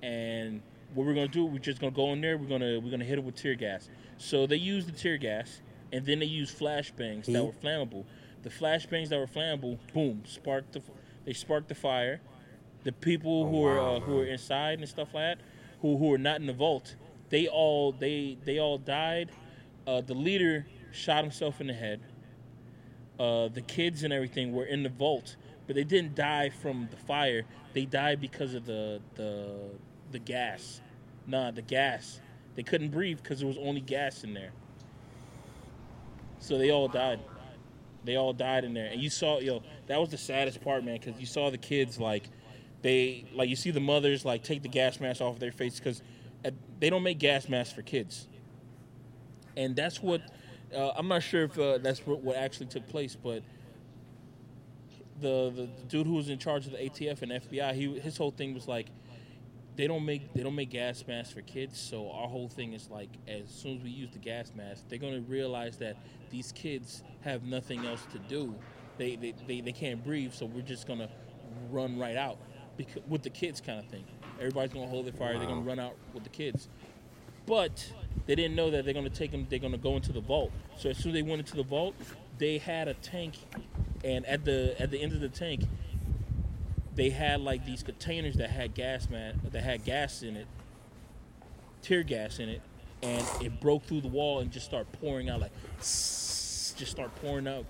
[0.01, 0.61] and
[0.93, 2.37] what we're gonna do, we're just gonna go in there.
[2.37, 3.89] We're gonna we're gonna hit it with tear gas.
[4.17, 5.61] So they used the tear gas,
[5.91, 8.05] and then they used flashbangs that were flammable.
[8.41, 10.81] The flashbangs that were flammable, boom, sparked the
[11.25, 12.21] they sparked the fire.
[12.83, 15.45] The people who were wow, uh, who were inside and stuff like that,
[15.81, 16.95] who who were not in the vault,
[17.29, 19.31] they all they they all died.
[19.85, 22.01] Uh, the leader shot himself in the head.
[23.19, 25.35] Uh, the kids and everything were in the vault,
[25.67, 27.43] but they didn't die from the fire.
[27.73, 29.71] They died because of the the
[30.11, 30.81] the gas.
[31.27, 32.19] Nah, the gas.
[32.55, 34.51] They couldn't breathe because there was only gas in there.
[36.39, 37.19] So they all died.
[38.05, 39.61] They all died in there, and you saw yo.
[39.87, 42.29] That was the saddest part, man, because you saw the kids like
[42.81, 46.01] they like you see the mothers like take the gas mask off their face because
[46.79, 48.27] they don't make gas masks for kids,
[49.57, 50.21] and that's what
[50.73, 53.43] uh, I'm not sure if uh, that's what, actually took place, but
[55.19, 58.17] the, the the dude who was in charge of the ATF and FBI, he his
[58.17, 58.87] whole thing was like
[59.79, 62.89] they don't make they don't make gas masks for kids, so our whole thing is
[62.89, 65.95] like as soon as we use the gas mask, they're gonna realize that
[66.29, 68.53] these kids have nothing else to do.
[68.97, 71.07] They they, they, they can't breathe, so we're just gonna
[71.71, 72.39] run right out
[72.75, 74.03] because, with the kids kind of thing.
[74.37, 75.37] Everybody's gonna hold their fire.
[75.37, 76.67] They're gonna run out with the kids,
[77.45, 77.93] but
[78.25, 79.47] they didn't know that they're gonna take them.
[79.49, 80.51] They're gonna go into the vault.
[80.77, 81.95] So as soon as they went into the vault,
[82.37, 83.35] they had a tank,
[84.03, 85.61] and at the at the end of the tank,
[86.99, 90.47] they had like these containers that had gas man that had gas in it,
[91.81, 92.61] tear gas in it,
[93.01, 97.47] and it broke through the wall and just started pouring out like just start pouring
[97.47, 97.65] out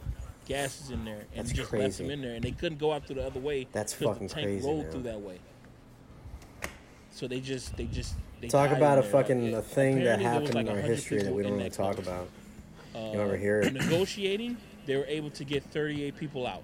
[0.47, 3.05] gases in there and That's just left them in there and they couldn't go out
[3.05, 4.91] through the other way That's fucking the tank crazy, rolled man.
[4.91, 5.37] through that way
[7.11, 9.11] so they just they just they Talk about a there.
[9.11, 9.57] fucking Yeah.
[9.57, 11.71] a thing that Apparently there was happened like in our history that we don't want
[11.71, 12.27] to talk about.
[12.95, 13.73] Uh, You ever hear it?
[13.73, 14.57] Negotiating,
[14.87, 16.63] they were able to get 38 people out.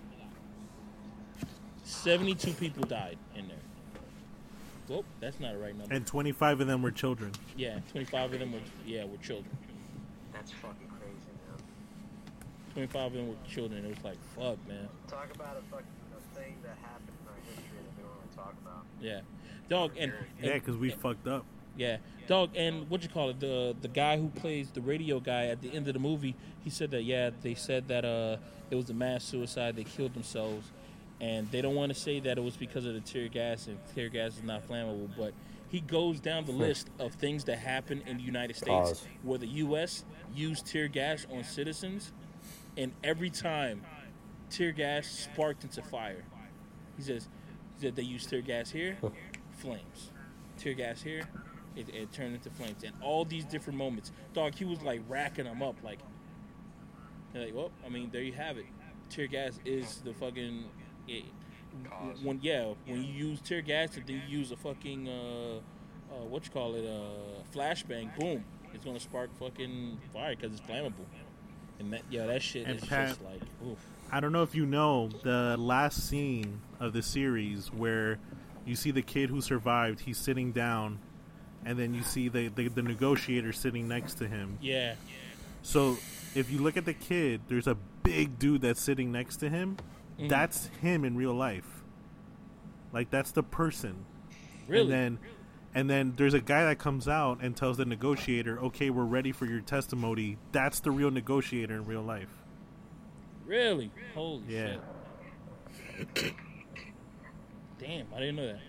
[1.85, 3.57] 72 people died in there.
[4.87, 5.93] Whoop, that's not a right number.
[5.93, 7.31] And 25 of them were children.
[7.55, 9.55] yeah, 25 of them were yeah were children.
[10.33, 11.63] That's fucking crazy, man.
[12.73, 13.85] 25 of them were children.
[13.85, 14.87] It was like fuck, man.
[15.07, 15.85] Talk about a fucking
[16.15, 18.83] a thing that happened in our history that we don't want to talk about.
[19.01, 19.21] Yeah,
[19.69, 21.45] dog and, and Yeah, because we fucked up.
[21.77, 21.97] Yeah,
[22.27, 23.39] dog, and what you call it?
[23.39, 26.69] The the guy who plays the radio guy at the end of the movie, he
[26.69, 28.37] said that yeah, they said that uh
[28.69, 29.75] it was a mass suicide.
[29.75, 30.71] They killed themselves,
[31.21, 33.77] and they don't want to say that it was because of the tear gas, and
[33.93, 35.09] tear gas is not flammable.
[35.17, 35.33] But
[35.69, 36.59] he goes down the hmm.
[36.59, 39.07] list of things that happen in the United States Pause.
[39.23, 40.05] where the U.S.
[40.33, 42.11] used tear gas on citizens,
[42.77, 43.81] and every time
[44.49, 46.23] tear gas sparked into fire.
[46.97, 47.27] He says
[47.79, 48.97] said they used tear gas here,
[49.57, 50.11] flames.
[50.57, 51.27] Tear gas here,
[51.75, 52.83] it, it turned into flames.
[52.83, 55.75] And all these different moments, dog, he was like racking them up.
[55.83, 55.99] Like,
[57.33, 58.65] like, well, I mean, there you have it.
[59.09, 60.65] Tear gas is the fucking.
[61.07, 61.25] It,
[61.89, 62.21] Cause.
[62.23, 65.57] when yeah, when you use tear gas, and then you use a fucking uh,
[66.11, 70.61] uh, what you call it, uh, flashbang, boom, it's gonna spark fucking fire because it's
[70.61, 71.05] flammable.
[71.79, 73.77] And that yeah, that shit And is Pat- just like, oof.
[74.11, 78.19] I don't know if you know the last scene of the series where
[78.65, 79.99] you see the kid who survived.
[79.99, 80.99] He's sitting down,
[81.65, 84.57] and then you see the the, the negotiator sitting next to him.
[84.61, 84.95] Yeah,
[85.63, 85.97] So
[86.35, 89.77] if you look at the kid, there's a big dude that's sitting next to him.
[90.19, 90.29] Mm.
[90.29, 91.83] That's him in real life.
[92.93, 94.05] Like that's the person.
[94.67, 94.83] really.
[94.83, 95.19] And then
[95.73, 99.33] And then there's a guy that comes out and tells the negotiator, "Okay, we're ready
[99.33, 102.29] for your testimony." That's the real negotiator in real life.
[103.45, 103.91] Really?
[104.13, 104.77] Holy Yeah.
[105.97, 106.33] shit.
[107.79, 108.59] Damn, I didn't know that.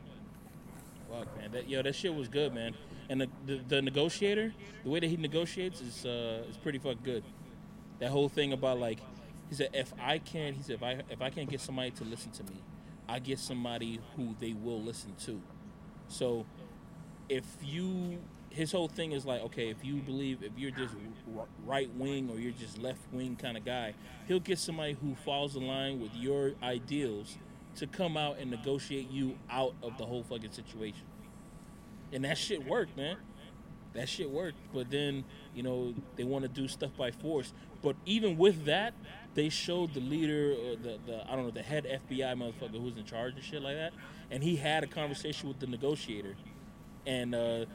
[1.09, 1.53] Fuck, man.
[1.53, 2.75] That, yo, that shit was good, man.
[3.09, 4.53] And the, the, the negotiator,
[4.83, 7.23] the way that he negotiates is uh, is pretty fucking good.
[8.01, 8.99] That whole thing about like,
[9.49, 12.05] he said, if I can't, he said, if I if I can't get somebody to
[12.05, 12.63] listen to me,
[13.09, 15.41] I get somebody who they will listen to.
[16.09, 16.47] So,
[17.29, 18.19] if you,
[18.51, 20.95] his whole thing is like, okay, if you believe, if you're just
[21.65, 23.95] right wing or you're just left wing kind of guy,
[24.27, 27.37] he'll get somebody who falls in line with your ideals
[27.77, 31.05] to come out and negotiate you out of the whole fucking situation.
[32.13, 33.17] And that shit worked, man.
[33.93, 34.59] That shit worked.
[34.73, 35.25] But then,
[35.55, 37.53] you know, they want to do stuff by force.
[37.83, 38.95] But even with that,
[39.37, 42.97] they showed the leader, or the, the I don't know, the head FBI motherfucker who's
[42.97, 43.93] in charge and shit like that.
[44.31, 46.35] And he had a conversation with the negotiator.
[47.07, 47.67] And uh,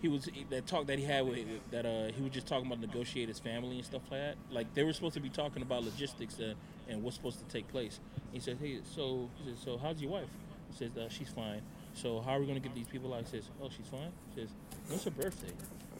[0.00, 1.38] he was that talk that he had with
[1.70, 4.36] that uh, he was just talking about negotiate his family and stuff like that.
[4.50, 6.54] Like they were supposed to be talking about logistics and,
[6.88, 8.00] and what's supposed to take place.
[8.32, 10.28] He said, "Hey, so he said, so how's your wife?"
[10.70, 11.62] He says, uh, "She's fine."
[11.94, 13.24] So how are we gonna get these people out?
[13.24, 14.50] He says, "Oh, she's fine." He says,
[14.88, 15.52] "When's her birthday?"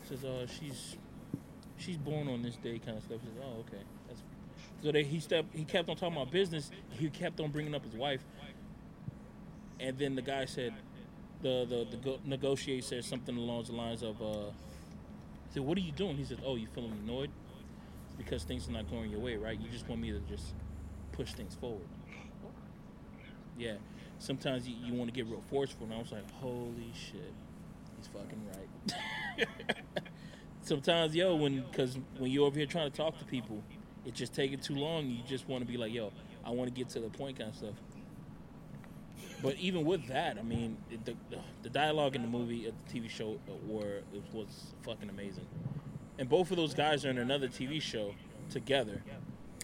[0.03, 0.97] He says, "Uh, she's
[1.77, 3.21] she's born on this day," kind of stuff.
[3.21, 4.23] He says, "Oh, okay." That's
[4.83, 5.23] so they, he.
[5.53, 6.71] He kept on talking about business.
[6.91, 8.23] He kept on bringing up his wife.
[9.79, 10.75] And then the guy said,
[11.43, 14.51] the the, the negotiator said something along the lines of, uh,
[15.49, 17.31] he said, "What are you doing?" He said, "Oh, you feeling annoyed?
[18.17, 19.59] Because things are not going your way, right?
[19.61, 20.55] You just want me to just
[21.13, 21.89] push things forward."
[23.59, 23.75] Yeah.
[24.19, 27.33] Sometimes you, you want to get real forceful, and I was like, "Holy shit,
[27.97, 28.43] he's fucking
[29.37, 29.49] right."
[30.63, 33.63] Sometimes, yo, when because when you're over here trying to talk to people,
[34.07, 35.07] it's just taking too long.
[35.07, 36.13] You just want to be like, "Yo,
[36.45, 37.75] I want to get to the point," kind of stuff.
[39.43, 41.15] But even with that, I mean, it- the,
[41.63, 45.47] the dialogue in the movie, at the TV show, uh, were it was fucking amazing.
[46.19, 48.15] And both of those guys are in another TV show
[48.51, 49.03] together.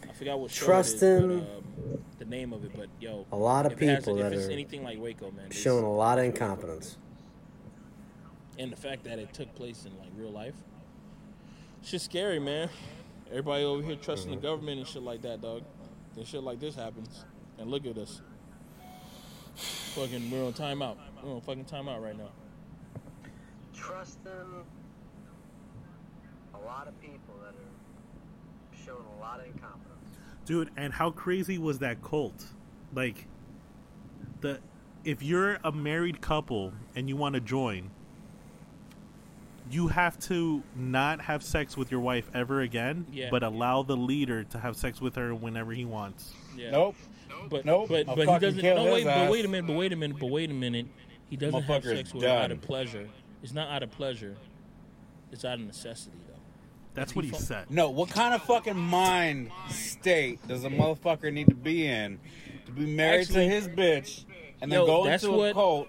[0.09, 1.57] I forgot what show it is, Trustin- but,
[1.95, 2.73] um, the name of it.
[2.77, 5.51] But yo, A lot of has- people if that it's are anything like Waco, man,
[5.51, 6.97] Showing a lot of incompetence.
[8.59, 10.55] and the fact that it took place in like real life,
[11.81, 12.69] it's just scary, man.
[13.31, 14.41] Everybody over here trusting Mm-hmm.
[14.41, 15.63] the government and shit like that, dog.
[16.15, 17.25] Then shit like this happens,
[17.59, 18.21] and look at us.
[19.95, 20.97] Fucking, we're on timeout.
[21.23, 22.31] We're on fucking timeout right now.
[23.75, 24.33] Trusting
[26.55, 30.17] a lot of people that are showing a lot of incompetence.
[30.45, 32.45] Dude, and how crazy was that cult?
[32.95, 33.27] Like
[34.41, 34.61] the
[35.05, 37.91] if you're a married couple and you want to join,
[39.71, 43.29] you have to not have sex with your wife ever again, Yeah.
[43.31, 46.33] but allow the leader to have sex with her whenever he wants.
[46.57, 46.71] Yeah.
[46.71, 46.97] Nope.
[47.51, 47.89] But Nope.
[47.89, 48.63] but I'll but he doesn't.
[48.63, 49.05] No his wait.
[49.05, 49.67] But wait a minute.
[49.67, 50.17] But wait a minute.
[50.19, 50.87] But wait a minute.
[51.31, 53.09] He doesn't have sex with her out of pleasure.
[53.43, 54.37] It's not out of pleasure.
[55.31, 56.35] It's out of necessity, though.
[56.95, 57.71] That's If what he he fu- said.
[57.71, 62.19] No, what kind of fucking mind state does a motherfucker need to be in
[62.67, 64.25] to be married Actually- to his bitch
[64.61, 65.89] and then Yo, go that's into what- a cult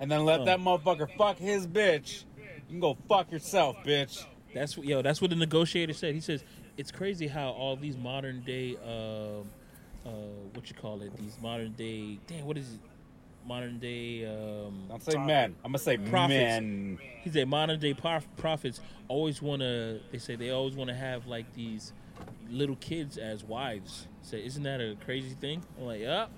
[0.00, 0.44] and then let Oh.
[0.46, 2.24] that motherfucker fuck his bitch?
[2.72, 4.24] You can go fuck yourself, bitch.
[4.54, 5.02] That's what- yo.
[5.02, 6.14] That's what the negotiator said.
[6.14, 6.42] He says
[6.78, 9.50] it's crazy how all these modern day, um,
[10.06, 10.08] uh,
[10.54, 11.14] what you call it?
[11.18, 12.18] These modern day.
[12.26, 12.80] Damn, what is it?
[13.46, 14.24] Modern day.
[14.24, 15.54] Um, Don't say men.
[15.62, 16.30] I'm gonna say Prophets.
[16.62, 16.98] men.
[17.22, 20.00] he said modern day prof- prophets always want to.
[20.10, 21.92] They say they always want to have like these
[22.48, 24.08] little kids as wives.
[24.22, 25.62] Say, isn't that a crazy thing?
[25.78, 26.28] I'm like, yeah,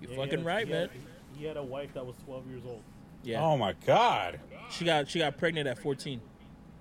[0.00, 0.82] you're Yeah, he fucking had right, he man.
[0.82, 0.90] had-
[1.36, 2.82] He had a wife that was 12 years old.
[3.24, 4.38] Yeah, Oh my god.
[4.70, 6.20] She got she got pregnant at 14.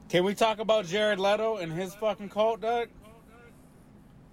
[0.10, 2.90] Can we talk about Jared Leto and his fucking cult, Doug?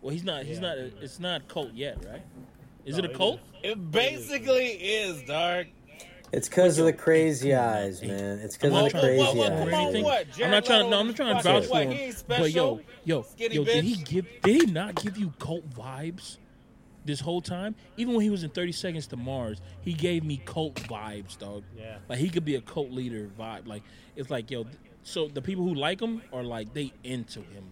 [0.01, 0.45] Well, he's not.
[0.45, 0.69] He's Yeah.
[0.69, 0.79] not.
[0.79, 2.23] A, it's not cult yet, right?
[2.85, 3.41] Is No, it a cult?
[3.62, 3.73] is.
[3.73, 5.66] It basically is, Doug.
[6.33, 8.41] It's because of the crazy eyes, man.
[8.43, 9.85] It's because of the crazy to what- vouch come for on, eyes.
[9.85, 10.05] anything.
[10.05, 10.27] what?
[10.43, 10.79] I'm not trying.
[10.85, 12.15] Leto No, I'm not trying to fucking vouch for him.
[12.27, 12.81] But yo, special?
[13.05, 14.27] yo, Skinny yo, did he give?
[14.43, 16.39] Did he not give you cult vibes
[17.05, 17.74] this whole time?
[17.97, 21.65] Even when he was in 30 Seconds to Mars, he gave me cult vibes, dog.
[21.77, 21.99] Yeah.
[22.09, 23.66] Like he could be a cult leader vibe.
[23.66, 23.83] Like
[24.16, 24.65] it's like yo.
[24.65, 27.65] th- So the people who like him are like they into him,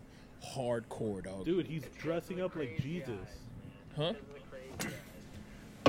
[0.54, 1.44] hardcore, dog.
[1.44, 3.28] Dude, he's dressing up like Jesus.
[3.96, 4.12] Huh?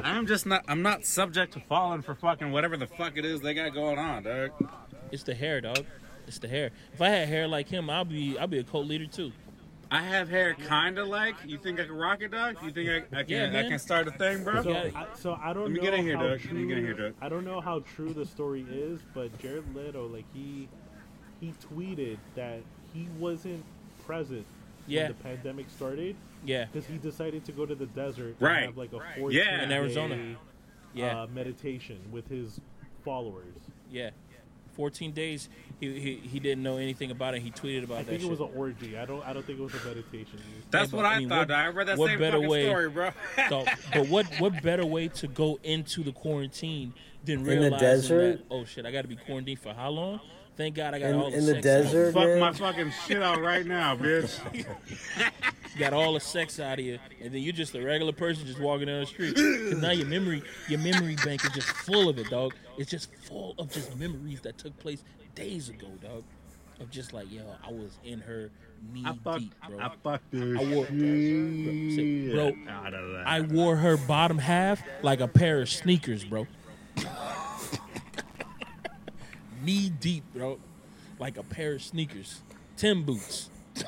[0.04, 0.64] I'm just not.
[0.68, 4.00] I'm not subject to falling for fucking whatever the fuck it is they got going
[4.00, 4.52] on, Doug.
[5.12, 5.86] It's the hair, dog.
[6.28, 6.72] It's the hair.
[6.94, 9.32] If I had hair like him, I'll be I'll be a cult leader too.
[9.94, 11.36] I have hair kind of like.
[11.46, 12.56] You think I can rock it, Doug?
[12.64, 13.54] You think I, I can?
[13.54, 14.64] Yeah, I can start a thing, bro?
[14.64, 14.90] So, Yeah.
[14.96, 16.40] I, so I don't Let me know get in here, how Doug.
[16.40, 16.52] true.
[16.54, 17.14] Let me get in here, Doug.
[17.22, 20.70] I don't know how true the story is, but Jared Leto, like he,
[21.42, 22.62] he tweeted that
[22.94, 23.66] he wasn't
[24.06, 24.46] present
[24.88, 25.02] Yeah.
[25.04, 26.16] when the pandemic started
[26.46, 28.58] Yeah, because he decided to go to the desert Right.
[28.60, 29.62] and have like a 14 Yeah.
[29.64, 30.16] In Arizona.
[30.16, 30.36] day,
[30.94, 32.62] yeah, uh, meditation with his
[33.04, 33.56] followers.
[33.92, 34.12] yeah.
[34.74, 35.50] 14 days.
[35.80, 37.42] He, he he didn't know anything about it.
[37.42, 38.30] He tweeted about I that think it shit.
[38.32, 38.98] was an orgy.
[38.98, 39.26] I don't.
[39.26, 40.40] I don't think it was a meditation.
[40.70, 41.48] That's Yeah, what but, I, I mean, thought.
[41.50, 43.10] what- I read that what same better fucking way- story, bro.
[43.50, 46.94] So, but what what better way to go into the quarantine
[47.26, 48.38] than the realizing desert?
[48.50, 50.20] that oh shit I got to be quarantined for how long?
[50.58, 51.84] Thank God I got In- all the in the sex out.
[51.84, 52.14] desert?
[52.14, 54.40] Fuck my fucking shit out right now, bitch.
[55.78, 58.60] got all the sex out of you, and then you're just a regular person just
[58.60, 59.36] walking down the street.
[59.36, 62.54] Because now your memory, your memory bank is just full of it, dog.
[62.78, 65.04] It's just full of just memories that took place
[65.36, 66.24] days ago, dog.
[66.80, 68.50] Of just like, yo, I was in her
[68.92, 69.80] knee I fucked, deep, bro.
[69.80, 73.24] I fucked this I wore- shit Bro, out of that.
[73.28, 76.48] I wore her bottom half like a pair of sneakers, bro.
[79.64, 80.58] knee deep, bro,
[81.20, 82.42] like a pair of sneakers,
[82.78, 83.50] Tim boots.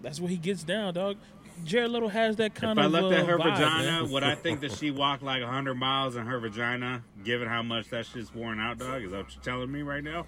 [0.00, 1.16] That's what he gets down, dog.
[1.64, 2.86] Jared Leto has that kind of.
[2.86, 3.04] if I of.
[3.04, 4.10] looked uh, at her vibe, vagina, man.
[4.10, 7.90] would I think that she walked like 100 miles in her vagina, given how much
[7.90, 9.02] that shit's worn out, dog?
[9.02, 10.26] Is that what you're telling me right now?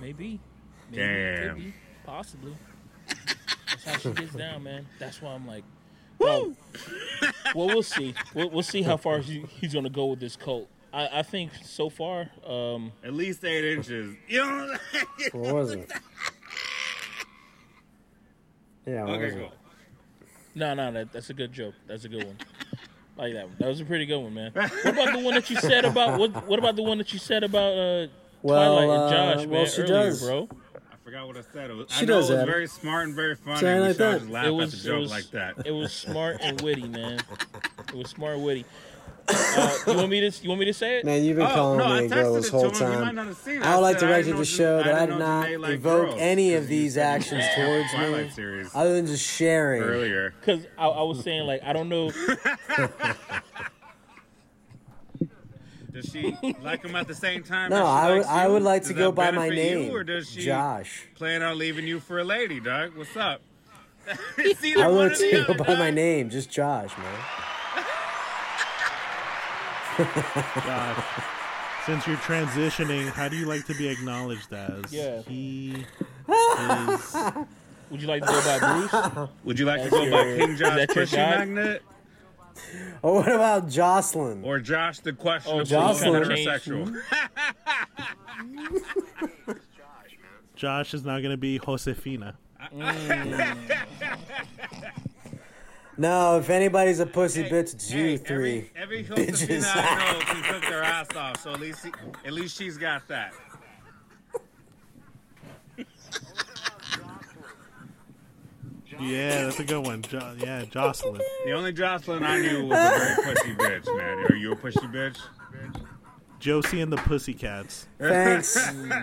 [0.00, 0.40] Maybe.
[0.90, 1.02] Maybe.
[1.02, 1.54] Damn.
[1.54, 1.74] Could be.
[2.04, 2.54] Possibly.
[3.06, 4.86] That's how she gets down, man.
[4.98, 5.64] That's why I'm like,
[6.18, 6.56] Woo!
[7.54, 8.14] well, we'll see.
[8.34, 10.68] We'll, we'll see how far he, he's going to go with this cult.
[10.92, 14.16] I, I think so far, um, At least eight inches.
[14.28, 15.30] You know what I'm saying?
[15.32, 15.92] What was it?
[18.86, 19.40] Yeah, Okay, cool.
[19.46, 19.50] it?
[20.54, 21.74] no, no, that, that's a good joke.
[21.86, 22.36] That's a good one.
[23.16, 23.56] Like that one.
[23.58, 24.52] That was a pretty good one, man.
[24.54, 26.46] What about the one that you said about what?
[26.46, 28.06] What about the one that you said about uh,
[28.42, 29.50] Well, Twilight and uh, Josh, man?
[29.50, 30.22] well, she earlier, does.
[30.22, 30.48] bro.
[30.92, 31.70] I forgot what I said.
[31.70, 32.46] It was, She I know does it was that.
[32.46, 33.56] very smart and very funny.
[33.60, 34.18] Something we like that.
[34.20, 35.66] just laugh It at was the it joke was, like that.
[35.66, 37.20] It was smart and witty, man.
[37.88, 38.64] It was smart and witty.
[39.28, 40.42] Uh, you want me to?
[40.42, 41.04] You want me to say it?
[41.04, 42.64] Man, you've been Oh, calling no, I me a texted girl it this to whole
[42.68, 42.74] him.
[42.74, 43.14] He might time.
[43.16, 43.62] not have seen it.
[43.62, 45.46] I would like said, to I record the show that I didn't did know not
[45.46, 49.06] Janae liked evoke girls, any 'cause of these actions towards Twilight me, series other than
[49.06, 49.82] just sharing.
[49.82, 50.34] earlier.
[50.40, 52.10] Because I, I was saying like I don't know.
[55.92, 57.70] Does she like him at the same time?
[57.70, 60.04] No, I would I would like Does to go by my benefit you, name, or
[60.04, 61.06] does she Josh.
[61.14, 62.94] plan on leaving you for a lady, dog?
[62.96, 63.40] What's up?
[64.06, 64.12] I
[64.76, 67.18] one would like to go other, by my name, just Josh, man.
[69.96, 71.04] Josh,
[71.86, 74.92] since you're transitioning, how do you like to be acknowledged as?
[74.92, 75.22] Yeah.
[75.22, 75.84] He
[76.28, 77.16] is.
[77.90, 79.28] Would you like to go by Bruce?
[79.44, 81.36] Would you like to That's go by your- King is Josh that your Pussy guy?
[81.38, 81.82] Magnet
[83.02, 84.42] Or what about Jocelyn?
[84.44, 86.24] or Josh the questionable Oh, Jocelyn.
[86.24, 87.00] heterosexual?
[90.56, 92.34] Josh is now going to be Josefina.
[92.74, 93.56] Mm.
[95.98, 98.70] No, if anybody's a pussy bitch, it's you three.
[98.76, 99.38] Every, every bitches.
[99.38, 101.92] Josefina I know can cook their ass off, so at least he,
[102.24, 103.32] at least she's got that.
[109.00, 110.02] Yeah, that's a good one.
[110.02, 111.20] Jo- yeah, Jocelyn.
[111.44, 114.26] The only Jocelyn I knew was a very pussy bitch, man.
[114.30, 115.18] Are you a pussy bitch?
[116.38, 117.88] Josie and the Pussycats.
[117.98, 118.56] Thanks.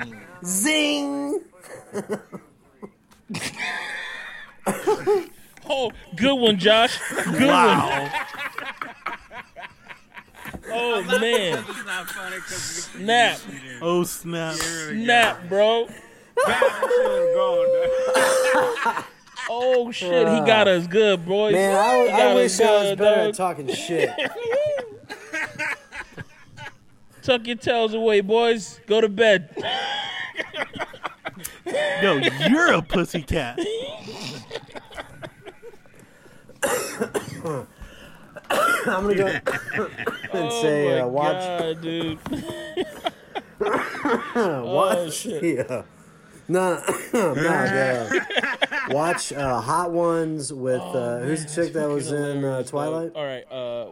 [0.45, 1.41] Zing.
[5.69, 6.97] Oh, good one, Josh.
[7.25, 8.01] Good Wow.
[8.01, 8.11] one.
[10.75, 13.37] Oh man, It's not funny because snap,
[13.81, 14.55] Oh, snap.
[14.55, 15.87] snap, bro.
[19.49, 21.51] Oh shit, he got us good, boys.
[21.53, 23.27] Man, I, I wish us I was better dog.
[23.29, 24.09] at talking shit.
[27.23, 28.79] Tuck your tails away, boys.
[28.87, 29.49] Go to bed.
[32.01, 32.19] Yo,
[32.49, 33.59] you're a pussycat.
[38.85, 39.41] I'm gonna go and
[40.33, 42.19] Oh say, my uh, watch, god, dude.
[43.59, 45.43] watch, Oh, shit.
[45.43, 45.83] yeah.
[46.47, 46.83] No,
[47.13, 48.09] no, no.
[48.89, 53.13] Watch uh, Hot Ones with uh, who's the chick that was in uh, Twilight?
[53.15, 53.49] All right.
[53.49, 53.91] Uh,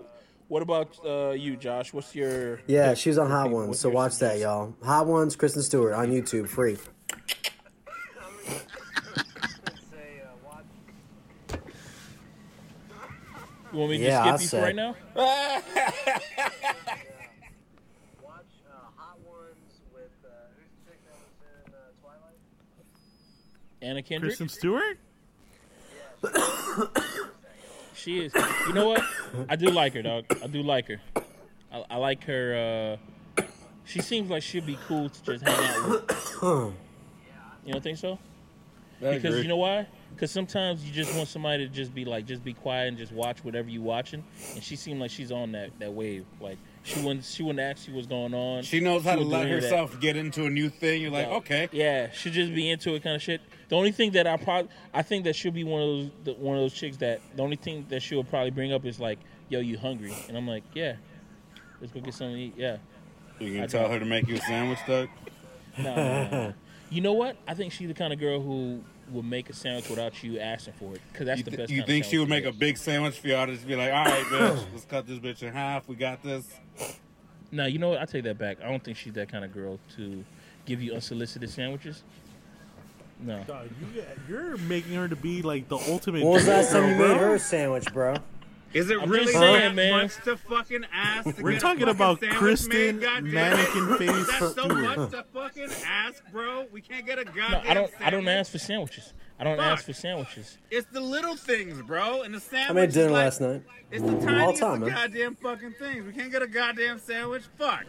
[0.49, 1.93] what about uh, you, Josh?
[1.93, 2.59] What's your?
[2.67, 4.75] Yeah, she was on Hot Ones, so watch that, y'all.
[4.83, 6.77] Hot Ones, Kristen Stewart on YouTube, free.
[13.71, 14.61] You want me to Yeah, skip I'll you say.
[14.61, 14.89] right now?
[14.89, 15.23] Watch uh,
[18.97, 22.37] Hot Ones with uh, who's the chick that was in uh, Twilight?
[23.81, 24.29] Anna Kendrick.
[24.37, 24.97] Kristen Stewart?
[27.95, 28.33] She is.
[28.67, 29.03] You know what?
[29.47, 30.25] I do like her, dog.
[30.43, 30.99] I do like her.
[31.71, 32.97] I, I like her.
[33.37, 33.43] Uh,
[33.85, 36.73] she seems like she'd be cool to just hang out with.
[37.63, 38.17] You don't think so?
[38.99, 39.85] Because you know why?
[40.21, 43.11] Because sometimes you just want somebody to just be like, just be quiet and just
[43.11, 44.23] watch whatever you're watching.
[44.53, 46.25] And she seemed like she's on that, that wave.
[46.39, 48.61] Like she wouldn't she wouldn't ask you what's going on.
[48.61, 49.63] She knows how to let of that.
[49.63, 51.01] herself get into a new thing.
[51.01, 51.33] You're like, Yeah.
[51.37, 51.69] okay.
[51.71, 53.41] Yeah, she just be into it kind of shit.
[53.69, 56.33] The only thing that I probably, I think that she'll be one of those, the,
[56.33, 59.17] one of those chicks that the only thing that she'll probably bring up is like,
[59.49, 60.97] "Yo, you hungry?" And I'm like, "Yeah,
[61.79, 62.77] let's go get something to eat." Yeah,
[63.39, 63.91] You gonna I tell don't.
[63.93, 65.09] her to make you a sandwich, Doug?
[65.79, 66.53] No, no, no.
[66.91, 67.37] You know what?
[67.47, 70.73] I think she's the kind of girl who will make a sandwich without you asking
[70.73, 71.69] for it because that's You, the th- best.
[71.71, 73.75] you kind of think she would make a big sandwich for y'all to just be
[73.75, 75.87] like, all right, bitch, let's cut this bitch in half.
[75.87, 76.45] We got this.
[77.51, 77.99] No, you know what?
[78.01, 78.57] I take that back.
[78.63, 80.23] I don't think she's that kind of girl to
[80.65, 82.03] give you unsolicited sandwiches.
[83.19, 83.43] No.
[83.43, 86.23] Dog, you, you're making her to be like the ultimate.
[86.23, 88.15] When was the last time you made her a sandwich, bro?
[88.73, 89.91] Is it I'm really just that saying, man.
[90.03, 91.35] much to fucking ask?
[91.35, 95.69] To We're get talking fucking about sandwich Kristen mannequin face That's so much to fucking
[95.85, 96.65] ask, bro?
[96.71, 97.63] We can't get a goddamn.
[97.63, 97.91] No, I don't.
[97.99, 98.27] I don't sandwich?
[98.39, 99.13] ask for sandwiches.
[99.39, 99.65] I don't Fuck.
[99.65, 100.57] ask for sandwiches.
[100.69, 102.21] It's the little things, bro.
[102.21, 102.69] And the sandwich.
[102.69, 103.63] I made dinner like, last night.
[103.89, 104.89] It's the tiniest time, of man.
[104.89, 106.05] goddamn fucking things.
[106.05, 107.43] We can't get a goddamn sandwich.
[107.57, 107.85] Fuck.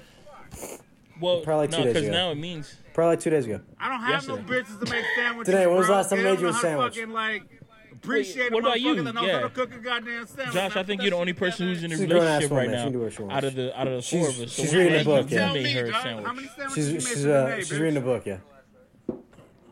[1.20, 2.12] Well, Probably two no, days because ago.
[2.16, 3.60] now it means Probably like two days ago.
[3.78, 4.60] I don't have no Yesterday.
[4.60, 5.52] bitches to make sandwiches.
[5.52, 6.94] Today, when was the last time I made you a know how to sandwich?
[6.96, 7.61] Fucking, like,
[8.02, 8.94] appreciate what a about you?
[8.94, 9.32] motherfucker that knows Yeah.
[9.34, 10.54] how to cook a goddamn sandwich.
[10.54, 10.76] Josh.
[10.76, 12.76] I think you're the only person who's in a She's a grown-ass relationship right now.
[12.78, 13.36] She can do what she wants.
[13.36, 15.30] Out of the out of the four She's- of us, so she's reading the book,
[15.30, 15.52] you yeah.
[15.52, 16.26] made me, her a Josh, sandwich.
[16.26, 18.38] How many sandwiches She's you made she's for uh, she's reading a book, yeah.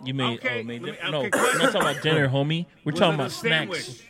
[0.05, 1.19] You made Okay, oh, made let me- no.
[1.25, 2.67] okay, We're not talking about dinner, homie.
[2.85, 3.77] We're Was talking about snacks.
[3.87, 4.07] sandwich?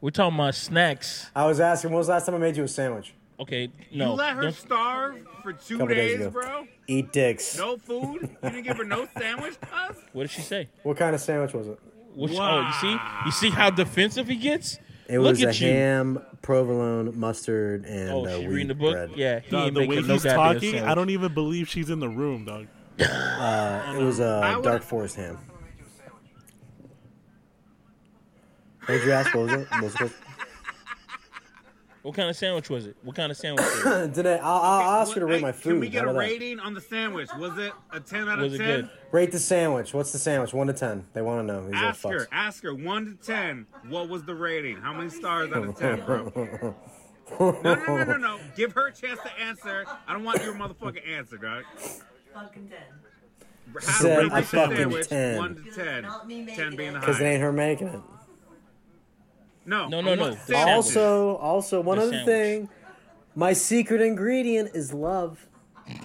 [0.00, 1.30] We're talking about snacks.
[1.34, 3.12] I was asking, when was the last time I made you a sandwich?
[3.38, 4.10] Okay, no.
[4.10, 6.66] You let her don't- starve for two Couple days days, bro?
[6.86, 7.58] Eat dicks.
[7.58, 8.22] No food?
[8.42, 9.96] You didn't give her no sandwich, cuz?
[10.12, 10.68] what did she say?
[10.84, 11.78] What kind of sandwich was it?
[12.16, 14.78] What she- oh, you see, you see how defensive he gets.
[15.08, 15.68] It Look was a at you.
[15.68, 18.92] ham, provolone, mustard, and Oh, uh, she wheat reading the book.
[18.94, 19.10] bread.
[19.14, 22.08] Yeah, he Dog, ain't the way he's talking, I don't even believe she's in the
[22.08, 22.66] room, dog.
[22.98, 25.38] Uh, it was I a would- dark forest ham.
[28.86, 29.34] What did you ask?
[29.34, 29.46] What
[29.82, 30.12] was it?
[32.06, 32.16] What was it?
[32.16, 32.96] What kind of sandwich was it?
[33.02, 34.14] What kind of sandwich was it?
[34.14, 35.92] Did I, I'll, I'll ask her to rate hey, my Can we food.
[35.92, 36.26] get How a about that?
[36.28, 37.28] rating on the sandwich?
[37.38, 38.66] Was it a 10 out of Was it 10?
[38.82, 38.90] good?
[39.12, 39.92] Rate the sandwich.
[39.92, 40.54] What's the sandwich?
[40.54, 41.04] One to ten.
[41.14, 41.66] They want to know.
[41.66, 42.26] These Ask her, fucks.
[42.32, 44.76] ask her, 1 to 10, what was the rating?
[44.76, 46.32] How many stars out of 10, bro?
[47.40, 48.38] No, no, no, no, no.
[48.56, 49.84] Give her a chance to answer.
[50.06, 51.64] I don't want your motherfucking answer, dog.
[52.32, 52.78] Fucking dead.
[53.74, 55.36] How to said rate a this fucking sandwich, 10.
[55.38, 56.02] 1 to 10.
[56.02, 57.00] Not me 10 making being the it.
[57.00, 57.34] Because it highest.
[57.34, 58.00] ain't her making it.
[59.66, 60.22] No, No, no, no.
[60.22, 60.96] want The sandwiches.
[60.96, 62.26] Also, also one The other sandwich.
[62.36, 62.68] thing.
[63.34, 65.44] My secret ingredient is love.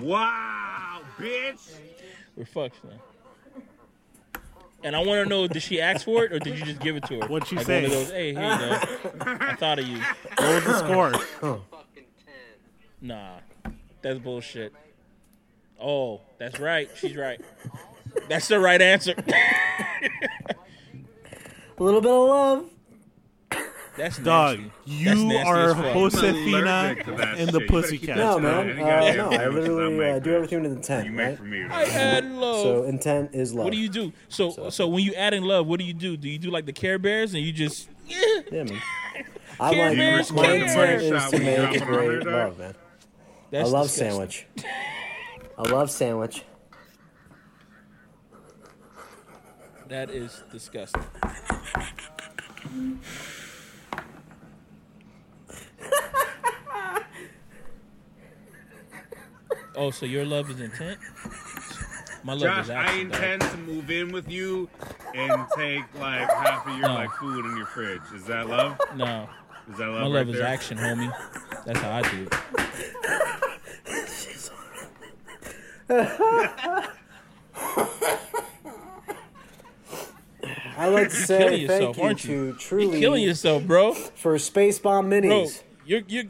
[0.02, 1.72] Wow, bitch.
[2.36, 3.00] We're fucked now.
[4.84, 6.96] And I want to know: Did she ask for it, or did you just give
[6.96, 7.28] it to her?
[7.28, 7.76] What'd she like say?
[7.84, 9.38] One of those, hey, here you go.
[9.40, 10.00] I thought of you.
[10.38, 11.12] What was the score?
[11.14, 11.64] Fucking
[11.94, 12.04] 10.
[13.02, 13.38] Nah,
[14.02, 14.74] that's bullshit.
[15.80, 16.90] Oh, that's right.
[16.96, 17.40] She's right.
[18.28, 19.14] That's the right answer.
[21.78, 22.66] A little bit of love.
[24.02, 24.72] That's Dog, nasty.
[24.86, 25.86] You nasty are as fuck.
[25.86, 28.08] I'm Josefina allergic and the You better keep Pussycats.
[28.08, 28.80] that No, man.
[28.80, 31.38] Uh, no, I literally uh, do everything to the intent, You make right?
[31.38, 31.64] for me.
[31.66, 32.62] I add love.
[32.64, 33.66] So intent is love.
[33.66, 34.12] what do you do?
[34.28, 36.18] So, so when you add in love, what do you do?
[36.18, 37.90] Do you do like the Care Bears and you just?
[38.08, 38.82] Yeah, man.
[39.60, 42.26] I Care like Bears, my Care intent is to make drop a it on great
[42.26, 42.76] love, man.
[43.52, 44.10] That's I love disgusting.
[44.10, 44.48] sandwich.
[45.60, 46.44] I love sandwich.
[49.90, 51.04] That is disgusting.
[59.76, 61.00] Oh, so your love is intent?
[62.24, 63.10] My love Josh, is I action.
[63.10, 63.16] dog.
[63.22, 64.70] intend to move in with you
[65.16, 66.94] and take like half of your No.
[66.94, 68.02] like food in your fridge.
[68.16, 68.80] Is that love?
[68.96, 69.28] No,
[69.72, 70.02] Is that love?
[70.02, 70.46] my right love is there?
[70.48, 71.12] action, homie.
[71.66, 72.34] That's how I do it.
[80.78, 82.58] I like to killing say yourself, thank you aren't you?
[82.60, 83.94] to You're killing yourself, bro.
[83.94, 85.62] for Space Bomb Bro, Minis.
[85.92, 86.24] You're you're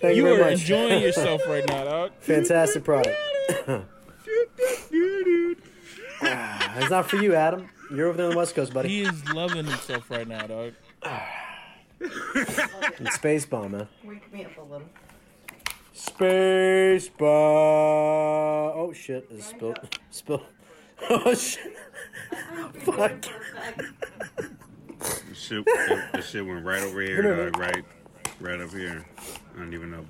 [0.00, 0.52] Thank you you are much.
[0.60, 2.12] enjoying yourself right now, dog.
[2.20, 3.16] Fantastic product.
[6.22, 7.68] Ah, it's not for you, Adam.
[7.90, 8.88] You're over there on the West Coast, buddy.
[8.88, 10.72] He is loving himself right now, dog.
[13.12, 13.88] Space Bomb, man.
[14.04, 14.88] Wake me up a little.
[15.92, 17.28] Space Bomb.
[17.28, 19.28] Oh shit!
[19.30, 19.78] Is it spilled?
[20.10, 20.42] Spill.
[21.10, 21.76] Oh shit!
[22.80, 23.26] Fuck.
[24.98, 27.84] The shit, the, the shit went right over here, Come here, dog, right,
[28.40, 29.04] right up here.
[29.54, 30.04] I don't even know.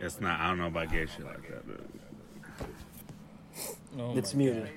[0.00, 0.40] It's not.
[0.40, 1.66] I don't know about gay shit like that.
[1.66, 1.80] But
[3.98, 4.68] Oh It's my muted.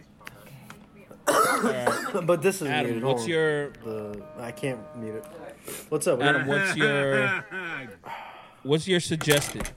[1.25, 1.27] God.
[1.27, 2.25] All right.
[2.25, 3.03] But this is Adam, muted.
[3.03, 3.29] what's Hold on.
[3.29, 5.25] your The I can't mute it.
[5.89, 6.21] What's up?
[6.21, 6.45] Adam?
[6.47, 7.45] What's your
[8.63, 9.67] what's your suggested?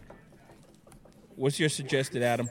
[1.37, 2.49] What's your suggested, Adam?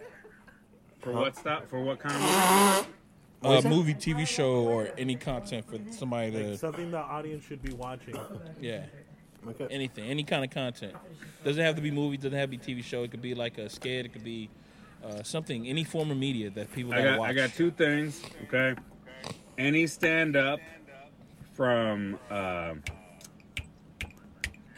[1.02, 1.70] for what stop?
[1.70, 2.88] For what kind of
[3.44, 3.68] movie?
[3.68, 7.62] A movie, TV show, or any content for somebody Like to something the audience should
[7.62, 8.16] be watching.
[8.60, 8.86] yeah,
[9.50, 9.68] Okay.
[9.72, 10.94] anything, any kind of content.
[11.44, 12.18] Doesn't have to be movie.
[12.18, 13.04] Doesn't have to be TV show.
[13.04, 14.06] It could be like a skit.
[14.06, 14.50] It could be
[15.04, 17.30] uh, something, any form of media that people I gotta got watch.
[17.30, 18.22] I got two things.
[18.48, 18.76] Okay,
[19.58, 20.60] any stand up
[21.54, 22.84] from um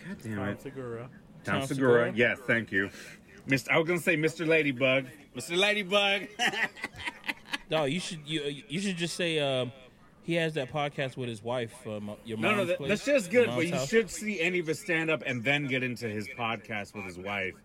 [0.06, 1.10] God damn Tom it, Segura.
[1.44, 2.06] Tom Tom Segura.
[2.06, 2.14] Segura?
[2.16, 2.90] Yes, thank you.
[3.48, 3.70] Mr.
[3.72, 4.48] I was gonna say Mr.
[4.48, 5.06] Ladybug.
[5.36, 5.58] Mr.
[5.58, 6.28] Ladybug.
[7.72, 9.72] No, you should you you should just say um,
[10.30, 11.74] he has that podcast with his wife.
[11.88, 13.48] Um, your no, no, that, place, that's just good.
[13.48, 13.90] But you house.
[13.90, 17.18] should see any of his stand up and then get into his podcast with his
[17.18, 17.56] wife,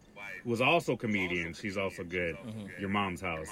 [0.43, 1.53] who was also a comedian.
[1.53, 2.39] She's also good.
[2.81, 3.51] Your mom's house.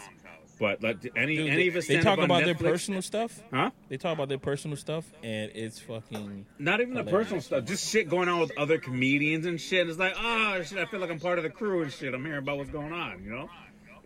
[0.58, 1.44] But like any Mm-hmm.
[1.44, 3.38] Dude, any of his they talk about their personal stuff.
[3.52, 3.70] Huh?
[3.90, 6.46] They talk about their personal stuff, and it's fucking.
[6.58, 9.90] Not even the personal stuff, just shit going on with other comedians and shit.
[9.90, 12.14] It's like, oh shit, I feel like I'm part of the crew and shit.
[12.14, 13.50] I'm hearing about what's going on, you know?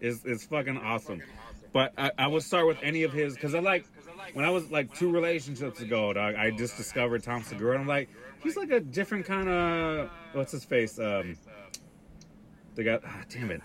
[0.01, 1.23] It's it's fucking awesome.
[1.73, 3.85] But I, I would start with any of his because I like
[4.35, 6.35] when I was like two relationships ago, dog.
[6.35, 7.73] I just discovered Tom Segura.
[7.73, 8.09] And I'm like,
[8.43, 10.98] he's like a different kind of what's his face?
[10.98, 11.36] Um,
[12.74, 13.62] the guy, ah, damn it,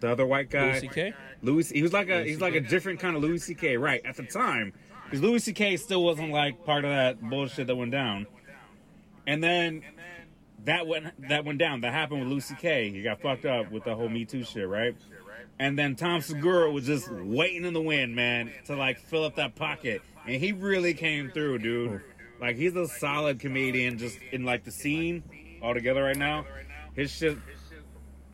[0.00, 1.14] the other white guy, Louis C.K.?
[1.42, 3.76] Louis, he was like a he's like a different kind of Louis C.K.
[3.76, 4.72] Right at the time,
[5.04, 5.76] because Louis C.K.
[5.76, 8.26] still wasn't like part of that bullshit that went down.
[9.26, 9.82] And then
[10.64, 11.80] that went that went down.
[11.80, 12.90] That happened with Louis C.K.
[12.90, 14.94] He got fucked up with the whole Me Too shit, right?
[15.58, 19.36] And then Tom Segura was just waiting in the wind, man, to like fill up
[19.36, 22.02] that pocket, and he really came through, dude.
[22.40, 25.22] Like he's a solid comedian, just in like the scene
[25.62, 26.44] altogether right now.
[26.94, 27.38] His shit,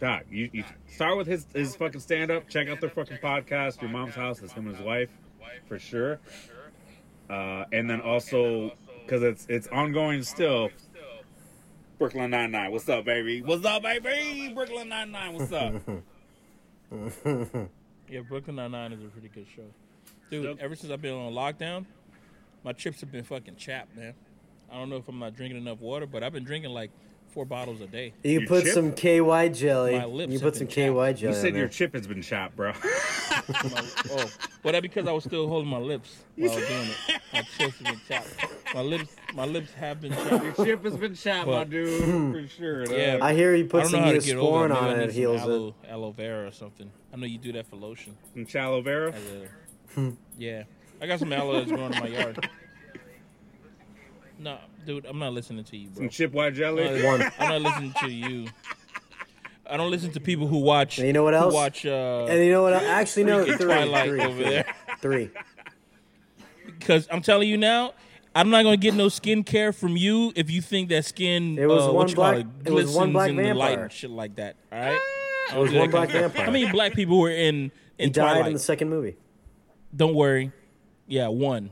[0.00, 2.48] God, you, you start with his his fucking stand up.
[2.48, 3.80] Check out their fucking podcast.
[3.80, 5.10] Your mom's house is him and his wife,
[5.66, 6.18] for sure.
[7.30, 8.72] Uh, and then also
[9.04, 10.70] because it's it's ongoing still.
[11.98, 13.42] Brooklyn Nine Nine, what's up, baby?
[13.42, 14.52] What's up, baby?
[14.52, 15.74] Brooklyn Nine Nine, what's up?
[18.10, 19.62] Yeah, Brooklyn Nine Nine is a pretty good show,
[20.31, 20.44] dude.
[20.44, 20.56] Yep.
[20.60, 21.86] Ever since I've been on lockdown,
[22.62, 24.12] my trips have been fucking chapped, man.
[24.70, 26.90] I don't know if I'm not drinking enough water, but I've been drinking like
[27.28, 28.12] four bottles a day.
[28.23, 28.74] You Your put chip?
[28.74, 29.97] some KY jelly.
[29.98, 31.19] My lips You put some KY chapped.
[31.20, 31.35] jelly.
[31.35, 31.69] You said on your there.
[31.69, 32.73] chip has been chopped, bro.
[32.73, 34.31] My, oh,
[34.62, 37.20] well, that because I was still holding my lips while I was doing it.
[37.32, 38.44] My chips have been chapped.
[38.74, 40.42] My lips, my lips have been shot.
[40.44, 42.84] Your chip has been chopped, my dude, for sure.
[42.96, 43.18] Yeah.
[43.20, 44.68] I hear you I put some how to get Neosporin it.
[44.70, 44.96] Maybe I on it.
[44.98, 45.44] need It some heals it.
[45.44, 46.90] aloe, aloe vera or something.
[47.12, 48.16] I know you do that for lotion.
[48.32, 49.12] Some Chalo Vera.
[49.96, 50.62] A, yeah,
[51.02, 52.48] I got some aloe that's growing in my yard.
[54.38, 55.96] No, dude, I'm not listening to you, bro.
[56.04, 57.02] Some chip white I'm jelly.
[57.02, 57.32] not, One.
[57.38, 58.48] I'm not listening to you.
[59.66, 60.98] I don't listen to people who watch.
[60.98, 61.54] And you know what who else?
[61.54, 61.86] Watch.
[61.86, 62.72] Uh, And you know what?
[62.72, 63.56] Actually, no, three.
[63.56, 64.74] Twilight three, over there.
[65.00, 65.30] Three.
[66.66, 67.92] Because I'm telling you now,
[68.34, 71.59] I'm not gonna get no skincare from you if you think that skin.
[71.59, 73.42] It was uh, one what you call black- It, it was one black in the
[73.42, 73.82] light vampire.
[73.84, 74.56] and shit like that.
[74.72, 75.00] All right.
[75.54, 76.46] It was one black vampire.
[76.46, 79.16] How many black people were in in He died in the second movie.
[79.94, 80.50] Don't worry.
[81.06, 81.70] Yeah, one.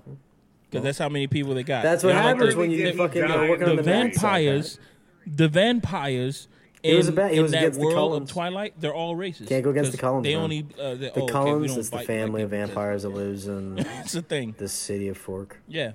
[0.69, 1.83] Because that's how many people they got.
[1.83, 3.77] That's what Yeah, happens really when you did he fucking die are working in on
[3.77, 4.79] the the backside, vampires,
[5.27, 6.49] the vampires.
[6.83, 8.31] He In, was a ba- he in was that against the world Cullens.
[8.31, 9.49] of Twilight, they're all racist.
[9.49, 10.43] Can't go against the 'Cause Cullens, They man.
[10.45, 13.09] only uh, they, The oh, okay, Cullens don't is the family like of vampires that
[13.11, 14.55] lives in That's the thing.
[14.59, 15.59] the city of Fork.
[15.69, 15.93] Yeah,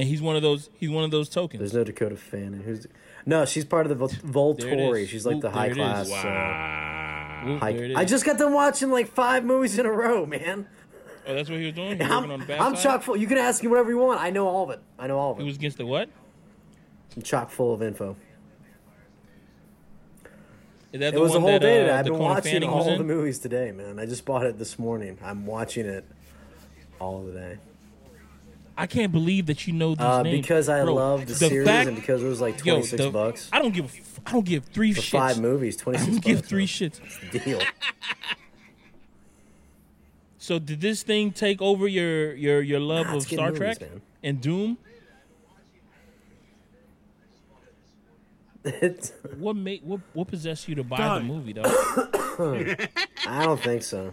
[0.00, 0.70] and he's one of those.
[0.78, 1.58] He's one of those tokens.
[1.60, 2.62] There's no Dakota Fanning.
[2.62, 2.86] Who's
[3.26, 3.44] no?
[3.44, 5.06] She's part of the Vol- Volturi.
[5.06, 6.10] She's like Oop, the high class.
[6.10, 7.42] Uh, Wow.
[7.46, 10.66] Oop, high- I just got them watching like five movies in a row, man.
[11.26, 11.98] Oh, that's what he was doing.
[11.98, 13.16] He was I'm, I'm chock full.
[13.16, 14.20] You can ask me whatever you want.
[14.20, 14.80] I know all of it.
[14.98, 15.42] I know all of it.
[15.42, 16.08] He was against the what?
[17.14, 18.16] I'm chock full of info.
[20.92, 21.92] Is that It the was a whole that, day uh, today.
[21.98, 23.98] I've been watching all the movies today, man.
[23.98, 25.18] I just bought it this morning.
[25.22, 26.04] I'm watching it
[26.98, 27.58] all the day.
[28.80, 31.66] I can't believe that you know these Uh, names because I Bro, love the, series
[31.68, 33.84] fact- and because it was like 26 bucks I don't give.
[33.84, 35.10] a f- I don't give three for shits.
[35.10, 35.76] five movies.
[35.80, 36.26] I 26 don't bucks.
[36.26, 36.66] give three man.
[36.68, 37.44] shits.
[37.44, 37.60] Deal.
[40.42, 43.80] So did this thing take over your your your love Nah, of Star movies, Trek
[43.82, 44.00] man.
[44.22, 44.78] and Doom?
[49.38, 51.22] What made what what possessed you to buy Dog.
[51.22, 51.62] the movie though?
[53.26, 54.12] I don't think so.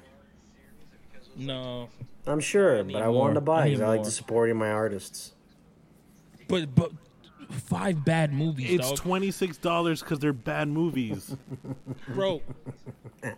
[1.38, 1.90] no,
[2.28, 4.12] I'm sure, need but I wanted to buy I it need 'cause I like to
[4.12, 5.34] supporting my artists.
[6.48, 6.92] but but
[7.50, 8.98] five bad movies, It's dog.
[8.98, 11.36] twenty six dollars because they're bad movies.
[12.10, 12.42] bro.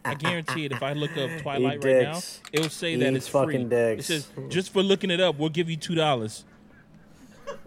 [0.03, 0.71] I guarantee it.
[0.71, 2.19] If I look up Twilight right now,
[2.51, 3.39] it'll say that Eat it's free.
[3.45, 4.09] fucking dicks.
[4.09, 6.45] It says just for looking it up, we'll give you two dollars.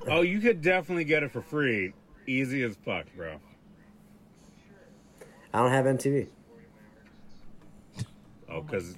[0.08, 1.92] Oh, you could definitely get it for free.
[2.26, 3.36] Easy as fuck, bro.
[5.54, 6.28] I don't have MTV.
[8.48, 8.96] Oh, because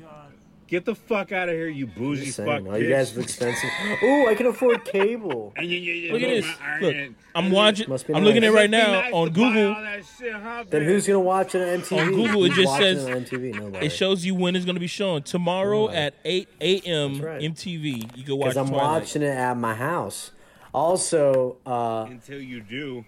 [0.75, 2.47] get the fuck out of here, you bougie Just fuck.
[2.47, 2.69] saying.
[2.69, 2.91] Oh, you bitch.
[2.91, 3.71] guys are expensive.
[4.03, 5.53] Ooh, I can afford cable.
[5.57, 6.45] And you- you- you Look at this.
[6.61, 7.17] my Look, iron.
[7.35, 7.89] I'm watching.
[7.89, 8.27] Must be I'm nice.
[8.29, 9.69] looking at it right be now nice to on buy Google.
[9.75, 10.85] all that shit, huh, Then bitch?
[10.87, 11.99] who's gonna watch it on MTV?
[12.01, 13.53] On Google, it Who's just watching says- it on MTV.
[13.61, 13.87] Nobody.
[13.87, 15.97] It shows you when it's going to be shown tomorrow Right.
[15.97, 17.21] at 8 a.m.
[17.21, 17.41] Right.
[17.43, 18.17] MTV.
[18.17, 19.03] You can watch because I'm Twilight.
[19.03, 20.31] watching it at my house.
[20.73, 23.05] Also, uh, Until you do,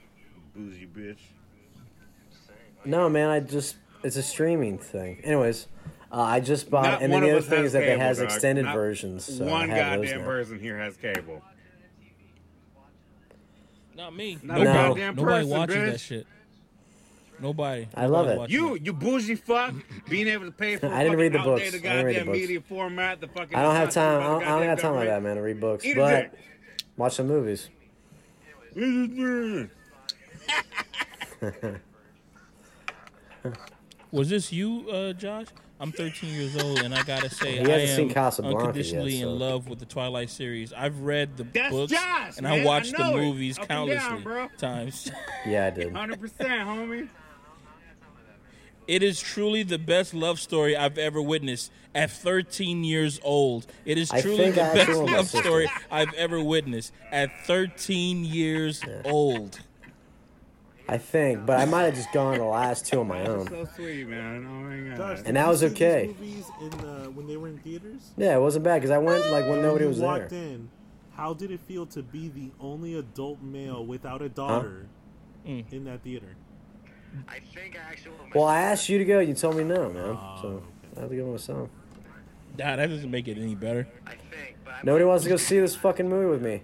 [0.54, 1.18] bougie bitch.
[2.84, 5.18] no, man, I just it's a streaming thing.
[5.24, 5.66] Anyways,
[6.16, 8.24] uh, I just bought, Not and then the other thing is that it has dog.
[8.24, 9.24] extended Not versions.
[9.36, 10.26] So One I have those goddamn now.
[10.26, 11.42] person here has cable.
[13.94, 14.38] Not me.
[14.42, 15.90] Not a nobody goddamn nobody person, watches bitch.
[15.92, 16.26] that shit.
[17.38, 17.86] Nobody.
[17.94, 18.38] I love Nobody it.
[18.38, 19.74] watching You, you bougie fuck,
[20.08, 21.66] being able to pay for I didn't read the fucking books.
[21.66, 22.38] outdated I didn't read the goddamn books.
[22.38, 23.20] media format.
[23.20, 24.20] The fucking I don't have time.
[24.20, 25.84] I don't, I don't have time like that, man, to read books.
[25.84, 26.40] Eat a But dick.
[26.96, 27.68] watch some movies.
[34.12, 35.46] Was this you, uh, Josh?
[35.78, 39.12] I'm 13 years old, and I gotta say, He I hasn't am seen Casablanca unconditionally
[39.16, 40.72] yet, so- in love with the Twilight series.
[40.72, 42.52] I've read the That's books, Josh, and man.
[42.60, 43.14] I I watched the it.
[43.14, 45.10] movies Up and down, times.
[45.46, 45.92] Yeah, I did.
[45.92, 47.08] 100%, homie.
[48.88, 53.66] It is truly the best love story I've ever witnessed at 13 years old.
[53.84, 57.30] It is truly the I best actually want my love story I've ever witnessed at
[57.46, 59.58] 13 years old.
[60.88, 63.48] I think, but I might have just gone the last two on my own.
[63.48, 64.46] So sweet, man.
[64.48, 65.16] Oh my god.
[65.16, 66.06] Josh, And that was okay.
[66.18, 68.12] Movies in the, when they were in theaters.
[68.16, 70.06] Yeah, it wasn't bad because I went like when nobody you was there.
[70.06, 70.68] walked in.
[71.14, 74.86] How did it feel to be the only adult male without a daughter
[75.46, 75.64] Mm.
[75.72, 76.36] in that theater?
[77.28, 79.20] I think I actually Well, I asked you to go.
[79.20, 80.18] You told me no, man.
[80.20, 80.62] Oh, So
[80.96, 81.68] I have to go myself.
[82.58, 83.86] Nah, that doesn't make it any better.
[84.06, 86.62] I think, but Nobody wants to go see this fucking movie with me.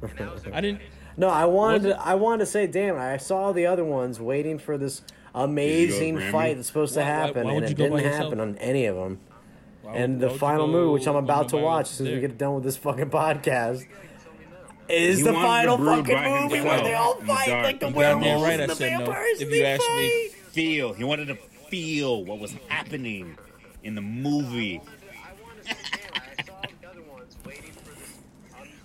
[0.00, 0.80] that was I didn't.
[1.20, 4.58] No, I wanted to, I wanted to say, damn, I saw the other ones waiting
[4.58, 5.02] for this
[5.34, 8.86] amazing fight that's supposed to Why- why- happen, why and it didn't happen on any
[8.86, 9.20] of them.
[9.82, 11.90] why And would- the why would you final move, which I'm about to watch else
[11.92, 13.84] as soon as we get done with this fucking podcast,
[14.88, 17.46] is He the final brew fucking by movie himself where they all in the fight
[17.48, 17.64] dark.
[17.64, 19.40] like the You werewolves right I and the said no, vampires.
[19.42, 20.28] if you they ask me.
[20.52, 20.92] Feel.
[20.94, 21.36] He wanted to
[21.68, 23.36] feel what was happening
[23.84, 24.80] in the movie.
[24.80, 25.76] I wanted to say,
[26.12, 28.18] damn, I saw the other ones waiting for this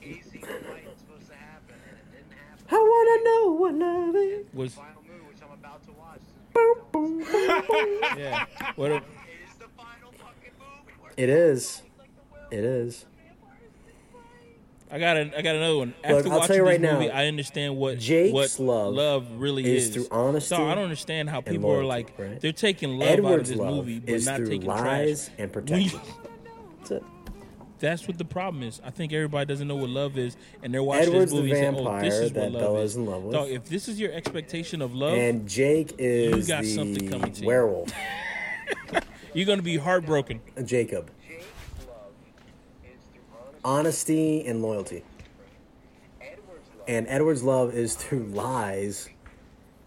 [0.04, 2.66] amazing fight that's supposed to happen, and it didn't happen.
[2.70, 4.46] I wanna know what love is.
[4.54, 6.20] Was Final movie, which I'm about to watch.
[6.54, 8.00] Boom, boom, boom, boom.
[8.18, 8.46] yeah.
[8.76, 8.92] What?
[8.92, 9.02] A, It
[9.50, 10.94] is the final fucking movie.
[11.02, 11.82] Where It is.
[12.52, 13.06] It is.
[14.92, 15.94] I got a, I got another one.
[16.04, 18.94] After I'll watching tell you right this movie, now, I understand what Jake's what love
[18.94, 19.94] love really is is.
[19.96, 22.40] through honesty So I don't understand how people are like right?
[22.40, 25.26] they're taking love out of Edward's this love movie, but is not through taking lies
[25.26, 25.36] trash.
[25.40, 26.00] and protection.
[26.80, 27.04] That's it.
[27.80, 28.82] That's what the problem is.
[28.86, 31.52] I think everybody doesn't know what love is, and they're watching Edward's this the movie
[31.60, 33.34] and saying, "Oh, this is that what love is." in love with.
[33.34, 37.32] Dog, if this is your expectation of love, And Jake is you got something coming
[37.34, 37.48] to the you.
[37.48, 37.92] werewolf.
[39.34, 40.40] you're gonna be heartbroken.
[40.64, 41.12] Jacob.
[41.28, 41.46] Jake's
[41.88, 42.12] love
[42.86, 42.94] is
[43.34, 43.60] honesty.
[43.64, 45.04] Honesty and loyalty.
[46.22, 49.10] Edward's love And Edward's love is through lies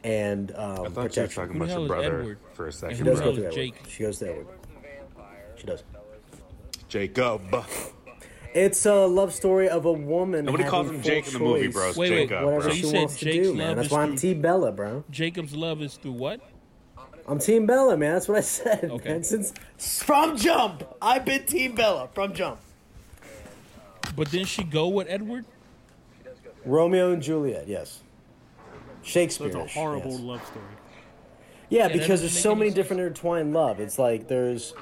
[0.04, 1.42] and um, I thought you were protection.
[1.48, 2.38] talking about your brother Edward?
[2.52, 3.32] for a She second, does go bro.
[3.32, 3.54] knows through Edward.
[3.54, 3.74] Jake?
[3.88, 4.46] She goes to Edward.
[4.46, 5.60] Edward's.
[5.60, 5.82] She does.
[6.92, 7.66] Bella's the mother.
[7.68, 7.94] Jacob.
[8.54, 10.46] It's a love story of a woman.
[10.46, 11.72] Nobody having calls him full Jake in the movie, choice.
[11.74, 11.88] bro.
[11.90, 12.70] It's Wait, wait, Jacob, Whatever bro.
[12.70, 13.66] So she said wants to do, man.
[13.68, 15.04] love That's is why I'm through- Team Bella, bro.
[15.10, 16.40] Jacob's love is through what?
[17.28, 18.14] I'm Team Bella, man.
[18.14, 18.84] That's what I said.
[18.90, 19.08] Okay.
[19.10, 19.22] Man.
[19.22, 19.52] Since
[20.02, 22.58] from jump, I've been Team Bella from jump.
[24.16, 25.44] But didn't she go with Edward?
[26.64, 28.00] Romeo and Juliet, yes.
[29.02, 29.52] Shakespeare.
[29.52, 30.20] So it's a horrible Yes.
[30.20, 30.64] love story.
[31.70, 32.76] Yeah, that because doesn't there's make so any many sense.
[32.76, 33.78] different intertwined love.
[33.78, 34.72] It's like there's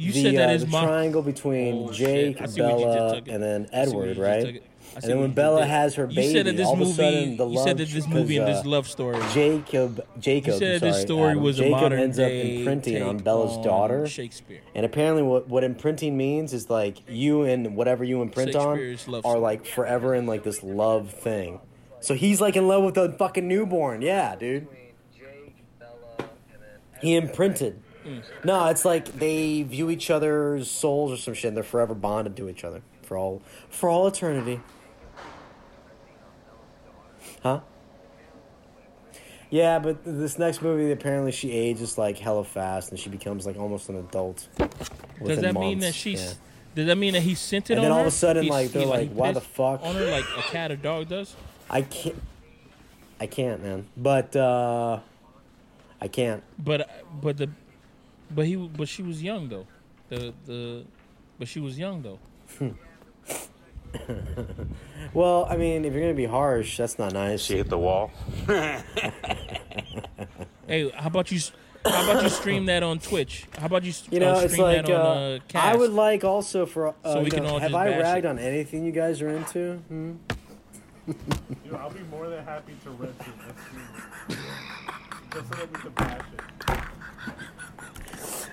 [0.00, 2.42] You the, said that uh, is the my triangle between Oh, Jake, shit.
[2.42, 4.46] I see what you just Bella, and then I see what Edward, right?
[4.46, 4.62] took it.
[4.96, 5.68] I see And then when Bella did.
[5.68, 7.64] has her you said baby, that this all of a movie, sudden the you love
[7.68, 9.18] said that this movie and this uh, love story.
[9.32, 12.30] Jacob, Jacob, You said I'm this sorry, story Adam, was a Jacob modern ends up
[12.30, 14.06] imprinting on Bella's on daughter.
[14.08, 14.62] Shakespeare.
[14.74, 19.38] And apparently, what what imprinting means is like you and whatever you imprint on are
[19.38, 21.60] like forever in like this love thing.
[22.00, 24.00] So he's like in love with the fucking newborn.
[24.02, 24.62] Yeah, dude.
[24.68, 24.86] Between
[25.16, 26.28] Jake, Bella, and
[26.62, 27.80] then He imprinted.
[28.06, 28.22] Mm.
[28.44, 31.48] No, it's like they view each other's souls or some shit.
[31.48, 34.60] And they're forever bonded to each other for all for all eternity.
[37.42, 37.60] Huh?
[39.50, 43.56] Yeah, but this next movie, apparently she ages like hella fast, and she becomes like
[43.58, 44.46] almost an adult.
[45.24, 46.22] Does that mean that she's?
[46.22, 46.32] Yeah.
[46.76, 48.02] Does that mean that he sent it And on then all her?
[48.06, 49.82] of a sudden, He's- like, they're he, like, why the fuck?
[49.82, 51.34] on her like a cat or dog does?
[51.68, 52.14] I can't.
[53.20, 53.86] I can't, man.
[53.96, 55.00] But uh
[56.00, 56.42] I can't.
[56.58, 56.88] But
[57.20, 57.50] but the
[58.30, 59.66] but he but she was young though.
[60.08, 60.84] The the
[61.38, 62.18] but she was young though.
[65.12, 67.40] Well, I mean, if you're gonna be harsh, that's not nice.
[67.42, 68.12] She hit the wall.
[70.68, 71.40] Hey, how about you?
[71.84, 73.46] How about you stream that on Twitch?
[73.58, 73.90] How about you?
[73.90, 76.88] s- You know, uh, it's like that on, uh, uh, I would like also for
[76.88, 78.28] uh, So we you can know, all have I ragged it.
[78.28, 79.78] on anything you guys are into?
[79.88, 80.12] Hmm?
[81.64, 83.88] You I'll be more than happy to rent it and stream
[84.28, 84.38] it.
[85.34, 86.29] Just so that we can bash it.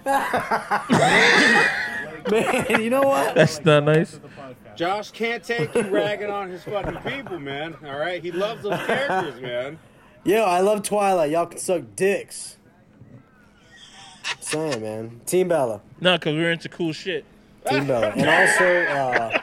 [2.31, 3.35] Man, you know what?
[3.35, 4.15] That's not nice.
[4.15, 4.75] After the podcast.
[4.77, 7.75] Josh can't take you ragging on his fucking people, man.
[7.85, 9.79] All right, he loves those characters, man.
[10.23, 11.31] Yo, I love Twilight.
[11.31, 12.55] Y'all can suck dicks.
[14.39, 15.19] Saying, man.
[15.25, 15.81] Team Bella.
[15.99, 17.25] No, because we're into cool shit.
[17.69, 18.11] Team Bella.
[18.11, 19.37] And also, uh,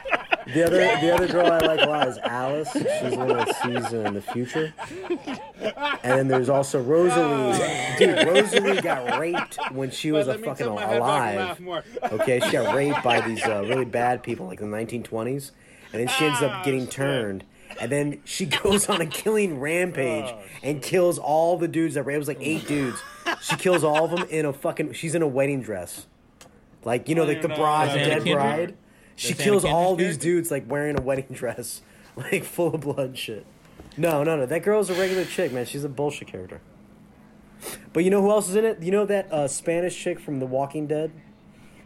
[0.53, 2.71] The other, the other girl I like a lot is Alice.
[2.71, 4.73] She's the one that sees in the future.
[6.03, 7.57] And then there's also Rosalie.
[7.97, 11.59] Dude, Rosalie got raped when she was a fucking alive.
[12.11, 15.51] Okay, she got raped by these uh, really bad people like in the 1920s,
[15.93, 17.43] and then she ends up getting turned.
[17.79, 22.15] And then she goes on a killing rampage and kills all the dudes that raped.
[22.15, 23.01] It was like eight dudes.
[23.41, 24.93] She kills all of them in a fucking.
[24.93, 26.07] She's in a wedding dress,
[26.83, 28.35] like you know, like the bride, the dead Kendrick?
[28.35, 28.77] bride.
[29.15, 30.23] She Anna kills all Kendrick's these character?
[30.27, 31.81] dudes like wearing a wedding dress,
[32.15, 33.45] like full of blood shit.
[33.97, 34.45] No, no, no.
[34.45, 35.65] That girl's a regular chick, man.
[35.65, 36.59] She's a bullshit character.
[37.93, 38.81] But you know who else is in it?
[38.83, 41.11] You know that uh, Spanish chick from The Walking Dead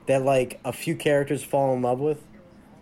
[0.08, 2.24] that like a few characters fall in love with?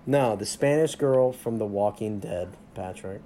[0.06, 3.22] No, the Spanish girl from The Walking Dead, Patrick.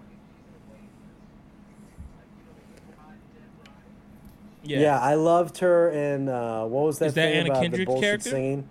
[4.64, 4.80] Yeah.
[4.80, 7.86] Yeah, I loved her in uh, what was that Is that thing Anna about the
[7.86, 8.30] bullshit character?
[8.30, 8.70] singing?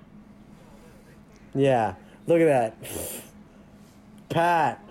[1.55, 1.95] Yeah,
[2.31, 2.77] look at that,
[4.29, 4.85] Pat,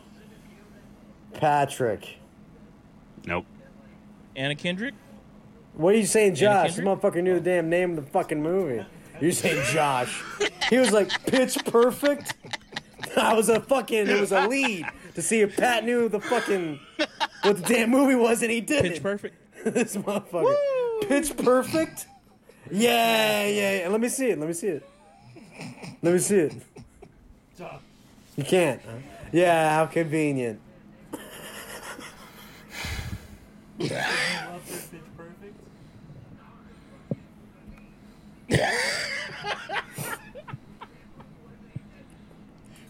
[1.33, 2.17] Patrick.
[3.25, 3.45] Nope.
[4.35, 4.93] Anna Kendrick.
[5.73, 6.75] What are you saying, Josh?
[6.75, 8.85] The motherfucker knew the damn name of the fucking movie.
[9.21, 10.23] You're saying Josh.
[10.69, 12.35] He was like pitch perfect.
[13.17, 14.07] I was a fucking.
[14.07, 14.85] It was a lead
[15.15, 16.79] to see if Pat knew the fucking
[17.43, 18.91] what the damn movie was, and he didn't.
[18.91, 19.35] Pitch Perfect.
[19.65, 20.55] this motherfucker.
[21.07, 22.07] Pitch perfect.
[22.71, 23.87] Yeah, yeah, yeah.
[23.89, 24.39] Let me see it.
[24.39, 24.89] Let me see it.
[26.01, 26.53] Let me see it.
[28.35, 28.81] You can't.
[28.81, 28.91] huh?
[29.31, 30.59] Yeah, how convenient.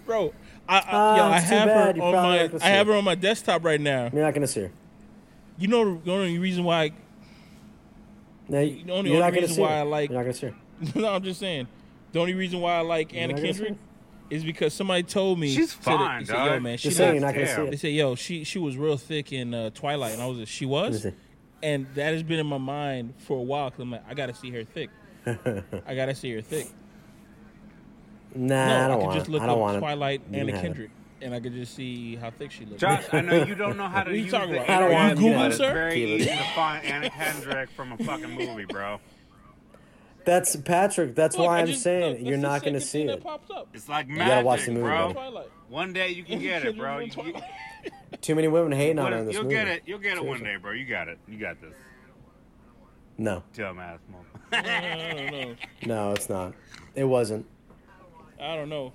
[0.05, 0.33] Bro,
[0.67, 1.97] I, I, Ah, yo, I have bad.
[1.97, 4.09] her on my I have her on my desktop right now.
[4.11, 4.71] You're not gonna see her.
[5.57, 6.91] You know the only reason why
[8.47, 9.75] No, you, The only- you're not only gonna reason see why her.
[9.75, 10.55] I like- You're not gonna see her.
[10.99, 11.67] no, I'm just saying.
[12.11, 13.75] The only reason why I like Anna Kendrick
[14.29, 16.97] is because somebody told me She's said that- fine, they said, Yo, man, she Just
[16.97, 17.65] saying, you're not gonna see Damn.
[17.67, 17.79] They it.
[17.79, 20.65] said, "Yo, she she was real thick in uh, Twilight," and I was, like, she
[20.65, 21.05] was,
[21.63, 23.69] and that has been in my mind for a while.
[23.71, 24.89] Cause I'm like, I gotta see her thick.
[25.25, 26.67] I gotta see her thick.
[28.35, 29.31] Nah, no, I don't want just it.
[29.31, 30.67] look I don't want Twilight You Anna have it.
[30.67, 30.91] Kendrick,
[31.21, 32.79] and I could just see how thick she looks.
[32.79, 34.69] Josh, I know you don't know how to What are you use talking the about?
[34.69, 37.69] I don't want internet, you to- but it's very Keep easy to find Anna Kendrick
[37.71, 38.99] from a fucking movie, bro.
[40.29, 40.33] It.
[40.33, 41.15] That's Patrick.
[41.15, 43.07] That's Look, why I I'm just- saying look, you're not gonna see it.
[43.07, 43.67] That pops up.
[43.73, 45.13] It's like magic, gotta watch the movie, bro.
[45.13, 45.47] buddy.
[45.69, 46.99] One day you can get it, bro.
[46.99, 47.33] You, you,
[48.21, 49.55] Too many women hating on what- her in this you'll movie.
[49.55, 49.83] get it.
[49.85, 50.71] You'll get it one day, bro.
[50.71, 51.17] You got it.
[51.27, 51.73] You got this.
[53.17, 54.19] No, Dumbass mo.
[54.51, 55.57] I don't
[55.87, 56.53] no, it's not.
[56.95, 57.45] It wasn't.
[58.41, 58.93] I don't know.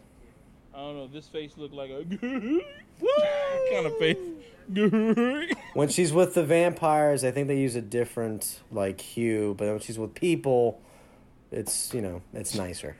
[0.74, 1.06] I don't know.
[1.06, 2.04] This face looked like a
[3.70, 4.16] kind of face.
[5.74, 9.78] When she's with the vampires, I think they use a different like hue, but when
[9.80, 10.80] she's with people,
[11.54, 12.96] it's you know it's nicer.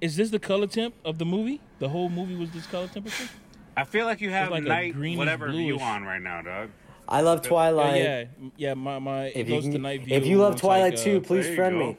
[0.00, 1.60] Is this the color temp of the movie?
[1.80, 3.28] The whole movie was this color temperature?
[3.76, 5.82] I feel like you have like a night greenish whatever view bluish.
[5.82, 6.70] on right now, dog.
[7.08, 8.02] I love Twilight.
[8.02, 8.24] yeah,
[8.56, 8.74] yeah.
[8.74, 10.16] My my it If you, can, night view.
[10.16, 11.86] if you love Twilight like, too, uh, please friend go.
[11.88, 11.96] me.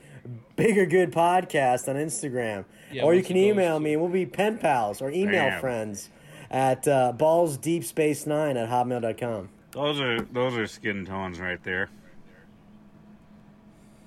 [0.56, 2.66] Bigger Good Podcast on Instagram.
[2.92, 5.60] Yeah, or you can email to- me we'll be pen pals or email Damn.
[5.62, 6.10] friends
[6.52, 9.50] at uh, ballsdeepspace9 at hotmail.com.
[9.72, 11.90] Those are those are skin tones right there.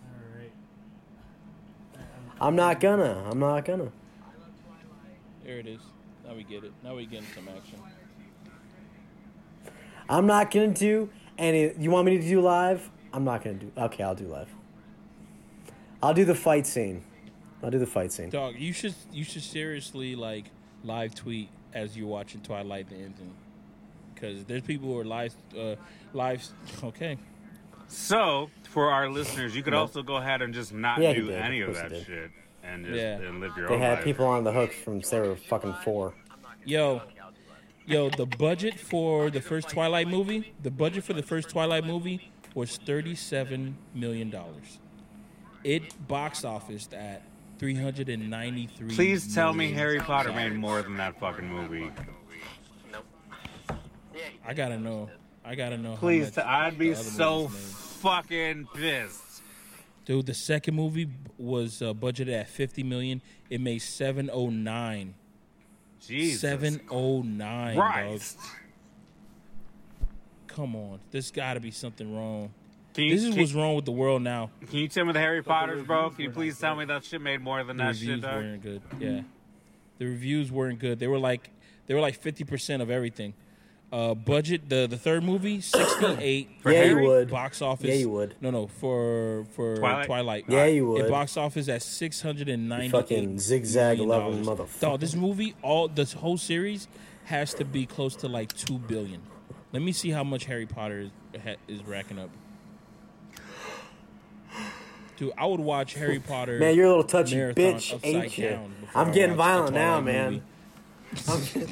[0.05, 0.53] All right.
[2.43, 3.25] I'm not gonna.
[3.31, 3.93] I'm not gonna.
[5.45, 5.81] There it is.
[6.27, 6.73] Now we get it.
[6.83, 7.79] Now we getting some action.
[10.09, 11.09] I'm not gonna do
[11.39, 11.73] any.
[11.79, 12.91] You want me to do live?
[13.13, 13.71] I'm not gonna do.
[13.79, 14.49] Okay, I'll do live.
[16.03, 17.05] I'll do the fight scene.
[17.63, 18.31] I'll do the fight scene.
[18.31, 20.47] Dog, you should you should seriously like
[20.83, 23.35] live tweet as you're watching Twilight the ending,
[24.13, 25.77] because there's people who are live uh,
[26.13, 26.45] live.
[26.83, 27.19] Okay,
[27.93, 31.61] So for our listeners, you could also go ahead and just not Yeah, do any
[31.61, 32.31] Of of that shit
[32.65, 33.19] and just Yeah.
[33.21, 34.05] and live your They own They had life.
[34.05, 36.15] people on the hook from they were fucking four.
[36.65, 37.03] yo,
[37.87, 42.31] yo, the budget for the first Twilight movie, the budget for the first Twilight movie
[42.55, 44.79] was thirty-seven million dollars.
[45.65, 47.23] It box office at
[47.59, 48.95] three hundred and ninety-three.
[48.95, 50.51] Please tell me Harry Potter dollars.
[50.51, 51.91] made more than that fucking movie.
[54.47, 55.11] I gotta know.
[55.45, 55.97] I gotta know.
[55.97, 59.43] Please, how much I'd be so fucking pissed.
[60.05, 61.09] Dude, the second movie
[61.39, 63.23] was uh, budgeted at fifty million.
[63.51, 65.15] It made seven oh nine.
[66.01, 67.77] Jesus Seven oh nine.
[67.77, 67.93] Dog.
[67.93, 68.39] Christ.
[70.49, 72.53] Come on, there's got to be something wrong.
[72.95, 74.51] Can you, This is can, what's wrong with the world now.
[74.69, 76.11] can you tell me the Harry Potters, bro?
[76.11, 78.23] Can you please tell me that shit made more than The that shit, The reviews
[78.23, 78.35] dog?
[78.43, 78.83] weren't good.
[79.01, 79.21] Yeah,
[79.99, 80.99] the reviews weren't good.
[80.99, 81.49] They were like
[81.87, 83.33] they were like fifty percent of everything.
[83.93, 86.49] Uh, budget the the third movie sixty eight.
[86.65, 87.29] Yeah, you would.
[87.31, 87.87] Box office.
[87.87, 88.35] Yeah, you would.
[88.41, 90.07] No, no, for for Twilight?
[90.07, 90.45] Twilight.
[90.49, 91.01] Yeah, you would.
[91.01, 91.11] It would.
[91.11, 92.89] box office at six hundred and ninety.
[92.89, 94.81] Fucking zigzag loving motherfucker.
[94.81, 96.89] Dog, this movie, all this whole series,
[97.25, 99.21] has to be close to like two billion.
[99.73, 101.11] Let me see how much Harry Potter is,
[101.43, 102.31] ha- is racking up.
[105.19, 106.59] Dude, I would watch Harry Potter.
[106.59, 108.59] Man, you're a little touchy bitch, ain't you?
[108.95, 110.43] I'm getting violent now, Twilight man.
[111.29, 111.67] movie.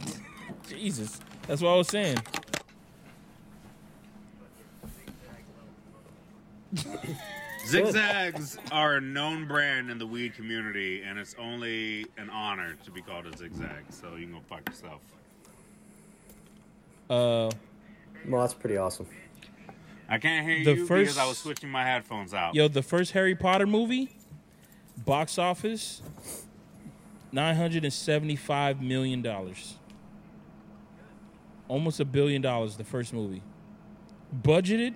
[0.69, 1.19] Jesus,
[1.51, 2.17] that's what I was saying.
[7.67, 12.91] Zigzags are a known brand in the weed community, and it's only an honor to
[12.91, 13.85] be called a zigzag.
[13.91, 15.01] So you can go fuck yourself.
[17.09, 17.51] Uh,
[18.29, 19.07] Well, that's pretty awesome.
[20.09, 22.55] I can't hear The you first- because I was switching my headphones out.
[22.55, 24.11] yo, the first Harry Potter movie,
[24.97, 26.03] box office,
[27.33, 29.77] nine hundred and seventy-five million dollars,
[31.71, 32.77] almost a billion dollars.
[32.77, 33.43] The first movie,
[34.43, 34.95] budgeted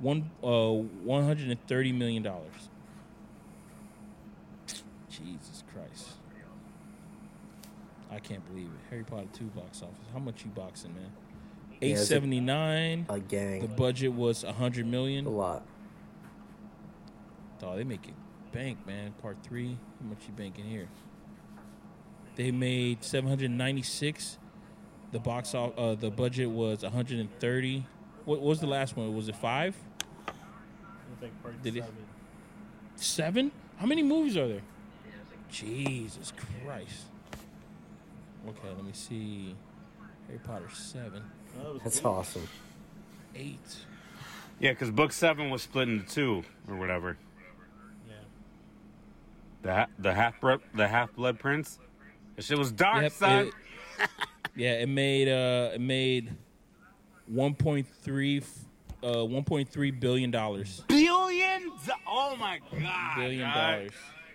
[0.00, 2.68] one uh one hundred and thirty million dollars.
[5.10, 6.08] Jesus Christ.
[8.10, 8.90] I can't believe it.
[8.90, 9.94] Harry Potter 2 box office.
[10.14, 11.10] How much you boxing, man?
[11.80, 13.06] Yeah, it's a- 879.
[13.10, 13.60] A gang.
[13.60, 15.26] The budget was 100 million.
[15.26, 15.62] a lot.
[17.60, 18.14] Dog, they make it
[18.52, 19.12] bank, man.
[19.20, 20.88] Part three, how much you banking here?
[22.36, 24.38] They made seven hundred ninety six.
[25.12, 27.86] The box off, uh, the budget was one hundred and thirty.
[28.24, 29.14] What, what was the last one?
[29.16, 29.74] Was it five,
[30.26, 31.96] It's like part Did it- seven.
[32.96, 33.52] seven?
[33.78, 34.60] How many movies are there?
[35.50, 36.32] Jesus
[36.64, 37.04] Christ.
[38.46, 39.54] Okay, let me see.
[40.26, 41.22] Harry Potter seven
[41.56, 42.04] that was That's eight.
[42.04, 42.48] awesome.
[43.34, 43.76] eight.
[44.60, 47.16] Yeah, because book seven was split into two or whatever.
[48.06, 48.14] Yeah.
[49.62, 51.78] The the half blood the half blood prince.
[52.36, 53.46] That shit was dark, Yep, son.
[53.46, 53.54] it-
[54.56, 56.30] yeah, it made uh, it made
[57.26, 58.42] one point three,
[59.02, 60.82] uh, one point three billion dollars.
[60.88, 61.88] Billions!
[62.06, 63.16] Oh my god!
[63.16, 63.90] Billion dollars.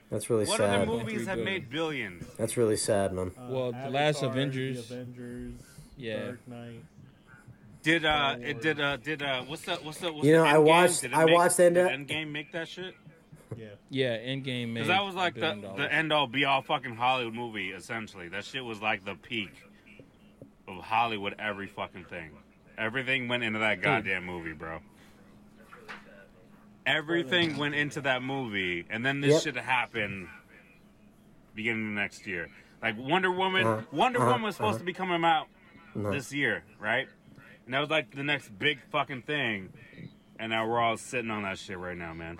[0.09, 0.81] That's really What sad.
[0.81, 1.45] other movies have billion.
[1.45, 2.25] made billions?
[2.37, 3.31] That's really sad, man.
[3.37, 5.53] Uh, Well, the last Avengers- The Avengers.
[5.97, 6.23] Yeah.
[6.25, 6.83] Dark Knight.
[7.81, 10.45] Did uh it did uh did uh what's the what's the what's You the know,
[10.45, 12.95] I watched- I make- watched End- Endgame make that shit?
[13.57, 13.65] Yeah.
[13.89, 14.73] Yeah, Endgame made.
[14.75, 15.77] Because that was like the dollars.
[15.77, 18.27] the end all be all fucking Hollywood movie essentially.
[18.29, 19.51] That shit was like the peak
[20.67, 22.31] of Hollywood every fucking thing.
[22.77, 24.79] Everything went into that goddamn movie, bro.
[26.85, 29.55] Everything went into that movie, and then this Yep.
[29.55, 30.27] shit happened
[31.55, 32.49] beginning of next year.
[32.81, 34.79] Like Wonder Woman, Uh-huh, Wonder uh-huh, Woman was supposed uh-huh.
[34.79, 35.47] to be coming out
[35.95, 36.11] Uh-huh.
[36.11, 37.07] this year, right?
[37.65, 39.71] And that was like the next big fucking thing.
[40.37, 42.39] And now we're all sitting on that shit right now, man.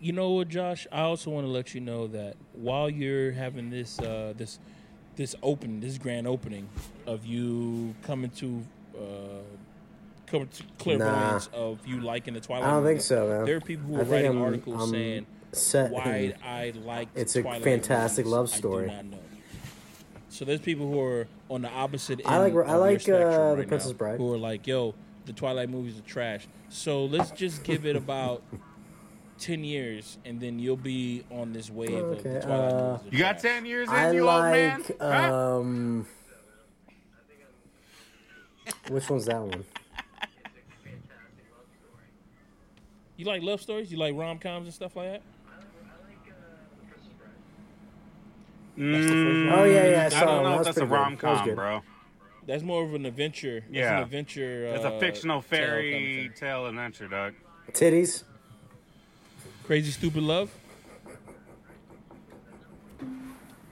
[0.00, 0.86] You know what, Josh?
[0.92, 4.58] I also want to let you know that while you're having this uh, this
[5.16, 6.68] this open this grand opening
[7.06, 8.62] of you coming to
[8.96, 9.00] uh,
[10.26, 12.68] coming to clairvoyance of you liking the Twilight.
[12.68, 13.44] I don't think so, man.
[13.44, 17.08] There are people who I are writing I'm- articles I'm saying set why I like.
[17.14, 18.32] It's a Twilight fantastic movies.
[18.32, 18.86] love I do story.
[18.88, 19.18] not know.
[20.28, 22.28] So there's people who are on the opposite end.
[22.28, 24.18] I like- I like, uh, The right Princess now, Bride.
[24.18, 24.94] Who are like, yo,
[25.24, 26.46] the Twilight movies are trash.
[26.68, 28.42] So let's just give it about.
[29.38, 33.12] 10 years and then you'll be on this wave of Okay, the Twilight uh, movies
[33.12, 34.80] You got 10 years in I you, old man?
[34.80, 35.00] like.
[35.00, 35.32] Huh?
[35.58, 36.06] Um,
[38.88, 39.64] which one's that one?
[43.16, 43.90] You like love stories?
[43.90, 45.22] You like rom coms and stuff like that?
[48.78, 51.54] Mm, Oh, yeah, yeah, I I don't know That if that's a rom com, good.
[51.54, 51.82] bro.
[52.46, 53.60] That's more of an adventure.
[53.60, 53.96] That's Yeah.
[53.96, 54.66] an adventure.
[54.66, 56.32] It's uh, a fictional tale kind of fairy thing.
[56.38, 57.34] tale adventure, dog.
[57.72, 58.22] Titties.
[59.66, 60.48] Crazy Stupid Love.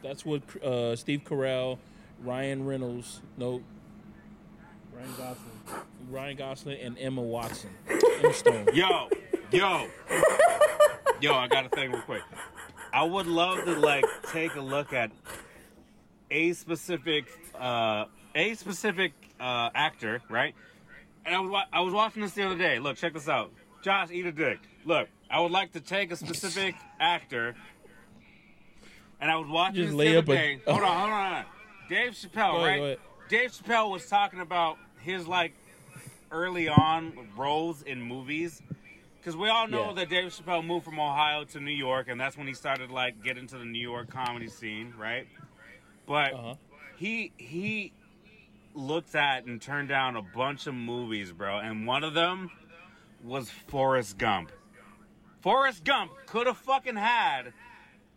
[0.03, 1.79] That's what uh, Steve Carell,
[2.25, 3.63] Ryan Reynolds, no,
[4.93, 5.85] Ryan Gosling.
[6.11, 7.71] Ryan Gosling, and Emma Watson.
[7.89, 8.69] Emma Stone.
[8.75, 9.09] Yo,
[9.53, 9.87] yo,
[11.21, 11.35] yo!
[11.35, 12.23] I got a thing real quick.
[12.93, 15.13] I would love to like take a look at
[16.31, 17.27] a specific,
[17.59, 20.55] uh, a specific uh, actor, right?
[21.25, 22.81] And I was wa- I was watching this the other day.
[22.81, 23.53] Look, check this out.
[23.83, 24.59] Josh, eat a dick.
[24.85, 27.57] Look, I would like to take a specific actor,
[29.21, 30.61] and I was watching Just this lay the up other a- day.
[30.65, 31.45] Hold on, hold on, hold on.
[31.89, 32.77] Dave Chappelle, Go ahead, right?
[32.79, 32.99] go ahead.
[33.29, 35.53] Dave Chappelle was talking about his like
[36.31, 38.63] early on roles in movies.
[39.19, 39.95] Because we all know Yeah.
[39.95, 43.23] that Dave Chappelle moved from Ohio to New York, and that's when he started like
[43.25, 45.27] getting to the New York comedy scene, right?
[46.07, 46.55] But Uh-huh.
[46.97, 47.93] he he
[48.75, 52.51] looked at and turned down a bunch of movies, bro, and one of them
[53.25, 54.53] was Forrest Gump.
[55.45, 57.53] Forrest Gump could have fucking had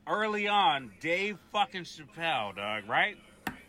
[0.07, 3.17] early on Dave fucking Chappelle, dog, right?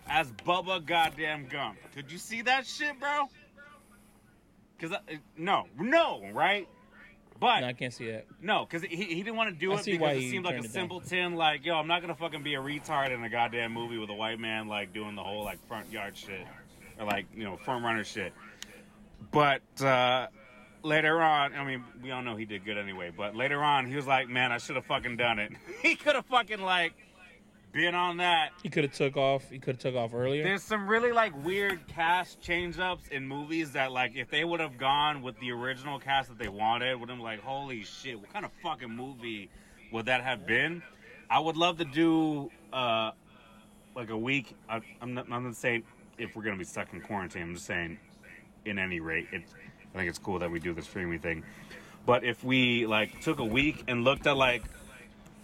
[0.09, 1.77] as Bubba Goddamn Gump.
[1.93, 3.29] Could you see that shit, bro?
[4.79, 6.69] Cause I, no, no, right?
[7.41, 8.27] But No, I can't see that.
[8.41, 10.55] no, because he, he didn't want to do I it because it he seemed like
[10.55, 10.83] a turned it down.
[10.83, 11.35] simpleton.
[11.35, 14.15] Like, yo, I'm not gonna fucking be a retard in a goddamn movie with a
[14.15, 16.47] white man like doing the whole like front yard shit
[16.99, 18.33] or like you know front runner shit.
[19.33, 20.29] But uh,
[20.83, 23.13] later on, I mean, we all know he did good anyway.
[23.15, 25.53] But later on, he was like, man, I should have fucking done it.
[25.83, 26.95] he could have fucking like
[27.73, 28.51] been on that.
[28.63, 29.49] He could have took off.
[29.51, 30.43] He could have took off earlier.
[30.43, 34.61] There's some really like weird cast change ups in movies that like if they would
[34.61, 38.19] have gone with the original cast that they wanted, would have been like, holy shit,
[38.19, 39.51] what kind of fucking movie
[39.93, 40.83] would that have been?
[41.31, 43.13] I would love to do uh
[43.95, 44.55] like a week.
[44.69, 45.83] I, I'm not, I'm not saying
[46.19, 47.43] if we're gonna be stuck in quarantine.
[47.43, 47.99] I'm just saying,
[48.65, 49.55] in any rate, it's
[49.95, 51.43] I think it's cool that we do the streaming thing.
[52.07, 54.63] But if we like took a week and looked at like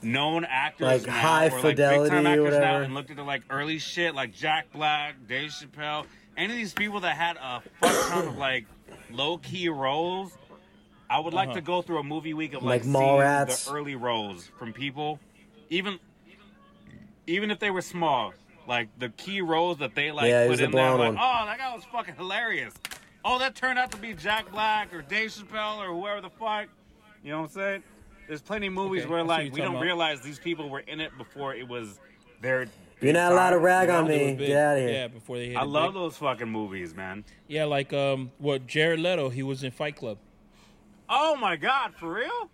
[0.02, 3.22] known actors Like now, high or, like, fidelity or actors now, and looked at the
[3.22, 6.06] like early shit like Jack Black, Dave Chappelle,
[6.36, 8.66] any of these people that had a fuck ton of like
[9.10, 10.32] low key roles.
[11.10, 11.56] I would like Uh-huh.
[11.56, 13.66] to go through a movie week of like, Like seeing Mallrats.
[13.66, 15.20] the early roles from people,
[15.68, 15.98] even
[17.26, 18.32] even if they were small,
[18.66, 20.90] like the key roles that they like Yeah, put in there.
[20.92, 21.18] Like, one.
[21.20, 22.74] oh, that guy was fucking hilarious.
[23.24, 26.66] Oh, that turned out to be Jack Black or Dave Chappelle or whoever the fuck.
[27.22, 27.82] You know what I'm saying?
[28.28, 29.82] There's plenty of movies Okay, where I see what like we don't about.
[29.82, 31.98] realize these people were in it before it was
[32.40, 32.66] their.
[33.00, 34.34] You're not allowed to rag on me.
[34.34, 34.90] Get out of here.
[34.90, 35.56] Yeah, before they hit.
[35.56, 36.00] I it love big.
[36.02, 37.24] those fucking movies, man.
[37.48, 39.28] Yeah, like um, what Jared Leto?
[39.30, 40.18] He was in Fight Club.
[41.08, 42.50] Oh my god, for real?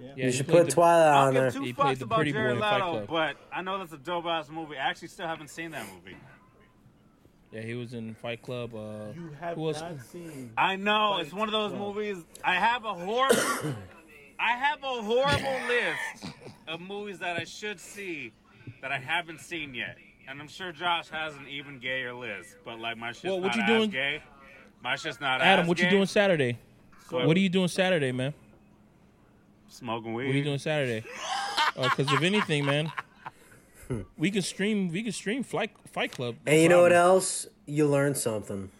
[0.00, 1.50] Yeah, You he should put the- Twilight on there.
[1.50, 3.06] two He played fucks the about pretty boy Jared in Fight Leto, Club.
[3.08, 4.76] but I know that's a dope ass movie.
[4.76, 6.16] I actually still haven't seen that movie.
[7.56, 8.74] Yeah, he was in Fight Club.
[8.74, 9.80] Uh, You have who else?
[9.80, 10.50] not seen.
[10.58, 11.94] I know Fight it's one of those Club.
[11.96, 12.18] movies.
[12.44, 13.40] I have a horrible,
[14.38, 16.34] I have a horrible list
[16.68, 18.34] of movies that I should see
[18.82, 19.96] that I haven't seen yet,
[20.28, 22.56] and I'm sure Josh has an even gayer list.
[22.62, 24.22] But like my shit's Well, what not you as doing- gay.
[24.82, 26.58] My shit's not Adam, as what you doing Saturday?
[27.08, 28.34] So- What are you doing Saturday, man?
[29.68, 30.26] Smoking weed.
[30.26, 31.04] What are you doing Saturday?
[31.74, 32.92] Because if anything, man,
[34.18, 34.88] we can stream.
[34.90, 36.36] We can stream Fight Fight Club.
[36.46, 37.46] no And you know what else?
[37.66, 38.70] You learn something.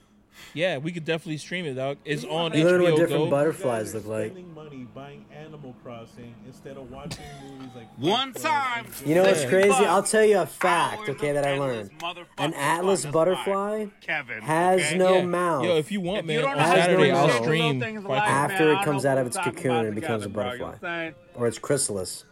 [0.52, 1.98] Yeah, we could definitely stream it, dog.
[2.04, 3.30] It's on You learn what different Go.
[3.30, 4.30] butterflies look like.
[4.32, 8.86] Spending money buying Animal Crossing instead of watching movies like One time.
[9.04, 9.70] You know what's crazy?
[9.70, 9.86] Fuck.
[9.86, 11.90] I'll tell you a fact, okay, that I learned.
[12.38, 13.86] An atlas butterfly.
[14.00, 14.98] Kevin has okay?
[14.98, 15.24] no Yeah.
[15.26, 15.64] mouth.
[15.64, 18.82] Yo, if you want, If man, you on Saturday no I'll stream like, After man,
[18.82, 20.44] it comes out of its what we're talking cocoon about and becomes a together, bro.
[20.44, 20.66] Butterfly.
[20.66, 21.14] what I'm saying?
[21.34, 22.24] or its chrysalis.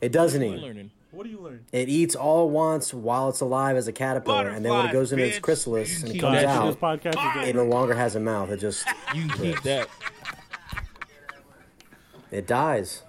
[0.00, 0.90] It doesn't We're eat.
[1.12, 1.16] Learning.
[1.18, 1.64] What do you learn?
[1.72, 4.92] It eats all at once while it's alive as a caterpillar, and then when it
[4.92, 7.56] goes into its chrysalis and it comes keep that After shit this out, podcast, it
[7.56, 8.50] no longer has a mouth.
[8.50, 9.88] It just You can keep that.
[12.30, 13.02] it dies.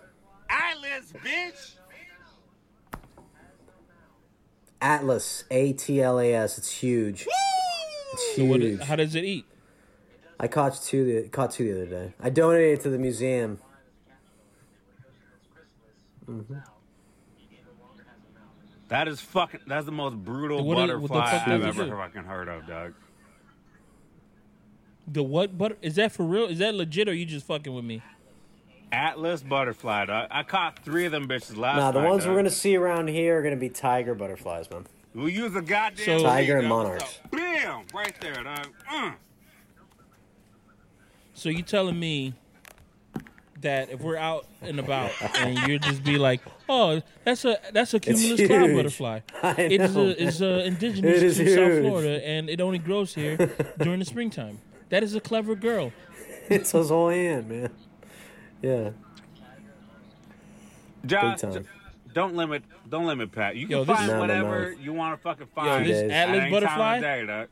[0.49, 1.75] Atlas, bitch.
[4.81, 6.57] Atlas, A T L A S.
[6.57, 7.27] It's huge.
[8.13, 8.61] It's So what?
[8.61, 8.81] huge.
[8.81, 9.45] How does it eat?
[10.39, 11.05] I caught two.
[11.05, 12.13] The, caught two the other day.
[12.19, 13.59] I donated it to the museum.
[16.27, 16.55] Mm-hmm.
[18.91, 19.61] That is fucking.
[19.67, 22.93] That's the most brutal What do- what butterfly fuck I've ever fucking heard of, Doug.
[25.07, 25.57] The what?
[25.57, 26.43] But is that for real?
[26.47, 28.01] Is that legit, or you just fucking with me?
[28.91, 30.27] Atlas butterfly, dog.
[30.29, 33.07] I caught three of them bitches last Nah, the night, ones we're gonna see around
[33.07, 34.85] here are gonna be tiger butterflies, man.
[35.15, 36.83] We use a goddamn So- Tiger and dog.
[36.83, 37.19] monarchs.
[37.31, 37.85] Bam!
[37.93, 38.67] Right there, dog.
[38.93, 39.15] Mm.
[41.33, 42.33] So you telling me
[43.61, 47.93] that if we're out and about and you just be like, oh, that's a that's
[47.93, 49.19] a cumulus cloud butterfly.
[49.43, 50.07] I It's know.
[50.07, 51.81] a, it's uh, indigenous It is to South.
[51.81, 53.37] Florida and it only grows here
[53.79, 54.59] during the springtime.
[54.89, 55.91] That is a clever girl.
[56.49, 57.69] it's his whole hand, man.
[58.61, 58.91] Yeah.
[61.05, 61.67] Josh, Big time.
[62.13, 63.55] don't limit, don't limit Pat.
[63.55, 64.77] You can Yo, this- find No, no, whatever no.
[64.81, 65.85] you want to fucking Yo, find.
[65.85, 66.11] this days.
[66.11, 67.47] at Atlas any time of butterfly day, dog.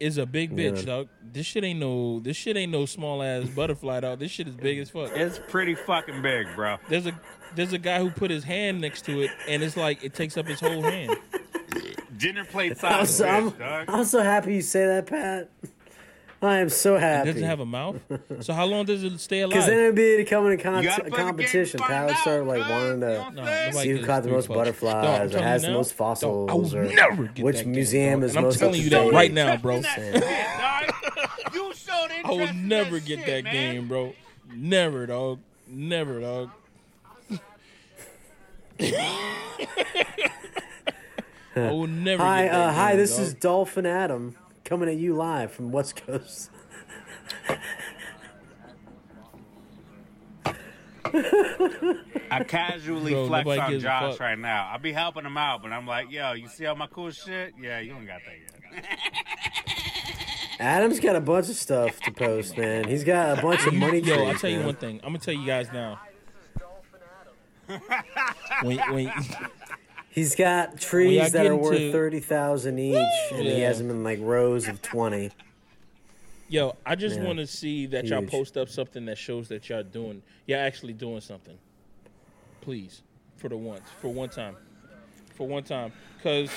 [0.00, 0.84] Is a big bitch, Yeah.
[0.84, 1.08] dog.
[1.32, 4.18] This shit ain't no this shit ain't no small ass butterfly, dog.
[4.18, 5.10] This shit is big as fuck.
[5.14, 6.76] It's pretty fucking big, bro.
[6.88, 7.18] There's a
[7.54, 10.36] there's a guy who put his hand next to it and it's like it takes
[10.36, 11.16] up his whole hand.
[12.16, 13.84] Dinner plate I'm size, so, I'm, dog.
[13.88, 15.50] I'm so happy you say that, Pat.
[16.42, 17.32] I am so It happy.
[17.32, 17.96] doesn't have a mouth.
[18.40, 19.50] So how long does it stay alive?
[19.52, 19.76] Because alive?
[19.76, 21.78] then it'd be to come in a, con- You gotta a play the game, competition.
[21.80, 22.70] find Pat would start like dog.
[22.70, 24.54] wanting to No, see who caught the most fucks.
[24.54, 27.24] butterflies, Dog, I'm or has you the now, most dog, fossils, I will or never
[27.28, 28.24] get which that game, museum dog.
[28.28, 29.76] is And I'm most telling you that right now, bro.
[29.76, 31.54] Interested in that shit, dog.
[31.54, 34.12] You showed I will interest never get that game, bro.
[34.54, 35.38] Never, dog.
[35.68, 36.50] Never, dog.
[41.56, 42.22] I will never.
[42.22, 42.90] Hi, get that uh, hi.
[42.90, 43.20] game, This dog.
[43.26, 46.50] is Dolphin Adam coming at you live from West Coast.
[52.30, 54.68] I casually Bro, flex on Josh right now.
[54.72, 57.54] I'll be helping him out, but I'm like, yo, you see all my cool shit?
[57.58, 58.34] Yeah, you don't got that
[58.74, 58.84] yet.
[60.60, 62.88] Adam's got a bunch of stuff to post, man.
[62.88, 64.28] He's got a bunch of money Yo, trees.
[64.28, 65.00] I'll tell you one thing.
[65.04, 66.00] I'm gonna tell you guys now.
[66.00, 67.00] Hi, this is Dolphin
[68.10, 68.66] Adam.
[68.66, 69.12] When, when
[70.16, 72.96] He's got y'all trees that are worth into- thirty thousand each,
[73.32, 75.30] and he has them in like rows of twenty.
[76.48, 77.24] yo, I just Yeah.
[77.24, 80.94] want to see that y'all post up something that shows that y'all doing, y'all actually
[80.94, 81.58] doing something.
[82.62, 83.02] Please,
[83.36, 84.56] for the once, for one time,
[85.34, 86.50] for one time, because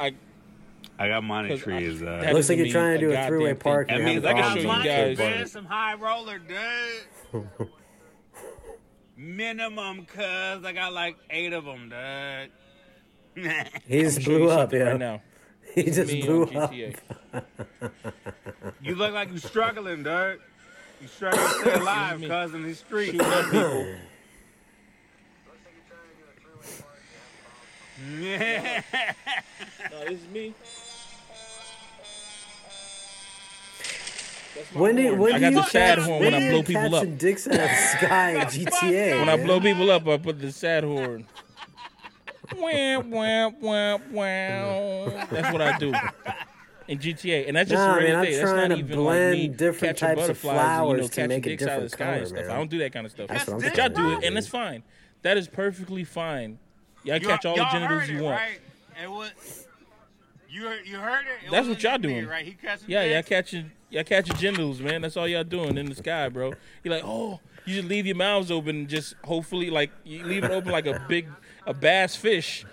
[0.00, 0.12] I
[0.98, 2.00] I got money 'Cause I- trees.
[2.00, 3.56] that Uh, Looks like you're trying to do a three-way thing.
[3.60, 3.86] park.
[3.88, 5.46] that You're means I got show you money, guys- man.
[5.46, 7.48] Some high roller, dude.
[9.16, 10.18] Minimum, cuz
[10.64, 12.50] I got like eight of them, dude.
[13.86, 14.86] He just blew up, something yeah.
[14.86, 15.20] right now.
[15.74, 16.72] He just blew up.
[18.80, 20.40] You look like you're struggling, dude.
[21.00, 22.28] You struggling to stay alive, me.
[22.28, 23.12] cuz in these streets.
[23.12, 23.26] People.
[23.28, 23.60] Looks like
[25.74, 27.00] you're trying to do a three-way park.
[28.08, 29.02] You have a bomb.
[29.02, 29.12] Yeah.
[29.90, 30.54] No, this is me.
[34.72, 35.18] When do horn.
[35.18, 37.18] when I got the sad horn when when I blow people up.
[37.18, 39.20] dicks out of the sky GTA?
[39.26, 41.26] When I blow people up, I put the sad horn.
[42.54, 45.26] Wah, wah, wah, wah.
[45.30, 45.92] That's what I do
[46.88, 48.36] in GTA, and that's just Nah, a regular man, I'm thing.
[48.38, 50.96] That's trying not to even blend like me different catching types of butterflies and, you
[50.96, 52.40] know, to catching make a dicks out of the different sky color, and stuff.
[52.42, 52.50] man.
[52.50, 53.28] I don't do that kind of stuff.
[53.28, 54.82] That's what I'm But y'all do it, and it's fine.
[55.22, 56.58] That is perfectly fine.
[57.02, 58.40] Y'all You- catch all the y'all genitals heard you it, want.
[58.40, 58.60] Right?
[59.02, 59.66] It was,
[60.48, 61.46] you, heard- you heard it?
[61.46, 62.26] it That's what y'all just me, doing.
[62.28, 62.44] right?
[62.44, 65.02] He catching Yeah, y'all catching y'all catching genitals, man.
[65.02, 66.52] That's all y'all doing in the sky, bro.
[66.84, 70.44] You're like, oh, you just leave your mouths open, and just hopefully, like you leave
[70.44, 71.26] it open like a big
[71.66, 72.64] a bass fish.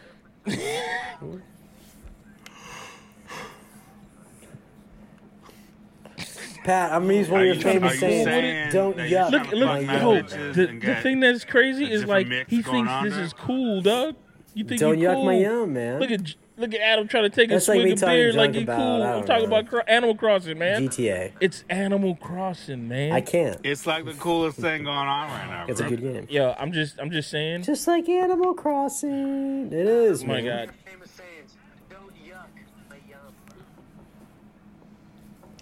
[6.64, 8.24] Pat, I'm using one of your you- famous are you sayings.
[8.26, 10.24] saying Don't that you're yuck trying Look, to look, fuck my mad yo, yum.
[10.26, 12.76] bitches the, and the get thing that's crazy a is different like mix he going
[12.78, 13.24] thinks on this there?
[13.26, 14.15] is cool, dog.
[14.53, 15.26] You think Don't you yuck cool?
[15.26, 15.99] my yum, man.
[15.99, 18.34] Look at look at Adam trying to take a That's like swig me of beer
[18.34, 18.74] like he cool.
[18.76, 19.58] I I'm talking know.
[19.58, 20.88] about cro- Animal Crossing, man.
[20.88, 21.32] GTA.
[21.40, 23.12] It's Animal Crossing, man.
[23.12, 23.60] I can't.
[23.64, 25.66] It's like the coolest thing going on right now.
[25.68, 26.28] It's a good game.
[26.30, 27.64] Yo, I'm just I'm just saying.
[27.64, 29.68] Just like Animal Crossing.
[29.68, 30.68] It is, oh my man.
[30.68, 30.76] god.
[30.86, 31.56] Famous sayings.
[31.90, 32.48] Don't yuck
[32.90, 33.34] my yum.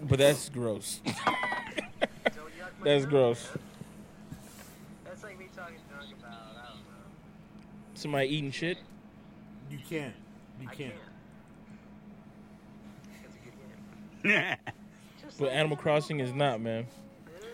[0.08, 1.00] But that's gross.
[1.06, 1.34] Don't yuck
[2.80, 3.50] my That's gross.
[5.06, 7.10] That's like me talking junk about, I don't know.
[7.94, 8.78] Somebody eating shit.
[9.70, 10.14] You can't.
[10.62, 10.78] You can't.
[10.78, 10.96] can't.
[13.26, 13.54] It's a good
[14.24, 14.56] game.
[15.24, 16.88] Just But Animal Crossing is not, man.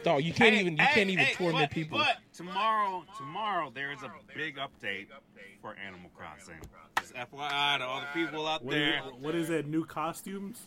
[0.03, 1.97] Dog, you can't Hey, even you hey, can't even hey, torment but, people.
[1.97, 5.07] But tomorrow, tomorrow there is a big update
[5.61, 6.59] for Animal Crossing.
[6.99, 8.97] Just FYI to all the people out What there.
[8.97, 9.67] is, what is that?
[9.67, 10.61] New costumes?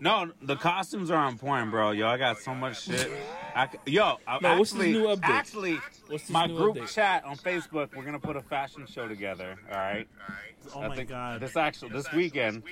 [0.00, 1.90] No, the costumes are on point, bro.
[1.92, 3.10] Yo, I got so much shit.
[3.54, 5.28] I, c- yo, I, No, actually, what's this new update?
[5.28, 5.78] actually,
[6.08, 6.94] What's my new group update?
[6.94, 9.56] chat on Facebook, we're gonna put a fashion show together.
[9.70, 10.06] All right.
[10.74, 11.40] Oh I my think god.
[11.40, 12.62] This actual this weekend.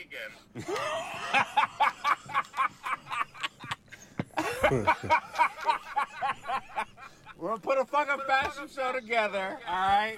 [7.38, 10.16] We're gonna put a fucking fashion show together, all right?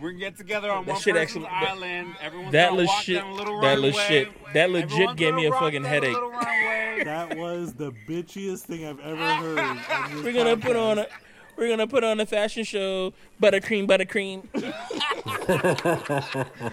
[0.00, 2.14] We're gonna get together on That one shit person's actually- that- island.
[2.20, 3.90] Everyone's that gonna walk legit- down a little that runway.
[3.92, 6.16] legit- that legit Everyone's gave me a fucking headache.
[7.04, 9.58] That was the bitchiest thing I've ever heard.
[9.58, 9.76] on
[10.14, 11.06] this We're gonna put on a
[11.56, 13.12] we're gonna put on a fashion show,
[13.42, 14.44] buttercream, buttercream.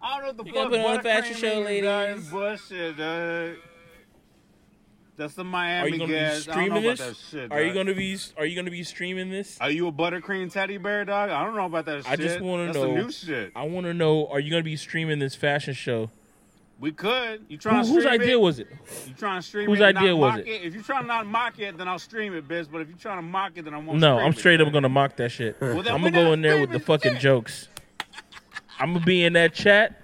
[0.00, 2.28] I don't know what the You fuck gonna put on a fashion show, ladies.
[2.30, 3.56] bullshit, dog.
[5.18, 6.48] That's the Miami Are you gonna be gas.
[6.48, 7.28] I don't know streaming this?
[7.30, 7.52] shit.
[7.52, 9.58] Are you gonna be Are you gonna be streaming this?
[9.60, 11.30] Are you a buttercream teddy bear, dog?
[11.30, 12.12] I don't know about that shit.
[12.12, 13.50] I just wanna That's know- new shit.
[13.56, 14.28] I want to know.
[14.28, 16.10] Are you gonna be streaming this fashion show?
[16.78, 17.46] We could.
[17.48, 18.40] You Who, trying to whose idea it?
[18.40, 18.68] was it?
[19.08, 19.82] You trying to stream whose it?
[19.88, 20.62] and idea was mock it?
[20.62, 22.68] If you trying to not mock it, then I'll stream it, bitch.
[22.70, 23.98] But if you trying to mock it, then I won't.
[23.98, 24.72] No, stream I'm it, straight up bitch.
[24.74, 25.60] gonna mock that shit.
[25.60, 27.20] Well, I'm gonna go in there with the fucking shit.
[27.20, 27.66] jokes.
[28.78, 30.00] I'm gonna be in that chat.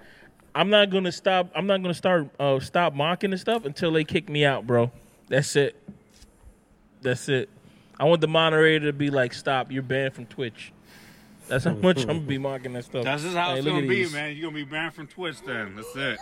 [0.56, 1.52] I'm not gonna stop.
[1.54, 4.90] I'm not gonna start uh, stop mocking and stuff until they kick me out, bro.
[5.28, 5.76] That's it.
[7.02, 7.48] That's it.
[7.98, 9.70] I want the moderator to be like, "Stop!
[9.70, 10.72] You're banned from Twitch."
[11.48, 13.04] That's how much I'm gonna be mocking that stuff.
[13.04, 14.12] That's just how Hey, it's gonna be, these.
[14.12, 14.34] man.
[14.34, 15.76] You're gonna be banned from Twitch then.
[15.76, 16.18] That's it.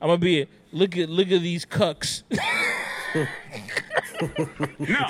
[0.00, 2.22] I'm gonna be look at look at these cucks.
[4.78, 5.06] No,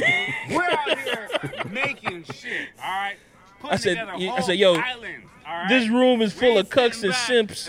[0.50, 1.28] we're out here
[1.70, 2.68] making shit.
[2.82, 3.16] All right.
[3.60, 5.68] Putting I said- I said, yo, right?
[5.68, 7.68] this room is full ain't of cucks and back simps.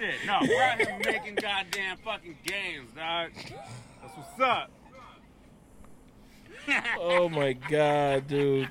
[0.00, 0.48] And let you Run over all our shit.
[0.48, 3.30] No, we're out here making goddamn fucking games, dog.
[4.02, 4.70] That's what's up.
[6.98, 8.68] Oh my god, dude.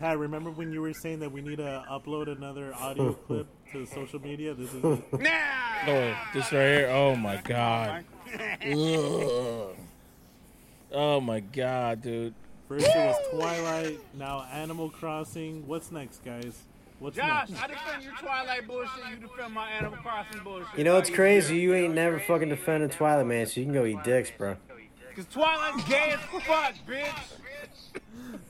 [0.00, 3.86] Pat, remember when you were saying that we need to upload another audio clip to
[3.86, 4.54] social media?
[4.54, 5.12] This is it.
[5.20, 5.30] Nah.
[5.86, 6.88] Oh, this right here.
[6.90, 8.04] Oh my god.
[8.66, 9.76] Ugh.
[10.92, 12.34] Oh my god, dude.
[12.68, 15.66] First it was Twilight, now Animal Crossing.
[15.66, 16.58] What's next, guys?
[17.02, 17.62] What's Josh, next?
[17.64, 18.90] I defend your Twilight bullshit.
[19.10, 20.78] You defend my Animal Crossing bullshit.
[20.78, 21.56] You know what's crazy?
[21.56, 23.46] You ain't never fucking defended Twilight, man.
[23.46, 24.56] So you can go eat dicks, bro.
[25.16, 27.10] Cause Twilight's gay as fuck, bitch.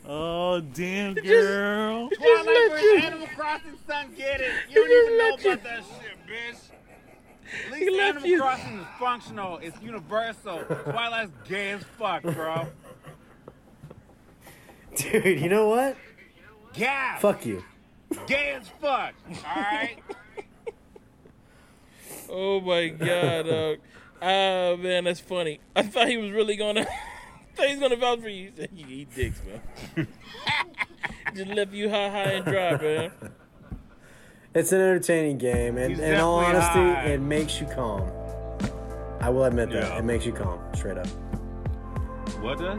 [0.06, 2.08] Oh damn, girl!
[2.10, 4.50] Twilight let versus you- Animal Crossing, son, get it.
[4.68, 7.70] He You don't just even know let you- about that shit, bitch.
[7.72, 9.56] At He least let Animal you- Crossing is functional.
[9.58, 10.58] It's universal.
[10.84, 12.68] Twilight's gay as fuck, bro.
[14.96, 15.96] Dude, you know what?
[16.74, 17.20] Gas.
[17.22, 17.64] Fuck you.
[18.26, 19.14] Gay as fuck.
[19.28, 19.98] All right.
[22.30, 23.78] Oh my god, dog.
[24.24, 25.58] Ah man, that's funny.
[25.74, 26.82] I thought he was really gonna.
[26.82, 28.50] I thought he was gonna vouch for you.
[28.50, 29.40] He said you eat dicks,
[29.96, 30.06] man.
[31.34, 33.10] Just left you high, high and dry, man.
[34.54, 37.02] It's an entertaining game, and He's in all honesty, high.
[37.06, 38.08] it makes you calm.
[39.20, 41.06] I will admit that it makes you calm, straight up.
[42.40, 42.78] What does?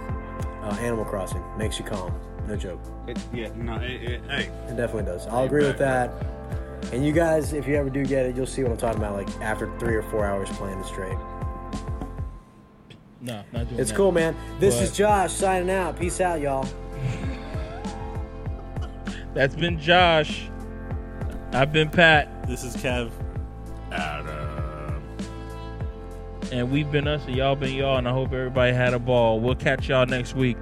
[0.62, 2.14] Uh, Animal Crossing makes you calm.
[2.48, 2.80] No joke.
[3.08, 4.44] It, yeah, no, it, it, hey.
[4.68, 5.26] It definitely does.
[5.28, 6.12] I'll agree with that.
[6.92, 9.16] And you guys, if you ever do get it, you'll see what I'm talking about.
[9.16, 11.18] Like after three or four hours playing it straight,
[13.22, 13.96] No, not doing it's that.
[13.96, 14.36] cool, man.
[14.60, 15.98] This But- is Josh signing out.
[15.98, 16.68] Peace out, y'all.
[19.34, 20.50] That's been Josh.
[21.54, 23.12] I've been Pat, This is Kev.
[23.92, 25.02] Adam.
[26.52, 29.40] and we've been us, and y'all been y'all, and I hope everybody had a ball.
[29.40, 30.58] We'll catch y'all next week.